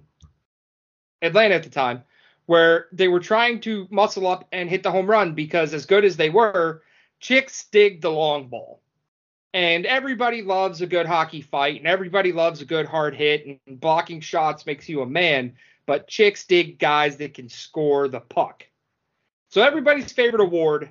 Atlanta 1.21 1.55
at 1.55 1.63
the 1.63 1.69
time, 1.69 2.03
where 2.47 2.87
they 2.91 3.07
were 3.07 3.19
trying 3.19 3.59
to 3.61 3.87
muscle 3.91 4.25
up 4.25 4.47
and 4.51 4.69
hit 4.69 4.81
the 4.81 4.91
home 4.91 5.07
run 5.07 5.35
because, 5.35 5.73
as 5.73 5.85
good 5.85 6.03
as 6.03 6.17
they 6.17 6.29
were, 6.31 6.81
chicks 7.23 7.65
dig 7.71 8.01
the 8.01 8.11
long 8.11 8.49
ball. 8.49 8.81
And 9.53 9.85
everybody 9.85 10.41
loves 10.41 10.81
a 10.81 10.87
good 10.87 11.05
hockey 11.05 11.41
fight, 11.41 11.77
and 11.77 11.87
everybody 11.87 12.31
loves 12.31 12.61
a 12.61 12.65
good 12.65 12.85
hard 12.85 13.15
hit, 13.15 13.45
and 13.45 13.79
blocking 13.79 14.19
shots 14.19 14.65
makes 14.65 14.89
you 14.89 15.01
a 15.01 15.05
man. 15.05 15.53
But 15.85 16.07
chicks 16.07 16.45
dig 16.45 16.79
guys 16.79 17.17
that 17.17 17.33
can 17.33 17.49
score 17.49 18.07
the 18.07 18.19
puck. 18.19 18.65
So 19.49 19.61
everybody's 19.61 20.11
favorite 20.11 20.41
award 20.41 20.83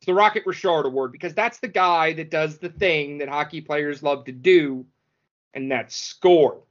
is 0.00 0.06
the 0.06 0.14
Rocket 0.14 0.44
Richard 0.46 0.86
Award 0.86 1.12
because 1.12 1.34
that's 1.34 1.58
the 1.58 1.68
guy 1.68 2.12
that 2.14 2.30
does 2.30 2.58
the 2.58 2.70
thing 2.70 3.18
that 3.18 3.28
hockey 3.28 3.60
players 3.60 4.02
love 4.02 4.24
to 4.24 4.32
do, 4.32 4.86
and 5.54 5.70
that's 5.70 5.94
score. 5.94 6.62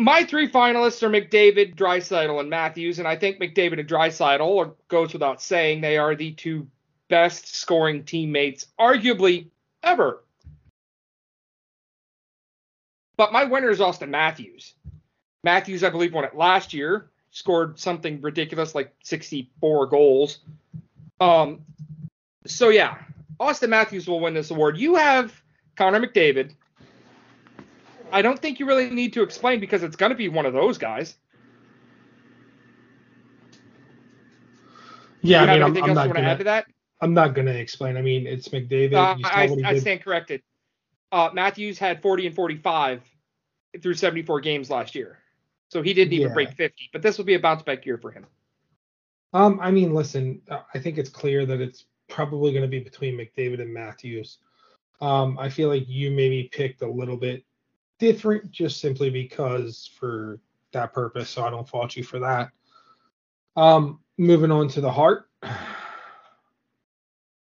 My 0.00 0.24
three 0.24 0.48
finalists 0.48 1.02
are 1.02 1.10
McDavid, 1.10 1.74
Draisaitl, 1.74 2.40
and 2.40 2.48
Matthews, 2.48 2.98
and 3.00 3.06
I 3.06 3.16
think 3.16 3.38
McDavid 3.38 3.80
and 3.80 3.86
Draisaitl 3.86 4.66
are, 4.66 4.72
goes 4.88 5.12
without 5.12 5.42
saying 5.42 5.82
they 5.82 5.98
are 5.98 6.14
the 6.14 6.32
two 6.32 6.66
best 7.08 7.54
scoring 7.54 8.04
teammates, 8.04 8.68
arguably 8.80 9.48
ever. 9.82 10.24
But 13.18 13.34
my 13.34 13.44
winner 13.44 13.68
is 13.68 13.80
Auston 13.80 14.08
Matthews. 14.08 14.72
Matthews, 15.44 15.84
I 15.84 15.90
believe, 15.90 16.14
won 16.14 16.24
it 16.24 16.34
last 16.34 16.72
year. 16.72 17.10
Scored 17.30 17.78
something 17.78 18.22
ridiculous 18.22 18.74
like 18.74 18.94
64 19.02 19.86
goals. 19.88 20.38
Um, 21.20 21.60
so 22.46 22.70
yeah, 22.70 22.96
Auston 23.38 23.68
Matthews 23.68 24.08
will 24.08 24.20
win 24.20 24.32
this 24.32 24.50
award. 24.50 24.78
You 24.78 24.94
have 24.94 25.42
Connor 25.76 26.00
McDavid. 26.00 26.54
I 28.12 28.22
don't 28.22 28.38
think 28.38 28.58
you 28.58 28.66
really 28.66 28.90
need 28.90 29.12
to 29.14 29.22
explain 29.22 29.60
because 29.60 29.82
it's 29.82 29.96
going 29.96 30.10
to 30.10 30.16
be 30.16 30.28
one 30.28 30.46
of 30.46 30.52
those 30.52 30.78
guys. 30.78 31.16
Yeah, 35.22 35.42
I 35.42 35.46
mean, 35.46 35.62
I'm, 35.62 35.64
I'm 35.64 35.74
not 35.74 35.82
you 35.82 35.90
want 35.90 36.02
to 36.02 36.14
gonna, 36.14 36.28
add 36.28 36.38
to 36.38 36.44
that? 36.44 36.66
I'm 37.00 37.14
not 37.14 37.34
gonna 37.34 37.52
explain. 37.52 37.96
I 37.96 38.02
mean, 38.02 38.26
it's 38.26 38.48
McDavid. 38.48 38.94
Uh, 38.94 39.16
I, 39.24 39.54
I 39.64 39.78
stand 39.78 40.02
corrected. 40.02 40.42
Uh, 41.12 41.30
Matthews 41.32 41.78
had 41.78 42.00
40 42.02 42.28
and 42.28 42.36
45 42.36 43.02
through 43.82 43.94
74 43.94 44.40
games 44.40 44.70
last 44.70 44.94
year, 44.94 45.18
so 45.68 45.82
he 45.82 45.92
didn't 45.92 46.12
even 46.14 46.28
Yeah. 46.28 46.34
break 46.34 46.52
50. 46.52 46.90
But 46.92 47.02
this 47.02 47.18
will 47.18 47.24
be 47.24 47.34
a 47.34 47.40
bounce 47.40 47.62
back 47.62 47.84
year 47.84 47.98
for 47.98 48.10
him. 48.10 48.26
Um, 49.32 49.60
I 49.60 49.70
mean, 49.70 49.94
listen, 49.94 50.42
I 50.74 50.78
think 50.78 50.98
it's 50.98 51.10
clear 51.10 51.46
that 51.46 51.60
it's 51.60 51.84
probably 52.08 52.52
going 52.52 52.62
to 52.62 52.68
be 52.68 52.80
between 52.80 53.16
McDavid 53.16 53.60
and 53.60 53.72
Matthews. 53.72 54.38
Um, 55.00 55.38
I 55.38 55.48
feel 55.48 55.68
like 55.68 55.88
you 55.88 56.10
maybe 56.10 56.48
picked 56.52 56.82
a 56.82 56.90
little 56.90 57.16
bit 57.16 57.44
different 58.00 58.50
just 58.50 58.80
simply 58.80 59.10
because 59.10 59.90
for 59.98 60.40
that 60.72 60.92
purpose, 60.92 61.30
so 61.30 61.44
I 61.44 61.50
don't 61.50 61.68
fault 61.68 61.94
you 61.94 62.02
for 62.02 62.18
that. 62.18 62.50
Um, 63.56 64.00
moving 64.18 64.50
on 64.50 64.68
to 64.68 64.80
the 64.80 64.90
Hart. 64.90 65.28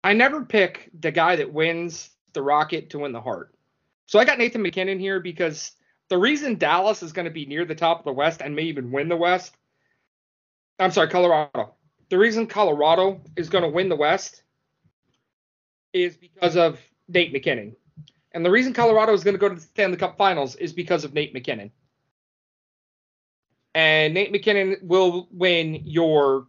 I 0.04 0.14
never 0.14 0.44
pick 0.44 0.90
the 1.00 1.12
guy 1.12 1.36
that 1.38 1.54
wins 1.54 2.10
the 2.34 2.42
Rocket 2.42 2.90
to 2.92 3.00
win 3.00 3.12
the 3.12 3.22
Hart. 3.22 3.54
So 4.06 4.18
I 4.18 4.26
got 4.26 4.40
Nathan 4.40 4.62
MacKinnon 4.62 5.00
here 5.00 5.20
because 5.20 5.72
the 6.10 6.18
reason 6.18 6.58
Dallas 6.58 7.04
is 7.04 7.12
going 7.12 7.26
to 7.26 7.32
be 7.32 7.46
near 7.46 7.66
the 7.66 7.76
top 7.76 8.00
of 8.00 8.06
the 8.06 8.14
West 8.14 8.42
and 8.42 8.56
may 8.56 8.64
even 8.64 8.92
win 8.92 9.10
the 9.10 9.18
West. 9.18 9.56
I'm 10.80 10.92
sorry, 10.92 11.10
Colorado. 11.10 11.76
The 12.10 12.18
reason 12.18 12.48
Colorado 12.48 13.22
is 13.36 13.50
going 13.50 13.64
to 13.64 13.70
win 13.70 13.90
the 13.90 13.96
West 13.96 14.44
is 15.94 16.18
because 16.18 16.56
of 16.56 16.80
Nate 17.08 17.34
MacKinnon. 17.34 17.76
And 18.32 18.46
the 18.46 18.52
reason 18.52 18.74
Colorado 18.74 19.14
is 19.14 19.24
going 19.24 19.34
to 19.34 19.40
go 19.40 19.50
to 19.50 19.56
the 19.56 19.62
Stanley 19.62 19.98
Cup 19.98 20.18
Finals 20.18 20.56
is 20.56 20.74
because 20.74 21.04
of 21.04 21.14
Nate 21.14 21.34
MacKinnon. 21.34 21.72
And 23.74 24.14
Nate 24.14 24.32
MacKinnon 24.32 24.78
will 24.82 25.28
win 25.32 25.82
your 25.86 26.48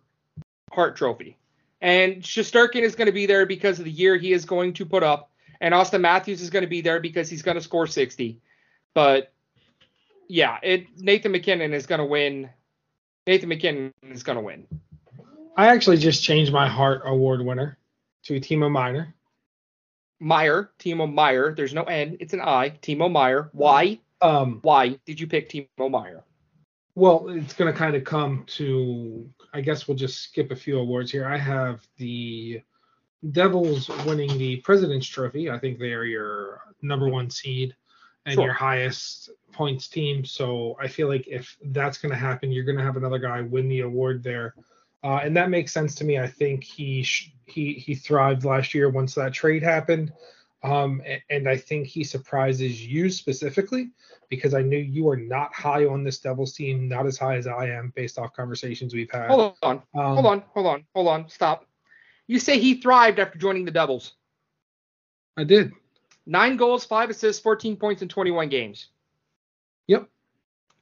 Hart 0.72 0.96
Trophy. 0.96 1.36
And 1.80 2.22
Shesterkin 2.22 2.82
is 2.82 2.94
going 2.94 3.06
to 3.06 3.12
be 3.12 3.26
there 3.26 3.46
because 3.46 3.78
of 3.78 3.86
the 3.86 3.90
year 3.90 4.16
he 4.16 4.32
is 4.32 4.44
going 4.44 4.74
to 4.74 4.84
put 4.84 5.02
up. 5.02 5.30
And 5.60 5.74
Auston 5.74 6.00
Matthews 6.00 6.42
is 6.42 6.50
going 6.50 6.62
to 6.62 6.68
be 6.68 6.80
there 6.80 7.00
because 7.00 7.28
he's 7.28 7.42
going 7.42 7.56
to 7.56 7.62
score 7.62 7.86
60. 7.86 8.38
But 8.94 9.32
yeah, 10.28 10.58
it 10.62 10.86
Nathan 10.98 11.32
MacKinnon 11.32 11.72
is 11.72 11.86
going 11.86 11.98
to 11.98 12.04
win. 12.04 12.50
Nathan 13.26 13.48
MacKinnon 13.48 13.92
is 14.02 14.22
going 14.22 14.36
to 14.36 14.42
win. 14.42 14.66
I 15.56 15.68
actually 15.68 15.98
just 15.98 16.22
changed 16.22 16.52
my 16.52 16.68
Hart 16.68 17.02
Award 17.04 17.44
winner 17.44 17.78
to 18.24 18.40
Timo 18.40 18.70
Miner. 18.70 19.14
Meier, 20.20 20.70
Timo 20.78 21.12
Meier. 21.12 21.54
There's 21.54 21.74
no 21.74 21.82
N, 21.84 22.16
it's 22.20 22.32
an 22.34 22.40
I. 22.40 22.70
Timo 22.82 23.10
Meier. 23.10 23.48
Why? 23.52 23.98
Um, 24.20 24.58
Why 24.62 24.98
did 25.06 25.18
you 25.18 25.26
pick 25.26 25.48
Timo 25.48 25.90
Meier? 25.90 26.24
well, 26.96 27.28
it's 27.30 27.54
going 27.54 27.72
to 27.72 27.78
kind 27.78 27.96
of 27.96 28.04
come 28.04 28.44
to. 28.46 29.26
I 29.54 29.60
guess 29.62 29.88
we'll 29.88 29.96
just 29.96 30.20
skip 30.22 30.50
a 30.50 30.56
few 30.56 30.78
awards 30.78 31.10
here. 31.10 31.26
I 31.26 31.38
have 31.38 31.86
the 31.96 32.60
Devils 33.32 33.88
winning 34.06 34.36
the 34.38 34.56
President's 34.58 35.06
Trophy. 35.06 35.50
I 35.50 35.58
think 35.58 35.78
they 35.78 35.92
are 35.92 36.04
your 36.04 36.60
number 36.82 37.08
one 37.08 37.30
seed 37.30 37.74
and 38.26 38.34
Sure. 38.34 38.44
your 38.44 38.52
highest 38.54 39.30
points 39.52 39.88
team. 39.88 40.24
So 40.24 40.76
I 40.80 40.88
feel 40.88 41.08
like 41.08 41.26
if 41.26 41.56
that's 41.66 41.96
going 41.98 42.10
to 42.12 42.18
happen, 42.18 42.52
you're 42.52 42.64
going 42.64 42.78
to 42.78 42.84
have 42.84 42.96
another 42.96 43.18
guy 43.18 43.40
win 43.40 43.68
the 43.68 43.80
award 43.80 44.22
there, 44.22 44.54
uh, 45.02 45.20
and 45.22 45.36
that 45.36 45.50
makes 45.50 45.72
sense 45.72 45.94
to 45.96 46.04
me. 46.04 46.18
I 46.18 46.26
think 46.26 46.64
he 46.64 47.02
sh- 47.02 47.32
he 47.46 47.74
he 47.74 47.94
thrived 47.94 48.44
last 48.44 48.74
year 48.74 48.88
once 48.90 49.14
that 49.14 49.32
trade 49.32 49.62
happened, 49.62 50.12
um, 50.62 51.02
a- 51.06 51.22
and 51.30 51.48
I 51.48 51.56
think 51.56 51.86
he 51.86 52.04
surprises 52.04 52.86
you 52.86 53.10
specifically 53.10 53.90
because 54.28 54.54
I 54.54 54.62
knew 54.62 54.78
you 54.78 55.08
are 55.08 55.16
not 55.16 55.52
high 55.54 55.86
on 55.86 56.04
this 56.04 56.18
Devils 56.18 56.52
team, 56.54 56.88
not 56.88 57.06
as 57.06 57.16
high 57.18 57.36
as 57.36 57.46
I 57.46 57.66
am 57.70 57.92
based 57.96 58.18
off 58.18 58.32
conversations 58.34 58.94
we've 58.94 59.10
had. 59.10 59.28
Hold 59.28 59.56
on, 59.62 59.76
Um, 59.94 60.02
hold 60.14 60.26
on, 60.26 60.40
hold 60.54 60.66
on, 60.66 60.84
hold 60.94 61.08
on. 61.08 61.28
Stop. 61.28 61.66
You 62.26 62.38
say 62.38 62.58
he 62.60 62.74
thrived 62.80 63.18
after 63.18 63.38
joining 63.38 63.64
the 63.64 63.72
Devils. 63.72 64.12
I 65.36 65.44
did. 65.44 65.72
Nine 66.26 66.56
goals, 66.56 66.84
five 66.84 67.10
assists, 67.10 67.42
14 67.42 67.76
points 67.76 68.02
in 68.02 68.08
21 68.08 68.48
games. 68.50 68.88
Yep. 69.88 70.08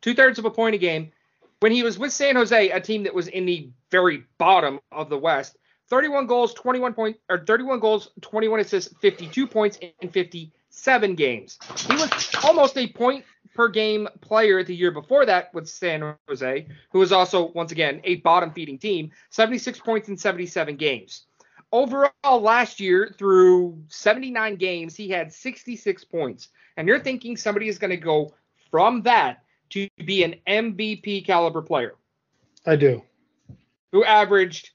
Two 0.03 0.15
thirds 0.15 0.39
of 0.39 0.45
a 0.45 0.51
point 0.51 0.75
a 0.75 0.79
game. 0.79 1.13
When 1.61 1.73
he 1.73 1.83
was 1.83 1.99
with 1.99 2.13
San 2.13 2.37
Jose, 2.37 2.71
a 2.71 2.81
team 2.81 3.03
that 3.03 3.15
was 3.15 3.27
in 3.27 3.45
the 3.45 3.71
very 3.91 4.25
bottom 4.39 4.79
of 4.93 5.09
the 5.09 5.19
West, 5.19 5.57
31 5.89 6.27
goals, 6.27 6.55
21 6.55 6.95
point 6.95 7.17
or 7.29 7.45
31 7.45 7.81
goals, 7.81 8.11
21 8.21 8.61
assists, 8.61 8.95
52 9.01 9.47
points 9.47 9.79
in 10.01 10.09
57 10.09 11.15
games. 11.17 11.59
He 11.89 11.95
was 11.95 12.31
almost 12.45 12.79
a 12.79 12.87
point 12.87 13.25
per 13.55 13.69
game 13.69 14.07
player 14.21 14.63
the 14.63 14.75
year 14.75 14.93
before 14.93 15.27
that 15.27 15.53
with 15.53 15.69
San 15.69 16.15
Jose, 16.29 16.69
who 16.93 16.99
was 17.01 17.11
also 17.11 17.51
once 17.53 17.73
again 17.73 18.01
a 18.05 18.17
bottom 18.17 18.53
feeding 18.53 18.79
team, 18.79 19.11
76 19.31 19.81
points 19.81 20.09
in 20.09 20.17
77 20.17 20.77
games. 20.77 21.25
Overall, 21.73 22.41
last 22.41 22.79
year 22.79 23.13
through 23.19 23.83
79 23.89 24.55
games, 24.57 24.95
he 24.95 25.09
had 25.09 25.33
66 25.33 26.05
points. 26.05 26.51
And 26.77 26.87
you're 26.87 27.01
thinking 27.01 27.37
somebody 27.37 27.69
is 27.69 27.79
going 27.79 27.91
to 27.91 27.97
go 27.97 28.33
from 28.71 29.03
that 29.03 29.43
to 29.71 29.89
be 30.05 30.23
an 30.23 30.37
MVP 30.47 31.25
caliber 31.27 31.63
player 31.63 31.95
I 32.67 32.77
do. 32.77 33.03
who 33.93 34.05
averaged 34.05 34.71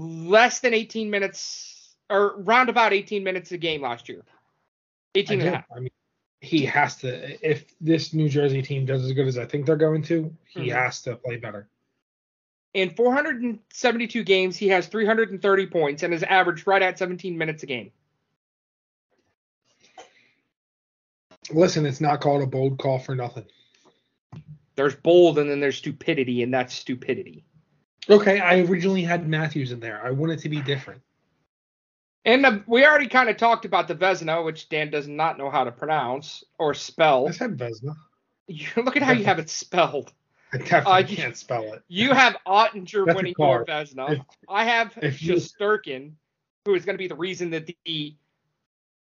less 0.00 0.60
than 0.60 0.74
18 0.74 1.10
minutes 1.10 1.94
or 2.10 2.40
round 2.42 2.68
about 2.68 2.92
18 2.92 3.24
minutes 3.24 3.52
a 3.52 3.58
game 3.58 3.82
last 3.82 4.08
year. 4.08 4.22
I 4.26 5.18
18 5.20 5.40
and 5.40 5.48
a 5.48 5.52
half. 5.56 5.64
I 5.74 5.80
mean, 5.80 5.90
he 6.40 6.64
has 6.66 6.96
to. 6.98 7.48
If 7.48 7.64
this 7.80 8.14
New 8.14 8.28
Jersey 8.28 8.62
team 8.62 8.86
does 8.86 9.04
as 9.04 9.12
good 9.12 9.26
as 9.26 9.36
I 9.38 9.44
think 9.44 9.66
they're 9.66 9.76
going 9.76 10.02
to, 10.04 10.34
he 10.46 10.68
Mhm. 10.68 10.72
has 10.74 11.02
to 11.02 11.16
play 11.16 11.36
better. 11.36 11.68
In 12.74 12.90
472 12.94 14.22
games, 14.22 14.56
he 14.56 14.68
has 14.68 14.86
330 14.86 15.66
points 15.66 16.02
and 16.04 16.12
has 16.12 16.22
averaged 16.22 16.66
right 16.66 16.82
at 16.82 16.98
17 16.98 17.36
minutes 17.36 17.62
a 17.64 17.66
game. 17.66 17.90
Listen, 21.50 21.86
it's 21.86 22.00
not 22.00 22.20
called 22.20 22.42
a 22.42 22.46
bold 22.46 22.78
call 22.78 22.98
for 22.98 23.14
nothing. 23.14 23.46
There's 24.78 24.94
bold 24.94 25.40
and 25.40 25.50
then 25.50 25.58
there's 25.58 25.76
stupidity, 25.76 26.44
and 26.44 26.54
that's 26.54 26.72
stupidity. 26.72 27.44
Okay, 28.08 28.38
I 28.38 28.60
originally 28.60 29.02
had 29.02 29.28
Matthews 29.28 29.72
in 29.72 29.80
there. 29.80 30.00
I 30.06 30.12
want 30.12 30.30
it 30.30 30.38
to 30.42 30.48
be 30.48 30.62
different. 30.62 31.02
And 32.24 32.46
uh, 32.46 32.58
we 32.68 32.86
already 32.86 33.08
kind 33.08 33.28
of 33.28 33.36
talked 33.36 33.64
about 33.64 33.88
the 33.88 33.96
Vezina, 33.96 34.44
which 34.44 34.68
Dan 34.68 34.88
does 34.90 35.08
not 35.08 35.36
know 35.36 35.50
how 35.50 35.64
to 35.64 35.72
pronounce 35.72 36.44
or 36.60 36.74
spell. 36.74 37.26
I 37.28 37.32
said 37.32 37.58
Vesna. 37.58 37.96
You, 38.46 38.68
look 38.76 38.96
at 38.96 39.02
how 39.02 39.12
you 39.12 39.24
have 39.24 39.40
it 39.40 39.50
spelled. 39.50 40.12
I 40.54 40.58
definitely 40.58 40.92
Uh, 40.92 40.98
you- 40.98 41.16
can't 41.16 41.36
spell 41.36 41.72
it. 41.72 41.82
You 41.88 42.12
have 42.14 42.36
Oettinger 42.46 43.04
That's 43.04 43.16
winning 43.16 43.34
your. 43.36 43.64
Vezina. 43.66 44.12
If- 44.12 44.20
I 44.48 44.64
have 44.64 44.94
Shesterkin, 44.94 46.12
who 46.64 46.74
is 46.76 46.84
going 46.84 46.94
to 46.94 47.02
be 47.02 47.08
the 47.08 47.16
reason 47.16 47.50
that 47.50 47.66
the. 47.84 48.14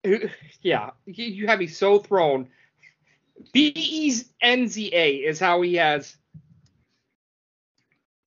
who- 0.03 0.29
Yeah, 0.61 0.89
you, 1.05 1.25
you 1.25 1.47
have 1.47 1.59
me 1.59 1.67
so 1.67 1.97
thrown. 1.97 2.49
B 3.51 3.73
E 3.75 4.13
N 4.41 4.67
Z 4.67 4.91
A 4.93 5.15
is 5.15 5.39
how 5.39 5.61
he 5.61 5.75
has. 5.75 6.15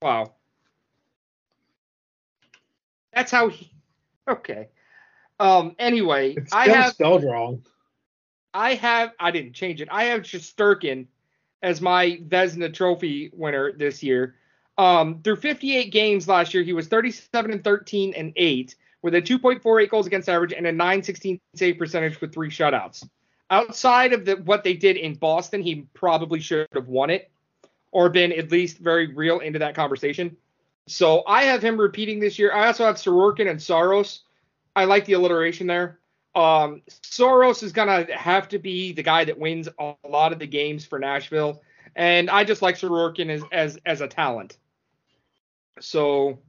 Wow. 0.03 0.35
That's 3.13 3.31
how 3.31 3.49
he. 3.49 3.71
Okay. 4.29 4.69
Um. 5.39 5.75
Anyway, 5.79 6.35
It's 6.35 6.53
I 6.53 6.69
have 6.69 6.93
spelled 6.95 7.25
wrong. 7.25 7.65
I 8.53 8.75
have 8.75 9.13
I 9.19 9.31
didn't 9.31 9.53
change 9.55 9.81
it. 9.81 9.89
I 9.91 10.05
have 10.05 10.23
Shesterkin 10.23 11.07
as 11.63 11.81
my 11.81 12.21
Vesna 12.29 12.73
Trophy 12.73 13.31
winner 13.33 13.73
this 13.73 14.03
year. 14.03 14.37
Um, 14.77 15.21
through 15.23 15.37
58 15.37 15.93
games 15.93 16.29
last 16.29 16.53
year, 16.53 16.63
he 16.63 16.73
was 16.73 16.89
37 16.89 17.53
and 17.53 17.65
13 17.65 18.15
and 18.15 18.33
8 18.37 18.75
with 19.03 19.15
a 19.15 19.23
2.48 19.23 19.89
goals 19.89 20.07
against 20.07 20.29
average 20.29 20.53
and 20.53 20.67
a 20.67 20.73
916 20.73 21.41
save 21.55 21.79
percentage 21.79 22.21
with 22.21 22.33
three 22.33 22.51
shutouts. 22.51 23.09
Outside 23.51 24.13
of 24.13 24.25
the, 24.25 24.37
what 24.37 24.65
they 24.65 24.75
did 24.75 24.97
in 24.97 25.15
Boston, 25.15 25.63
he 25.63 25.87
probably 25.95 26.41
should 26.41 26.67
have 26.75 26.89
won 26.89 27.11
it 27.11 27.31
or 27.93 28.09
been 28.09 28.33
at 28.33 28.51
least 28.51 28.79
very 28.79 29.15
real 29.15 29.39
into 29.39 29.59
that 29.61 29.75
conversation. 29.75 30.37
So 30.87 31.23
I 31.27 31.45
have 31.45 31.63
him 31.63 31.81
repeating 31.81 32.21
this 32.21 32.39
year. 32.39 32.53
I 32.53 32.67
also 32.67 32.85
have 32.85 32.97
Sorokin 32.97 33.49
and 33.49 33.63
Saros. 33.63 34.23
I 34.77 34.85
like 34.85 35.05
the 35.05 35.15
alliteration 35.15 35.67
there. 35.67 36.01
Um, 36.35 36.83
Saros 37.03 37.63
is 37.63 37.73
gonna 37.73 38.07
have 38.13 38.49
to 38.49 38.59
be 38.59 38.93
the 38.93 39.03
guy 39.03 39.25
that 39.25 39.39
wins 39.39 39.69
a 39.79 39.95
lot 40.09 40.33
of 40.33 40.41
the 40.41 40.47
games 40.47 40.85
for 40.85 40.99
Nashville, 40.99 41.63
and 41.95 42.29
I 42.29 42.43
just 42.43 42.61
like 42.61 42.77
Sorokin 42.77 43.31
as 43.31 43.45
as 43.53 43.79
as 43.87 44.01
a 44.01 44.09
talent. 44.09 44.59
So 45.81 46.41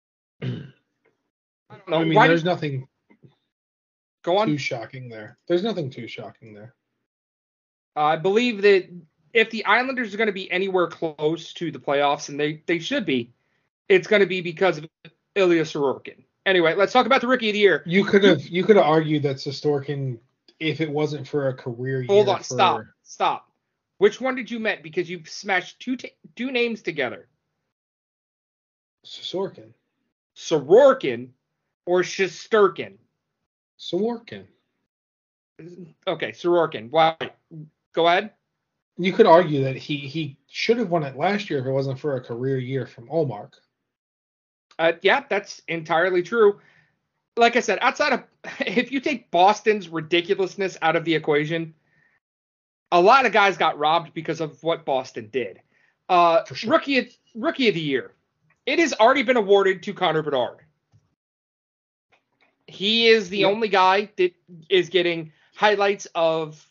I 0.42 0.46
don't 0.46 1.88
know. 1.88 1.96
I 1.96 2.04
mean, 2.04 2.14
Why 2.14 2.28
there's 2.28 2.44
did, 2.44 2.48
nothing 2.48 2.88
go 4.26 4.38
on. 4.38 4.48
too 4.48 4.58
shocking 4.58 5.08
there. 5.08 5.38
There's 5.48 5.62
nothing 5.62 5.88
too 5.88 6.06
shocking 6.06 6.52
there. 6.52 6.74
I 7.94 8.16
believe 8.16 8.60
that 8.62 8.90
if 9.32 9.50
the 9.50 9.64
Islanders 9.64 10.12
are 10.12 10.16
going 10.18 10.26
to 10.26 10.32
be 10.32 10.50
anywhere 10.50 10.88
close 10.88 11.52
to 11.54 11.70
the 11.70 11.78
playoffs, 11.78 12.28
and 12.28 12.38
they 12.38 12.62
they 12.66 12.78
should 12.78 13.06
be, 13.06 13.32
it's 13.88 14.06
going 14.06 14.20
to 14.20 14.26
be 14.26 14.40
because 14.40 14.78
of 14.78 14.86
Ilya 15.34 15.62
Sorokin. 15.62 16.24
Anyway, 16.44 16.74
let's 16.74 16.92
talk 16.92 17.06
about 17.06 17.20
the 17.20 17.26
Rookie 17.26 17.50
of 17.50 17.54
the 17.54 17.58
Year. 17.58 17.82
You 17.86 18.04
could 18.04 18.22
have 18.24 18.46
you 18.46 18.64
could 18.64 18.76
have 18.76 18.84
argued 18.84 19.22
that 19.22 19.36
Sestorkin, 19.36 20.18
if 20.60 20.80
it 20.80 20.90
wasn't 20.90 21.26
for 21.26 21.48
a 21.48 21.54
career 21.54 22.00
year. 22.00 22.08
Hold 22.08 22.28
on, 22.28 22.38
for, 22.38 22.44
stop, 22.44 22.82
stop. 23.02 23.50
Which 23.98 24.20
one 24.20 24.34
did 24.34 24.50
you 24.50 24.58
meant? 24.60 24.82
Because 24.82 25.08
you've 25.08 25.28
smashed 25.28 25.80
two 25.80 25.96
t- 25.96 26.12
two 26.34 26.50
names 26.50 26.82
together. 26.82 27.28
Sorokin. 29.06 29.72
Sorokin 30.36 31.28
or 31.86 32.02
Shesterkin. 32.02 32.98
Sorokin. 33.78 34.46
Okay, 36.06 36.32
Sorokin. 36.32 36.90
Why? 36.90 37.16
Go 37.94 38.08
ahead. 38.08 38.32
You 38.98 39.12
could 39.12 39.26
argue 39.26 39.64
that 39.64 39.76
he 39.76 39.96
he 39.96 40.38
should 40.48 40.78
have 40.78 40.90
won 40.90 41.02
it 41.02 41.16
last 41.16 41.50
year 41.50 41.58
if 41.60 41.66
it 41.66 41.70
wasn't 41.70 41.98
for 41.98 42.16
a 42.16 42.20
career 42.20 42.58
year 42.58 42.86
from 42.86 43.08
Ullmark. 43.08 43.52
Uh, 44.78 44.92
yeah, 45.02 45.24
that's 45.28 45.62
entirely 45.68 46.22
true. 46.22 46.60
Like 47.36 47.56
I 47.56 47.60
said, 47.60 47.78
outside 47.82 48.12
of 48.12 48.22
if 48.60 48.92
you 48.92 49.00
take 49.00 49.30
Boston's 49.30 49.88
ridiculousness 49.88 50.78
out 50.82 50.96
of 50.96 51.04
the 51.04 51.14
equation, 51.14 51.74
a 52.92 53.00
lot 53.00 53.26
of 53.26 53.32
guys 53.32 53.56
got 53.56 53.78
robbed 53.78 54.14
because 54.14 54.40
of 54.40 54.62
what 54.62 54.84
Boston 54.84 55.28
did. 55.30 55.60
Uh, 56.08 56.44
sure. 56.44 56.70
Rookie 56.70 56.98
of, 56.98 57.08
rookie 57.34 57.68
of 57.68 57.74
the 57.74 57.80
year. 57.80 58.12
It 58.64 58.78
has 58.78 58.92
already 58.94 59.22
been 59.22 59.36
awarded 59.36 59.82
to 59.84 59.94
Connor 59.94 60.22
Bedard. 60.22 60.65
He 62.66 63.06
is 63.08 63.28
the 63.28 63.38
Yep. 63.38 63.50
only 63.52 63.68
guy 63.68 64.10
that 64.16 64.34
is 64.68 64.88
getting 64.88 65.32
highlights 65.54 66.06
of 66.14 66.64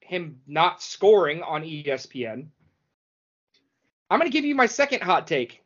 him 0.00 0.40
not 0.46 0.82
scoring 0.82 1.42
on 1.42 1.62
ESPN. 1.62 2.48
I'm 4.10 4.18
going 4.18 4.30
to 4.30 4.32
give 4.36 4.44
you 4.44 4.54
my 4.54 4.66
second 4.66 5.02
hot 5.02 5.26
take. 5.26 5.62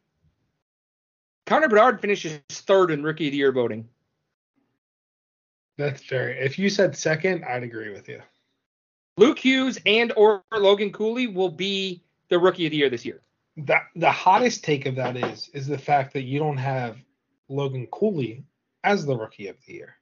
Connor 1.47 1.69
Bedard 1.69 2.01
finishes 2.01 2.41
third 2.51 2.91
in 2.91 3.03
Rookie 3.03 3.29
of 3.29 3.33
the 3.33 3.39
Year 3.39 3.53
voting. 3.53 3.89
That's 5.77 6.03
fair. 6.03 6.31
If 6.31 6.59
you 6.59 6.69
said 6.71 6.97
second, 6.97 7.45
I'd 7.45 7.63
agree 7.63 7.91
with 7.93 8.09
you. 8.09 8.21
Luke 9.17 9.39
Hughes 9.39 9.79
and 9.87 10.13
or 10.17 10.43
Logan 10.53 10.93
Cooley 10.93 11.27
will 11.27 11.51
be 11.51 12.03
the 12.29 12.39
Rookie 12.39 12.67
of 12.67 12.71
the 12.71 12.77
Year 12.79 12.91
this 12.91 13.05
year. 13.05 13.21
the 13.57 13.79
the 13.95 14.11
hottest 14.11 14.65
take 14.65 14.85
of 14.87 14.97
that 14.97 15.17
is 15.17 15.49
is 15.55 15.67
the 15.69 15.79
fact 15.79 16.13
that 16.15 16.23
you 16.23 16.39
don't 16.41 16.57
have 16.57 16.97
Logan 17.49 17.87
Cooley 17.93 18.45
as 18.85 19.05
the 19.05 19.17
rookie 19.17 19.49
of 19.49 19.57
the 19.67 19.73
year. 19.73 19.97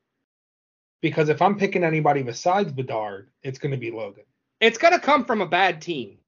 Because 1.01 1.28
if 1.30 1.41
I'm 1.41 1.57
picking 1.57 1.85
anybody 1.85 2.22
besides 2.22 2.72
Bedard, 2.72 3.30
it's 3.43 3.59
going 3.59 3.72
to 3.72 3.78
be 3.78 3.91
Logan. 3.91 4.24
It's 4.61 4.78
going 4.78 4.93
to 4.93 5.01
come 5.01 5.24
from 5.24 5.41
a 5.41 5.47
bad 5.47 5.80
team, 5.80 6.18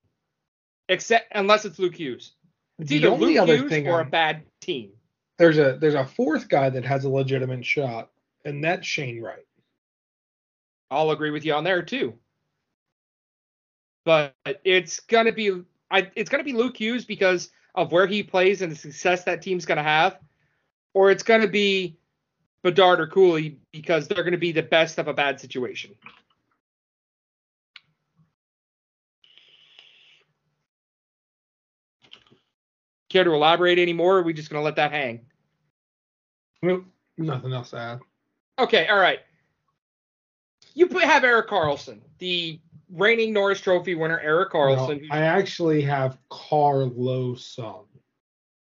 except 0.89 1.31
unless 1.35 1.65
it's 1.65 1.79
Luke 1.79 1.95
Hughes. 1.97 2.33
It's 2.79 2.89
The 2.89 2.97
either 2.97 3.09
only 3.11 3.35
Luke 3.35 3.43
other 3.43 3.57
Hughes 3.59 3.71
thing 3.71 3.87
or 3.89 3.97
a 4.01 4.03
I'm- 4.03 4.11
bad 4.11 4.43
team. 4.61 4.93
There's 5.37 5.59
a 5.59 5.77
there's 5.81 5.95
a 5.95 6.07
fourth 6.07 6.49
guy 6.49 6.71
that 6.71 6.85
has 6.85 7.05
a 7.05 7.09
legitimate 7.09 7.65
shot, 7.67 8.11
and 8.45 8.63
that's 8.63 8.87
Shane 8.87 9.21
Wright. 9.21 9.45
I'll 10.93 11.11
agree 11.11 11.31
with 11.33 11.45
you 11.45 11.55
on 11.55 11.65
there 11.65 11.83
too. 11.83 12.15
But 14.05 14.35
it's 14.65 15.01
gonna 15.01 15.33
be 15.33 15.63
I 15.91 16.09
it's 16.15 16.31
gonna 16.31 16.45
be 16.45 16.53
Luke 16.53 16.77
Hughes 16.77 17.05
because 17.05 17.51
of 17.75 17.91
where 17.91 18.07
he 18.07 18.23
plays 18.23 18.63
and 18.63 18.71
the 18.71 18.77
success 18.77 19.25
that 19.25 19.43
team's 19.43 19.67
gonna 19.67 19.83
have, 19.83 20.19
or 20.93 21.11
it's 21.11 21.25
gonna 21.25 21.49
be 21.49 21.97
Bedard 22.65 22.99
or 22.99 23.07
Cooley 23.07 23.59
because 23.73 24.09
they're 24.09 24.25
gonna 24.25 24.39
be 24.39 24.51
the 24.51 24.63
best 24.63 24.99
of 24.99 25.07
a 25.07 25.13
bad 25.13 25.39
situation. 25.39 25.95
Care 33.11 33.25
to 33.25 33.35
elaborate 33.35 33.79
anymore? 33.79 34.17
Or 34.17 34.19
are 34.21 34.23
we 34.23 34.33
just 34.33 34.49
gonna 34.49 34.65
let 34.65 34.77
that 34.77 34.93
hang? 34.93 35.27
Nope, 36.63 36.87
nothing 37.19 37.53
else 37.53 37.71
to 37.71 37.79
add. 37.79 38.01
Okay, 38.59 38.89
all 38.89 38.99
right. 38.99 39.21
You 40.73 40.89
have 40.89 41.23
Erik 41.23 41.49
Karlsson, 41.49 42.01
the 42.19 42.59
reigning 42.91 43.35
Norris 43.35 43.61
Trophy 43.61 43.95
winner, 43.95 44.19
Erik 44.19 44.53
Karlsson. 44.53 45.03
No, 45.03 45.15
I 45.15 45.21
actually 45.21 45.83
have 45.83 46.17
Karlsson. 46.31 47.85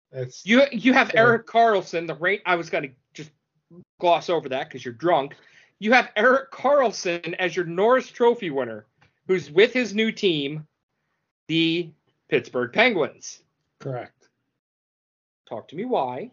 That's 0.09 0.45
You 0.45 0.63
you 0.71 0.93
have. 0.93 1.11
Erik 1.13 1.45
Karlsson, 1.45 2.07
the 2.07 2.15
rate. 2.15 2.41
I 2.45 2.55
was 2.55 2.69
gonna 2.69 2.89
just 3.13 3.31
gloss 3.99 4.29
over 4.29 4.49
that 4.49 4.67
because 4.67 4.83
you're 4.83 4.93
drunk. 4.93 5.35
You 5.79 5.93
have 5.93 6.11
Erik 6.15 6.51
Karlsson 6.51 7.33
as 7.35 7.55
your 7.55 7.65
Norris 7.65 8.09
Trophy 8.09 8.49
winner, 8.49 8.85
who's 9.27 9.49
with 9.49 9.73
his 9.73 9.93
new 9.93 10.11
team, 10.11 10.65
the 11.47 11.91
Pittsburgh 12.29 12.71
Penguins. 12.73 13.41
correct. 13.79 14.27
Talk 15.47 15.67
to 15.69 15.75
me 15.75 15.85
why. 15.85 16.31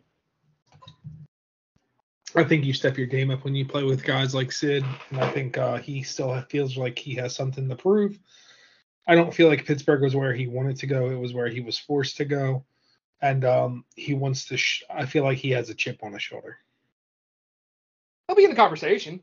I 2.35 2.45
think 2.45 2.67
you 2.67 2.75
step 2.75 2.99
your 2.99 3.07
game 3.07 3.31
up 3.31 3.45
when 3.45 3.55
you 3.55 3.65
play 3.65 3.83
with 3.83 4.05
guys 4.05 4.35
like 4.35 4.53
Sid, 4.53 4.85
and 5.11 5.21
I 5.21 5.31
think 5.31 5.57
uh, 5.57 5.79
he 5.79 6.03
still 6.03 6.39
feels 6.51 6.77
like 6.77 6.99
he 6.99 7.15
has 7.15 7.35
something 7.35 7.67
to 7.69 7.77
prove. 7.77 8.19
I 9.07 9.15
don't 9.15 9.33
feel 9.33 9.49
like 9.49 9.65
Pittsburgh 9.65 10.03
was 10.03 10.15
where 10.15 10.35
he 10.35 10.47
wanted 10.47 10.77
to 10.79 10.87
go; 10.87 11.09
it 11.09 11.19
was 11.19 11.33
where 11.33 11.49
he 11.49 11.61
was 11.61 11.79
forced 11.79 12.19
to 12.19 12.27
go, 12.27 12.67
and 13.23 13.45
um, 13.47 13.85
he 13.95 14.13
wants 14.13 14.47
to. 14.47 14.59
Sh- 14.59 14.83
I 14.91 15.07
feel 15.07 15.25
like 15.25 15.39
he 15.39 15.51
has 15.53 15.71
a 15.71 15.75
chip 15.75 16.01
on 16.03 16.13
his 16.13 16.23
shoulder. 16.23 16.59
Be 18.37 18.45
in 18.45 18.51
the 18.51 18.57
conversation. 18.57 19.21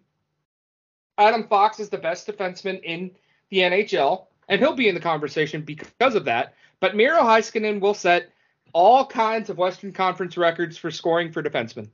Adam 1.18 1.47
Fox 1.47 1.80
is 1.80 1.89
the 1.89 1.97
best 1.97 2.28
defenseman 2.28 2.82
in 2.84 3.11
the 3.49 3.59
NHL, 3.59 4.26
and 4.49 4.59
he'll 4.59 4.74
be 4.74 4.89
in 4.89 4.95
the 4.95 5.01
conversation 5.01 5.61
because 5.61 6.16
of 6.16 6.26
that. 6.26 6.55
But 6.80 6.95
Miro 6.95 7.22
Heiskanen 7.22 7.80
will 7.80 7.93
set 7.93 8.32
all 8.74 9.05
kinds 9.05 9.51
of 9.51 9.57
Western 9.59 9.93
Conference 9.93 10.36
records 10.36 10.78
for 10.78 10.89
scoring 10.89 11.32
for 11.32 11.43
defensemen. 11.43 11.89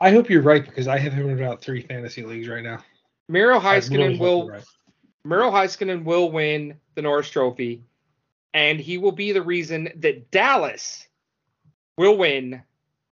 I 0.00 0.10
hope 0.10 0.28
you're 0.28 0.42
right 0.42 0.64
because 0.64 0.88
I 0.88 0.98
have 0.98 1.12
him 1.12 1.28
in 1.30 1.40
about 1.40 1.62
three 1.62 1.80
fantasy 1.80 2.22
leagues 2.22 2.48
right 2.48 2.64
now. 2.64 2.84
Miro 3.28 3.58
I 3.58 3.76
really 3.76 3.80
Heiskanen 3.80 4.18
will 4.18 4.48
right. 4.48 4.64
Miro 5.24 5.50
Heiskanen 5.52 6.04
will 6.04 6.32
win 6.32 6.78
the 6.96 7.02
Norris 7.02 7.30
Trophy, 7.30 7.84
and 8.52 8.80
he 8.80 8.98
will 8.98 9.12
be 9.12 9.30
the 9.30 9.42
reason 9.42 9.90
that 9.96 10.32
Dallas 10.32 11.06
will 11.96 12.18
win 12.18 12.62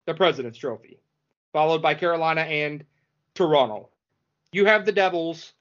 the 0.06 0.14
President's 0.14 0.58
Trophy, 0.58 1.01
followed 1.54 1.82
by 1.82 1.94
Carolina 1.94 2.42
and 2.42 2.84
Toronto. 3.36 3.90
You 4.52 4.66
have 4.66 4.86
the 4.86 4.92
Devils. 4.92 5.54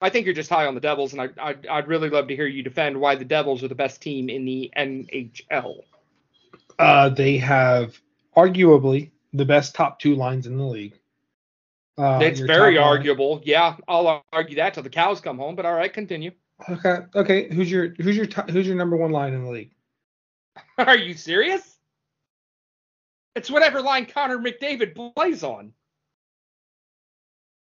I 0.00 0.10
think 0.10 0.26
you're 0.26 0.34
just 0.34 0.50
high 0.50 0.66
on 0.66 0.74
the 0.74 0.80
Devils, 0.80 1.12
and 1.12 1.22
I, 1.22 1.28
I'd, 1.40 1.66
I'd 1.66 1.88
really 1.88 2.10
love 2.10 2.26
to 2.28 2.36
hear 2.36 2.46
you 2.46 2.62
defend 2.62 3.00
why 3.00 3.14
the 3.14 3.24
Devils 3.24 3.62
are 3.62 3.68
the 3.68 3.74
best 3.74 4.02
team 4.02 4.28
in 4.28 4.44
the 4.44 4.72
NHL. 4.76 5.82
Uh, 6.78 7.08
they 7.08 7.38
have 7.38 8.00
arguably 8.36 9.10
the 9.32 9.44
best 9.44 9.74
top 9.74 10.00
two 10.00 10.16
lines 10.16 10.46
in 10.46 10.58
the 10.58 10.64
league. 10.64 10.98
Uh, 11.96 12.18
it's 12.22 12.40
very 12.40 12.74
top 12.74 12.84
line- 12.84 12.96
arguable. 12.96 13.42
Yeah, 13.44 13.76
I'll 13.86 14.24
argue 14.32 14.56
that 14.56 14.74
till 14.74 14.82
the 14.82 14.90
cows 14.90 15.20
come 15.20 15.38
home. 15.38 15.54
But 15.54 15.66
all 15.66 15.74
right, 15.74 15.92
continue. 15.92 16.32
Okay, 16.68 16.98
okay. 17.14 17.54
Who's 17.54 17.70
your 17.70 17.94
who's 18.00 18.16
your 18.16 18.26
top, 18.26 18.50
who's 18.50 18.66
your 18.66 18.76
number 18.76 18.96
one 18.96 19.10
line 19.10 19.34
in 19.34 19.44
the 19.44 19.50
league? 19.50 19.72
Are 20.78 20.96
you 20.96 21.14
serious? 21.14 21.71
It's 23.34 23.50
whatever 23.50 23.80
line 23.80 24.06
Connor 24.06 24.38
McDavid 24.38 25.14
plays 25.14 25.42
on. 25.42 25.72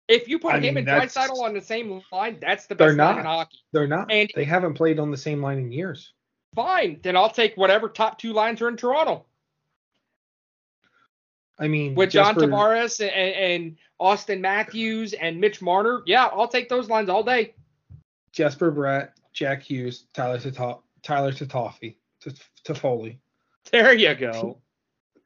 If 0.09 0.29
you 0.29 0.39
put 0.39 0.55
I 0.55 0.57
him 0.57 0.75
mean, 0.75 0.79
and 0.79 0.87
Draisaitl 0.89 1.41
on 1.43 1.55
the 1.55 1.61
same 1.61 2.03
line, 2.11 2.39
that's 2.41 2.67
the 2.67 2.75
They're 2.75 2.89
best 2.89 2.99
line 2.99 3.15
not. 3.17 3.19
in 3.21 3.25
hockey. 3.27 3.59
They're 3.73 3.87
not. 3.87 4.11
And- 4.11 4.31
they 4.35 4.45
haven't 4.45 4.75
played 4.75 4.99
on 4.99 5.11
the 5.11 5.17
same 5.17 5.43
line 5.43 5.59
in 5.59 5.73
years. 5.73 6.13
Fine, 6.55 7.01
then 7.03 7.17
I'll 7.17 7.31
take 7.31 7.57
whatever 7.57 7.89
top 7.89 8.19
two 8.19 8.33
lines 8.35 8.61
are 8.61 8.69
in 8.69 8.77
Toronto 8.77 9.25
I 11.59 11.69
mean, 11.69 11.95
with 11.95 12.11
John 12.11 12.35
Tavares 12.35 13.01
and, 13.01 13.11
and 13.11 13.77
Auston 14.01 14.41
Matthews 14.41 15.13
and 15.15 15.41
Mitch 15.41 15.63
Marner. 15.63 16.03
Yeah, 16.07 16.27
I'll 16.27 16.49
take 16.49 16.69
those 16.69 16.91
lines 16.91 17.09
all 17.09 17.23
day. 17.23 17.55
Jesper 18.33 18.73
Bratt, 18.73 19.11
Jack 19.33 19.63
Hughes, 19.63 20.07
Tyler 20.13 20.39
Tata- 20.39 20.81
Tyler 21.03 21.33
Tatoffy, 21.33 21.97
Toffoli, 22.67 23.19
There 23.71 23.95
you 23.95 24.15
go. 24.15 24.62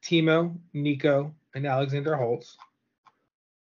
Timo, 0.07 0.57
Nico, 0.73 1.35
and 1.55 1.67
Alexander 1.67 2.17
Holtz. 2.17 2.57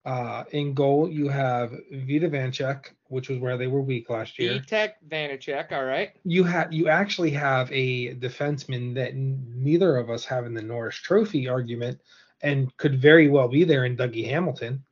Uh, 0.06 0.44
in 0.52 0.74
goal, 0.74 1.10
you 1.10 1.28
have 1.28 1.72
Vita 1.92 2.30
Vanchek, 2.30 2.86
which 3.10 3.30
was 3.30 3.38
where 3.40 3.58
they 3.58 3.68
were 3.68 3.82
weak 3.82 4.10
last 4.10 4.40
year. 4.40 4.60
Vitek 4.60 4.94
Vanecek. 5.08 5.72
All 5.72 5.84
right. 5.84 6.12
You 6.24 6.44
have 6.46 6.72
you 6.72 6.88
actually 6.88 7.32
have 7.32 7.70
a 7.72 8.16
defenseman 8.16 8.96
that 8.96 9.10
n- 9.10 9.46
neither 9.56 9.98
of 9.98 10.10
us 10.10 10.24
have 10.26 10.46
in 10.46 10.54
the 10.54 10.62
Norris 10.62 10.96
Trophy 10.96 11.50
argument, 11.50 12.00
and 12.42 12.76
could 12.78 13.00
very 13.00 13.28
well 13.28 13.50
be 13.50 13.66
there 13.66 13.86
in 13.86 13.98
Dougie 13.98 14.28
Hamilton. 14.28 14.84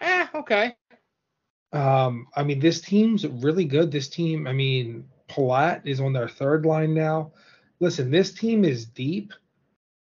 Eh, 0.00 0.26
okay. 0.34 0.76
Um, 1.72 2.26
I 2.36 2.42
mean, 2.42 2.60
this 2.60 2.80
team's 2.82 3.26
really 3.26 3.64
good. 3.64 3.90
This 3.90 4.08
team, 4.08 4.46
I 4.46 4.52
mean, 4.52 5.08
Palat 5.28 5.86
is 5.86 6.00
on 6.00 6.12
their 6.12 6.28
third 6.28 6.66
line 6.66 6.92
now. 6.92 7.32
Listen, 7.80 8.10
this 8.10 8.32
team 8.32 8.64
is 8.64 8.84
deep. 8.84 9.32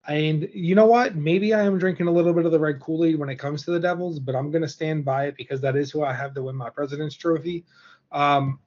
And 0.08 0.50
you 0.54 0.74
know 0.74 0.88
what? 0.88 1.16
Maybe 1.16 1.54
I 1.54 1.62
am 1.64 1.78
drinking 1.78 2.08
a 2.08 2.12
little 2.12 2.34
bit 2.34 2.46
of 2.46 2.52
the 2.52 2.60
red 2.60 2.80
Kool 2.80 3.06
Aid 3.06 3.20
when 3.20 3.30
it 3.30 3.36
comes 3.36 3.64
to 3.66 3.72
the 3.72 3.80
Devils, 3.80 4.20
but 4.20 4.36
I'm 4.36 4.50
going 4.50 4.64
to 4.64 4.68
stand 4.68 5.06
by 5.06 5.26
it 5.28 5.36
because 5.38 5.62
that 5.62 5.76
is 5.76 5.92
who 5.92 6.04
I 6.04 6.12
have 6.14 6.34
to 6.36 6.44
win 6.44 6.56
my 6.56 6.70
President's 6.72 7.16
Trophy. 7.16 7.66
Um, 8.12 8.60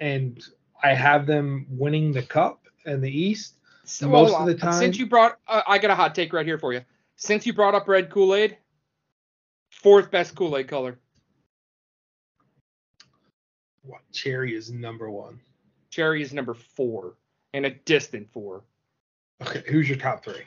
and 0.00 0.42
I 0.82 0.94
have 0.94 1.26
them 1.26 1.66
winning 1.70 2.12
the 2.12 2.22
Cup 2.22 2.66
and 2.86 3.02
the 3.02 3.10
East. 3.10 3.54
So, 3.84 4.08
Most 4.08 4.34
of 4.34 4.46
the 4.46 4.54
time- 4.54 4.72
Since 4.74 4.98
you 4.98 5.06
brought, 5.06 5.38
uh, 5.46 5.62
I 5.66 5.78
got 5.78 5.90
a 5.90 5.94
hot 5.94 6.14
take 6.14 6.32
right 6.32 6.44
here 6.44 6.58
for 6.58 6.72
you. 6.72 6.84
Since 7.16 7.46
you 7.46 7.52
brought 7.52 7.74
up 7.74 7.88
red 7.88 8.10
Kool 8.10 8.34
Aid, 8.34 8.58
fourth 9.70 10.10
best 10.10 10.34
Kool 10.34 10.56
Aid 10.56 10.68
color. 10.68 10.98
What, 13.82 14.00
Cherry 14.12 14.54
is 14.54 14.70
number 14.70 15.10
one. 15.10 15.40
Cherry 15.90 16.20
is 16.20 16.34
number 16.34 16.52
four, 16.54 17.14
and 17.54 17.64
a 17.64 17.70
distant 17.70 18.30
four. 18.32 18.62
Okay, 19.42 19.62
who's 19.68 19.88
your 19.88 19.98
top 19.98 20.24
three? 20.24 20.42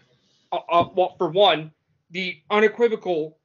Uh, 0.51 0.59
uh, 0.69 0.89
well, 0.93 1.15
for 1.17 1.29
one, 1.29 1.71
the 2.09 2.37
unequivocal 2.49 3.37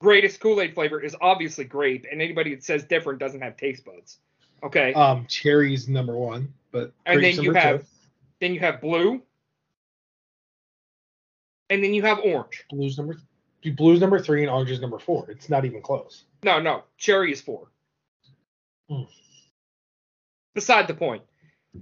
greatest 0.00 0.40
Kool 0.40 0.60
Aid 0.60 0.74
flavor 0.74 1.00
is 1.00 1.14
obviously 1.20 1.64
grape, 1.64 2.06
and 2.10 2.22
anybody 2.22 2.54
that 2.54 2.64
says 2.64 2.84
different 2.84 3.18
doesn't 3.18 3.40
have 3.40 3.56
taste 3.56 3.84
buds. 3.84 4.18
Okay. 4.62 4.94
Um, 4.94 5.26
Cherry's 5.28 5.88
number 5.88 6.16
one, 6.16 6.52
but 6.72 6.92
and 7.04 7.22
then 7.22 7.34
you 7.36 7.52
number 7.52 7.60
two. 7.60 7.66
have, 7.66 7.86
then 8.40 8.54
you 8.54 8.60
have 8.60 8.80
blue, 8.80 9.22
and 11.68 11.84
then 11.84 11.92
you 11.92 12.02
have 12.02 12.20
orange. 12.20 12.64
Blues 12.70 12.96
number 12.96 13.16
Blues 13.76 14.00
number 14.00 14.18
three 14.18 14.42
and 14.42 14.50
orange 14.50 14.70
is 14.70 14.80
number 14.80 14.98
four. 14.98 15.30
It's 15.30 15.48
not 15.48 15.64
even 15.64 15.80
close. 15.80 16.24
No, 16.42 16.60
no, 16.60 16.84
cherry 16.98 17.32
is 17.32 17.40
four. 17.40 17.68
Hmm. 18.90 19.04
Beside 20.54 20.86
the 20.86 20.94
point. 20.94 21.22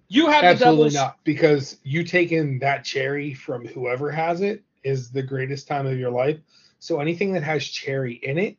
You 0.08 0.28
have 0.28 0.44
Absolutely 0.44 0.94
not, 0.94 1.18
because 1.24 1.78
you 1.82 2.04
taking 2.04 2.58
that 2.60 2.84
cherry 2.84 3.34
from 3.34 3.66
whoever 3.66 4.10
has 4.10 4.40
it 4.40 4.62
is 4.84 5.10
the 5.10 5.22
greatest 5.22 5.68
time 5.68 5.86
of 5.86 5.98
your 5.98 6.10
life. 6.10 6.38
So 6.78 7.00
anything 7.00 7.32
that 7.32 7.42
has 7.42 7.64
cherry 7.64 8.14
in 8.14 8.38
it 8.38 8.56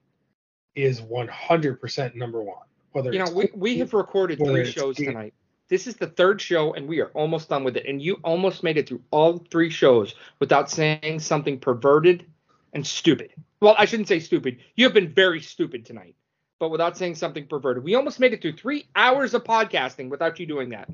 is 0.75 1.01
100% 1.01 2.15
number 2.15 2.41
one. 2.41 2.65
Whether 2.91 3.11
You 3.11 3.19
know, 3.19 3.31
we, 3.31 3.49
we 3.55 3.77
have 3.79 3.93
recorded 3.93 4.39
three 4.39 4.65
shows 4.65 4.97
tonight. 4.97 5.33
This 5.69 5.87
is 5.87 5.95
the 5.95 6.07
third 6.07 6.39
show, 6.39 6.73
and 6.73 6.87
we 6.87 6.99
are 6.99 7.07
almost 7.09 7.49
done 7.49 7.63
with 7.63 7.77
it. 7.77 7.85
And 7.87 8.01
you 8.01 8.19
almost 8.23 8.63
made 8.63 8.77
it 8.77 8.87
through 8.87 9.01
all 9.11 9.43
three 9.49 9.69
shows 9.69 10.13
without 10.39 10.69
saying 10.69 11.19
something 11.19 11.59
perverted 11.59 12.25
and 12.73 12.85
stupid. 12.85 13.31
Well, 13.61 13.75
I 13.77 13.85
shouldn't 13.85 14.07
say 14.07 14.19
stupid. 14.19 14.57
You 14.75 14.85
have 14.85 14.93
been 14.93 15.13
very 15.13 15.41
stupid 15.41 15.85
tonight, 15.85 16.15
but 16.59 16.69
without 16.69 16.97
saying 16.97 17.15
something 17.15 17.47
perverted. 17.47 17.83
We 17.83 17.95
almost 17.95 18.19
made 18.19 18.33
it 18.33 18.41
through 18.41 18.57
three 18.57 18.87
hours 18.95 19.33
of 19.33 19.43
podcasting 19.43 20.09
without 20.09 20.39
you 20.39 20.45
doing 20.45 20.69
that. 20.69 20.89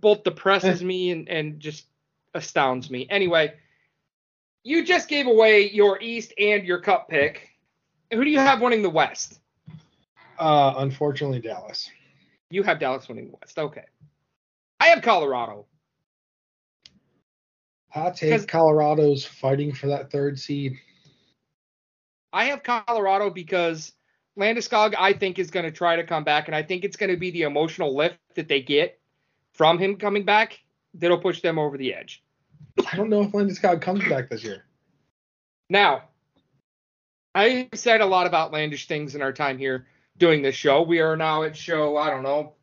Both 0.00 0.22
depresses 0.22 0.82
me 0.82 1.10
and, 1.10 1.28
and 1.28 1.60
just 1.60 1.86
astounds 2.34 2.90
me. 2.90 3.06
Anyway, 3.10 3.54
you 4.62 4.84
just 4.84 5.08
gave 5.08 5.26
away 5.26 5.70
your 5.70 6.00
East 6.00 6.32
and 6.38 6.64
your 6.64 6.80
Cup 6.80 7.08
pick. 7.08 7.48
Who 8.12 8.24
do 8.24 8.30
you 8.30 8.38
have 8.38 8.60
winning 8.60 8.82
the 8.82 8.90
West? 8.90 9.40
Uh, 10.38 10.74
unfortunately, 10.78 11.40
Dallas. 11.40 11.90
You 12.50 12.62
have 12.62 12.78
Dallas 12.78 13.08
winning 13.08 13.26
the 13.26 13.36
West. 13.40 13.58
Okay. 13.58 13.84
I 14.80 14.86
have 14.86 15.02
Colorado. 15.02 15.66
Hot 17.90 18.16
take: 18.16 18.46
Colorado's 18.46 19.24
fighting 19.24 19.72
for 19.72 19.88
that 19.88 20.10
third 20.10 20.38
seed. 20.38 20.78
I 22.32 22.46
have 22.46 22.62
Colorado 22.62 23.30
because 23.30 23.92
Landeskog, 24.38 24.94
I 24.96 25.12
think, 25.12 25.38
is 25.38 25.50
going 25.50 25.66
to 25.66 25.72
try 25.72 25.96
to 25.96 26.04
come 26.04 26.22
back, 26.22 26.46
and 26.46 26.54
I 26.54 26.62
think 26.62 26.84
it's 26.84 26.96
going 26.96 27.10
to 27.10 27.16
be 27.16 27.32
the 27.32 27.42
emotional 27.42 27.94
lift 27.94 28.18
that 28.36 28.48
they 28.48 28.62
get 28.62 28.99
from 29.52 29.78
him 29.78 29.96
coming 29.96 30.24
back 30.24 30.58
that'll 30.94 31.18
push 31.18 31.40
them 31.40 31.58
over 31.58 31.76
the 31.76 31.94
edge. 31.94 32.22
I 32.90 32.96
don't 32.96 33.10
know 33.10 33.22
if 33.22 33.32
Landeskog 33.32 33.82
comes 33.82 34.06
back 34.08 34.30
this 34.30 34.44
year. 34.44 34.64
Now, 35.68 36.04
I've 37.34 37.68
said 37.74 38.00
a 38.00 38.06
lot 38.06 38.26
of 38.26 38.34
outlandish 38.34 38.88
things 38.88 39.14
in 39.14 39.22
our 39.22 39.32
time 39.32 39.58
here 39.58 39.86
doing 40.18 40.42
this 40.42 40.54
show. 40.54 40.82
We 40.82 41.00
are 41.00 41.16
now 41.16 41.44
at 41.44 41.56
show, 41.56 41.96
I 41.96 42.10
don't 42.10 42.22
know, 42.22 42.54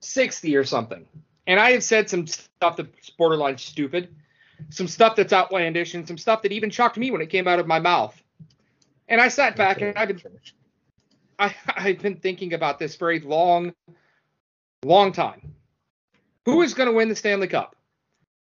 60 0.00 0.56
or 0.56 0.64
something. 0.64 1.06
And 1.46 1.58
I 1.58 1.72
have 1.72 1.84
said 1.84 2.08
some 2.08 2.26
stuff 2.26 2.76
that's 2.76 3.10
borderline 3.10 3.58
stupid, 3.58 4.14
some 4.70 4.88
stuff 4.88 5.16
that's 5.16 5.32
outlandish, 5.32 5.94
and 5.94 6.06
some 6.06 6.18
stuff 6.18 6.42
that 6.42 6.52
even 6.52 6.70
shocked 6.70 6.96
me 6.96 7.10
when 7.10 7.20
it 7.20 7.30
came 7.30 7.48
out 7.48 7.58
of 7.58 7.66
my 7.66 7.78
mouth. 7.78 8.20
And 9.08 9.20
I 9.20 9.28
sat 9.28 9.56
back 9.56 9.80
and 9.80 9.96
I've 9.96 10.08
been 10.08 10.22
I, 11.38 11.54
I've 11.76 11.98
been 11.98 12.16
thinking 12.16 12.54
about 12.54 12.78
this 12.78 12.94
for 12.94 13.12
a 13.12 13.18
long, 13.20 13.74
long 14.84 15.12
time. 15.12 15.54
Who 16.44 16.62
is 16.62 16.74
going 16.74 16.88
to 16.88 16.94
win 16.94 17.08
the 17.08 17.16
Stanley 17.16 17.48
Cup? 17.48 17.76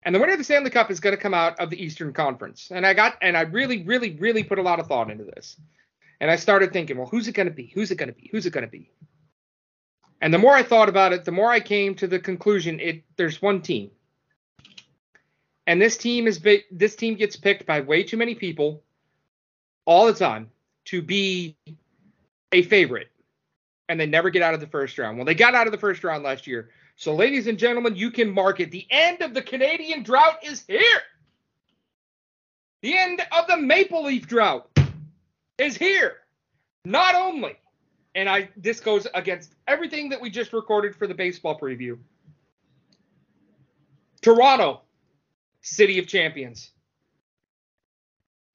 And 0.03 0.15
the 0.15 0.21
winner 0.21 0.33
of 0.33 0.39
the 0.39 0.45
Stanley 0.45 0.71
Cup 0.71 0.91
is 0.91 1.01
going 1.01 1.17
to 1.17 1.21
come 1.21 1.35
out 1.35 1.59
of 1.59 1.71
the 1.71 1.83
Eastern 1.83 2.13
Conference. 2.13 2.71
And 2.73 2.87
I 2.87 2.95
got, 2.95 3.17
and 3.21 3.37
I 3.37 3.43
really, 3.43 3.83
really, 3.83 4.13
really 4.13 4.45
put 4.45 4.59
a 4.59 4.63
lot 4.63 4.79
of 4.79 4.87
thought 4.87 5.11
into 5.11 5.25
this. 5.25 5.57
And 6.21 6.31
I 6.31 6.37
started 6.37 6.73
thinking, 6.73 6.97
well, 6.97 7.09
who's 7.09 7.29
it 7.29 7.33
going 7.33 7.49
to 7.49 7.55
be? 7.55 7.71
Who's 7.75 7.91
it 7.91 7.97
going 7.97 8.09
to 8.09 8.15
be? 8.15 8.29
Who's 8.31 8.47
it 8.47 8.53
going 8.53 8.65
to 8.65 8.71
be? 8.71 8.91
And 10.21 10.35
the 10.35 10.39
more 10.39 10.55
I 10.55 10.63
thought 10.63 10.89
about 10.89 11.13
it, 11.13 11.25
the 11.25 11.33
more 11.33 11.51
I 11.51 11.61
came 11.61 11.95
to 11.97 12.07
the 12.07 12.19
conclusion 12.19 12.81
it 12.81 13.05
there's 13.17 13.41
one 13.41 13.63
team. 13.63 13.91
And 15.67 15.81
this 15.81 15.97
team 15.97 16.27
is 16.27 16.41
this 16.71 16.97
team 16.97 17.15
gets 17.15 17.37
picked 17.37 17.67
by 17.67 17.81
way 17.81 18.03
too 18.03 18.17
many 18.17 18.35
people 18.35 18.83
all 19.85 20.07
the 20.07 20.15
time 20.15 20.51
to 20.87 21.03
be 21.03 21.57
a 22.53 22.63
favorite. 22.63 23.11
And 23.89 23.99
they 23.99 24.07
never 24.07 24.31
get 24.31 24.43
out 24.43 24.55
of 24.55 24.61
the 24.61 24.67
first 24.67 24.99
round. 24.99 25.19
Well, 25.19 25.25
they 25.25 25.35
got 25.35 25.55
out 25.55 25.67
of 25.67 25.73
the 25.73 25.79
first 25.79 26.03
round 26.05 26.25
last 26.25 26.47
year. 26.47 26.71
So, 26.99 27.15
ladies 27.15 27.47
and 27.47 27.57
gentlemen, 27.57 27.95
you 27.95 28.11
can 28.11 28.29
mark 28.29 28.59
it. 28.59 28.73
The 28.73 28.85
end 28.91 29.23
of 29.23 29.33
the 29.33 29.41
Canadian 29.41 30.03
drought 30.03 30.41
is 30.43 30.65
here. 30.67 31.01
The 32.83 32.99
end 32.99 33.23
of 33.31 33.47
the 33.47 33.57
Maple 33.57 34.03
Leaf 34.03 34.27
drought 34.27 34.69
is 35.59 35.77
here. 35.77 36.17
Not 36.85 37.15
only, 37.15 37.57
and 38.17 38.29
I 38.29 38.49
this 38.57 38.81
goes 38.81 39.07
against 39.15 39.55
everything 39.69 40.09
that 40.09 40.21
we 40.21 40.29
just 40.29 40.53
recorded 40.53 40.97
for 40.97 41.07
the 41.07 41.15
baseball 41.15 41.57
preview. 41.57 41.99
Toronto, 44.21 44.81
City 45.63 46.01
of 46.01 46.09
Champions. 46.09 46.73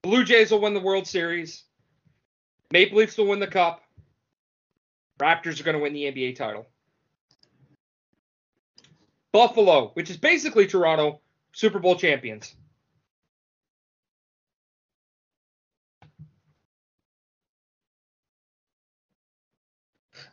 Blue 0.02 0.26
Jays 0.26 0.52
will 0.52 0.60
win 0.60 0.74
the 0.74 0.82
World 0.82 1.08
Series. 1.08 1.64
Maple 2.74 2.98
Leafs 2.98 3.18
will 3.18 3.28
win 3.28 3.40
the 3.40 3.48
Cup. 3.48 3.84
Raptors 5.18 5.62
are 5.62 5.64
going 5.64 5.78
to 5.78 5.82
win 5.82 5.94
the 5.94 6.12
NBA 6.12 6.36
title. 6.36 6.68
Buffalo, 9.34 9.90
which 9.96 10.10
is 10.10 10.16
basically 10.18 10.68
Toronto, 10.68 11.20
Super 11.52 11.80
Bowl 11.80 11.96
champions. 11.98 12.56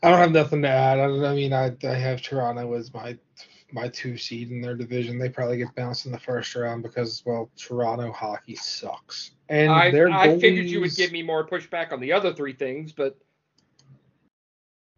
I 0.02 0.10
don't 0.10 0.18
have 0.18 0.32
nothing 0.32 0.62
to 0.62 0.68
add. 0.68 0.98
I, 0.98 1.06
don't- 1.06 1.24
I 1.24 1.34
mean, 1.34 1.52
I, 1.52 1.74
I 1.84 1.94
have 1.94 2.22
Toronto 2.22 2.72
as 2.74 2.92
my 2.94 3.16
my 3.72 3.86
two 3.88 4.16
seed 4.16 4.50
in 4.50 4.60
their 4.60 4.74
division. 4.74 5.16
They 5.16 5.28
probably 5.28 5.56
get 5.58 5.72
bounced 5.76 6.04
in 6.04 6.10
the 6.12 6.18
first 6.18 6.54
round 6.56 6.82
because 6.82 7.22
well, 7.24 7.50
Toronto 7.56 8.10
hockey 8.12 8.56
sucks. 8.56 9.30
And 9.48 9.70
I, 9.70 9.90
their 9.92 10.10
I 10.10 10.38
figured 10.40 10.66
you 10.66 10.80
would 10.80 10.96
give 10.96 11.12
me 11.12 11.22
more 11.22 11.46
pushback 11.46 11.92
on 11.92 12.00
the 12.00 12.12
other 12.12 12.32
three 12.34 12.52
things, 12.52 12.92
but 12.92 13.16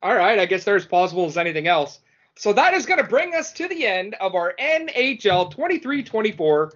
all 0.03 0.15
right, 0.15 0.39
I 0.39 0.47
guess 0.47 0.65
they're 0.65 0.77
as 0.77 0.87
plausible 0.87 1.27
as 1.27 1.37
anything 1.37 1.67
else. 1.69 2.01
So 2.37 2.53
that 2.53 2.75
is 2.75 2.87
going 2.87 2.99
to 3.01 3.07
bring 3.07 3.35
us 3.35 3.53
to 3.53 3.69
the 3.69 3.87
end 3.87 4.15
of 4.21 4.35
our 4.35 4.55
NHL 4.59 5.53
23-24 5.53 6.73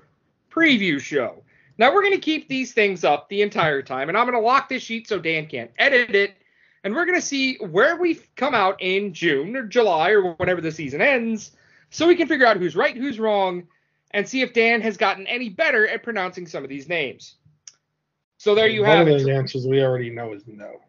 preview 0.50 1.00
show. 1.00 1.42
Now 1.78 1.92
we're 1.92 2.02
going 2.02 2.14
to 2.14 2.20
keep 2.20 2.48
these 2.48 2.72
things 2.72 3.04
up 3.04 3.28
the 3.28 3.42
entire 3.42 3.82
time, 3.82 4.08
and 4.08 4.16
I'm 4.16 4.24
going 4.26 4.40
to 4.40 4.46
lock 4.46 4.68
this 4.68 4.82
sheet 4.82 5.08
so 5.08 5.18
Dan 5.18 5.46
can't 5.46 5.70
edit 5.78 6.14
it, 6.14 6.34
and 6.84 6.94
we're 6.94 7.04
going 7.04 7.20
to 7.20 7.26
see 7.26 7.56
where 7.56 7.96
we 7.96 8.20
come 8.36 8.54
out 8.54 8.80
in 8.80 9.12
June 9.12 9.56
or 9.56 9.64
July 9.64 10.10
or 10.10 10.32
whenever 10.34 10.60
the 10.60 10.72
season 10.72 11.00
ends, 11.00 11.52
so 11.90 12.06
we 12.06 12.16
can 12.16 12.28
figure 12.28 12.46
out 12.46 12.56
who's 12.56 12.76
right, 12.76 12.96
who's 12.96 13.18
wrong, 13.18 13.66
and 14.12 14.26
see 14.26 14.40
if 14.40 14.52
Dan 14.54 14.80
has 14.80 14.96
gotten 14.96 15.26
any 15.26 15.48
better 15.48 15.86
at 15.86 16.02
pronouncing 16.02 16.46
some 16.46 16.62
of 16.62 16.70
these 16.70 16.88
names. 16.88 17.34
So 18.38 18.54
there 18.54 18.68
you 18.68 18.82
One 18.82 18.90
have 18.90 19.06
of 19.06 19.14
it. 19.14 19.18
those 19.18 19.28
answers 19.28 19.66
we 19.66 19.82
already 19.82 20.10
know 20.10 20.32
is 20.32 20.44
no. 20.46 20.80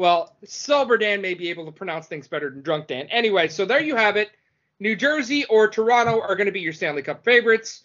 Well, 0.00 0.34
Silver 0.46 0.96
Dan 0.96 1.20
may 1.20 1.34
be 1.34 1.50
able 1.50 1.66
to 1.66 1.72
pronounce 1.72 2.06
things 2.06 2.26
better 2.26 2.48
than 2.48 2.62
Drunk 2.62 2.86
Dan. 2.86 3.06
Anyway, 3.10 3.48
so 3.48 3.66
there 3.66 3.82
you 3.82 3.96
have 3.96 4.16
it. 4.16 4.30
New 4.78 4.96
Jersey 4.96 5.44
or 5.44 5.68
Toronto 5.68 6.22
are 6.22 6.36
going 6.36 6.46
to 6.46 6.52
be 6.52 6.60
your 6.60 6.72
Stanley 6.72 7.02
Cup 7.02 7.22
favorites. 7.22 7.82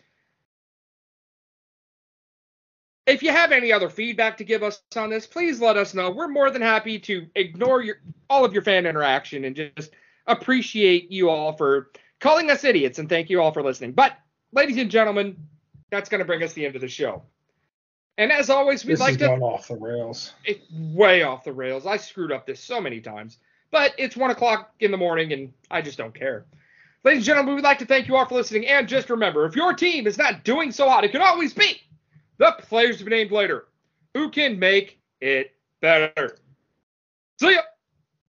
If 3.05 3.21
you 3.21 3.31
have 3.31 3.51
any 3.51 3.73
other 3.73 3.89
feedback 3.89 4.37
to 4.37 4.45
give 4.45 4.63
us 4.63 4.81
on 4.95 5.09
this, 5.09 5.27
please 5.27 5.59
let 5.59 5.75
us 5.75 5.93
know. 5.93 6.09
We're 6.09 6.29
more 6.29 6.51
than 6.51 6.61
happy 6.61 6.99
to 6.99 7.27
ignore 7.35 7.81
your 7.81 7.97
all 8.29 8.45
of 8.45 8.53
your 8.53 8.63
fan 8.63 8.85
interaction 8.85 9.43
and 9.43 9.53
just 9.53 9.91
appreciate 10.25 11.11
you 11.11 11.29
all 11.29 11.51
for 11.51 11.91
calling 12.21 12.49
us 12.49 12.63
idiots 12.63 12.97
and 12.97 13.09
thank 13.09 13.29
you 13.29 13.41
all 13.41 13.51
for 13.51 13.61
listening. 13.61 13.91
But, 13.91 14.13
ladies 14.53 14.77
and 14.77 14.89
gentlemen, 14.89 15.35
that's 15.91 16.07
going 16.07 16.19
to 16.19 16.25
bring 16.25 16.41
us 16.43 16.51
to 16.51 16.55
the 16.55 16.65
end 16.65 16.75
of 16.75 16.81
the 16.81 16.87
show. 16.87 17.23
And 18.17 18.31
as 18.31 18.49
always, 18.49 18.85
we'd 18.85 18.93
This 18.93 18.99
like 19.01 19.11
is 19.11 19.17
to 19.17 19.27
going 19.27 19.41
off 19.43 19.67
the 19.67 19.75
rails. 19.75 20.33
it's 20.45 20.65
way 20.71 21.23
off 21.23 21.43
the 21.43 21.51
rails. 21.51 21.85
I 21.85 21.97
screwed 21.97 22.31
up 22.31 22.45
this 22.45 22.59
so 22.61 22.79
many 22.79 23.01
times, 23.01 23.39
but 23.71 23.93
it's 23.97 24.15
one 24.15 24.31
o'clock 24.31 24.71
in 24.79 24.91
the 24.91 24.97
morning, 24.97 25.33
and 25.33 25.51
I 25.69 25.81
just 25.81 25.97
don't 25.97 26.13
care. 26.13 26.45
Ladies 27.03 27.19
and 27.19 27.25
gentlemen, 27.25 27.55
we'd 27.55 27.63
like 27.63 27.79
to 27.79 27.85
thank 27.85 28.07
you 28.07 28.15
all 28.15 28.25
for 28.25 28.35
listening, 28.35 28.67
and 28.67 28.87
just 28.87 29.09
remember, 29.09 29.45
if 29.45 29.55
your 29.55 29.73
team 29.73 30.07
is 30.07 30.17
not 30.17 30.43
doing 30.43 30.71
so 30.71 30.87
hot, 30.89 31.03
it 31.03 31.11
can 31.11 31.21
always 31.21 31.53
be 31.53 31.81
the 32.37 32.55
players 32.59 32.97
to 32.97 33.03
be 33.03 33.11
named 33.11 33.31
later 33.31 33.65
who 34.13 34.29
can 34.29 34.57
make 34.57 34.99
it 35.19 35.51
better. 35.81 36.37
See 37.39 37.51
ya. 37.53 37.61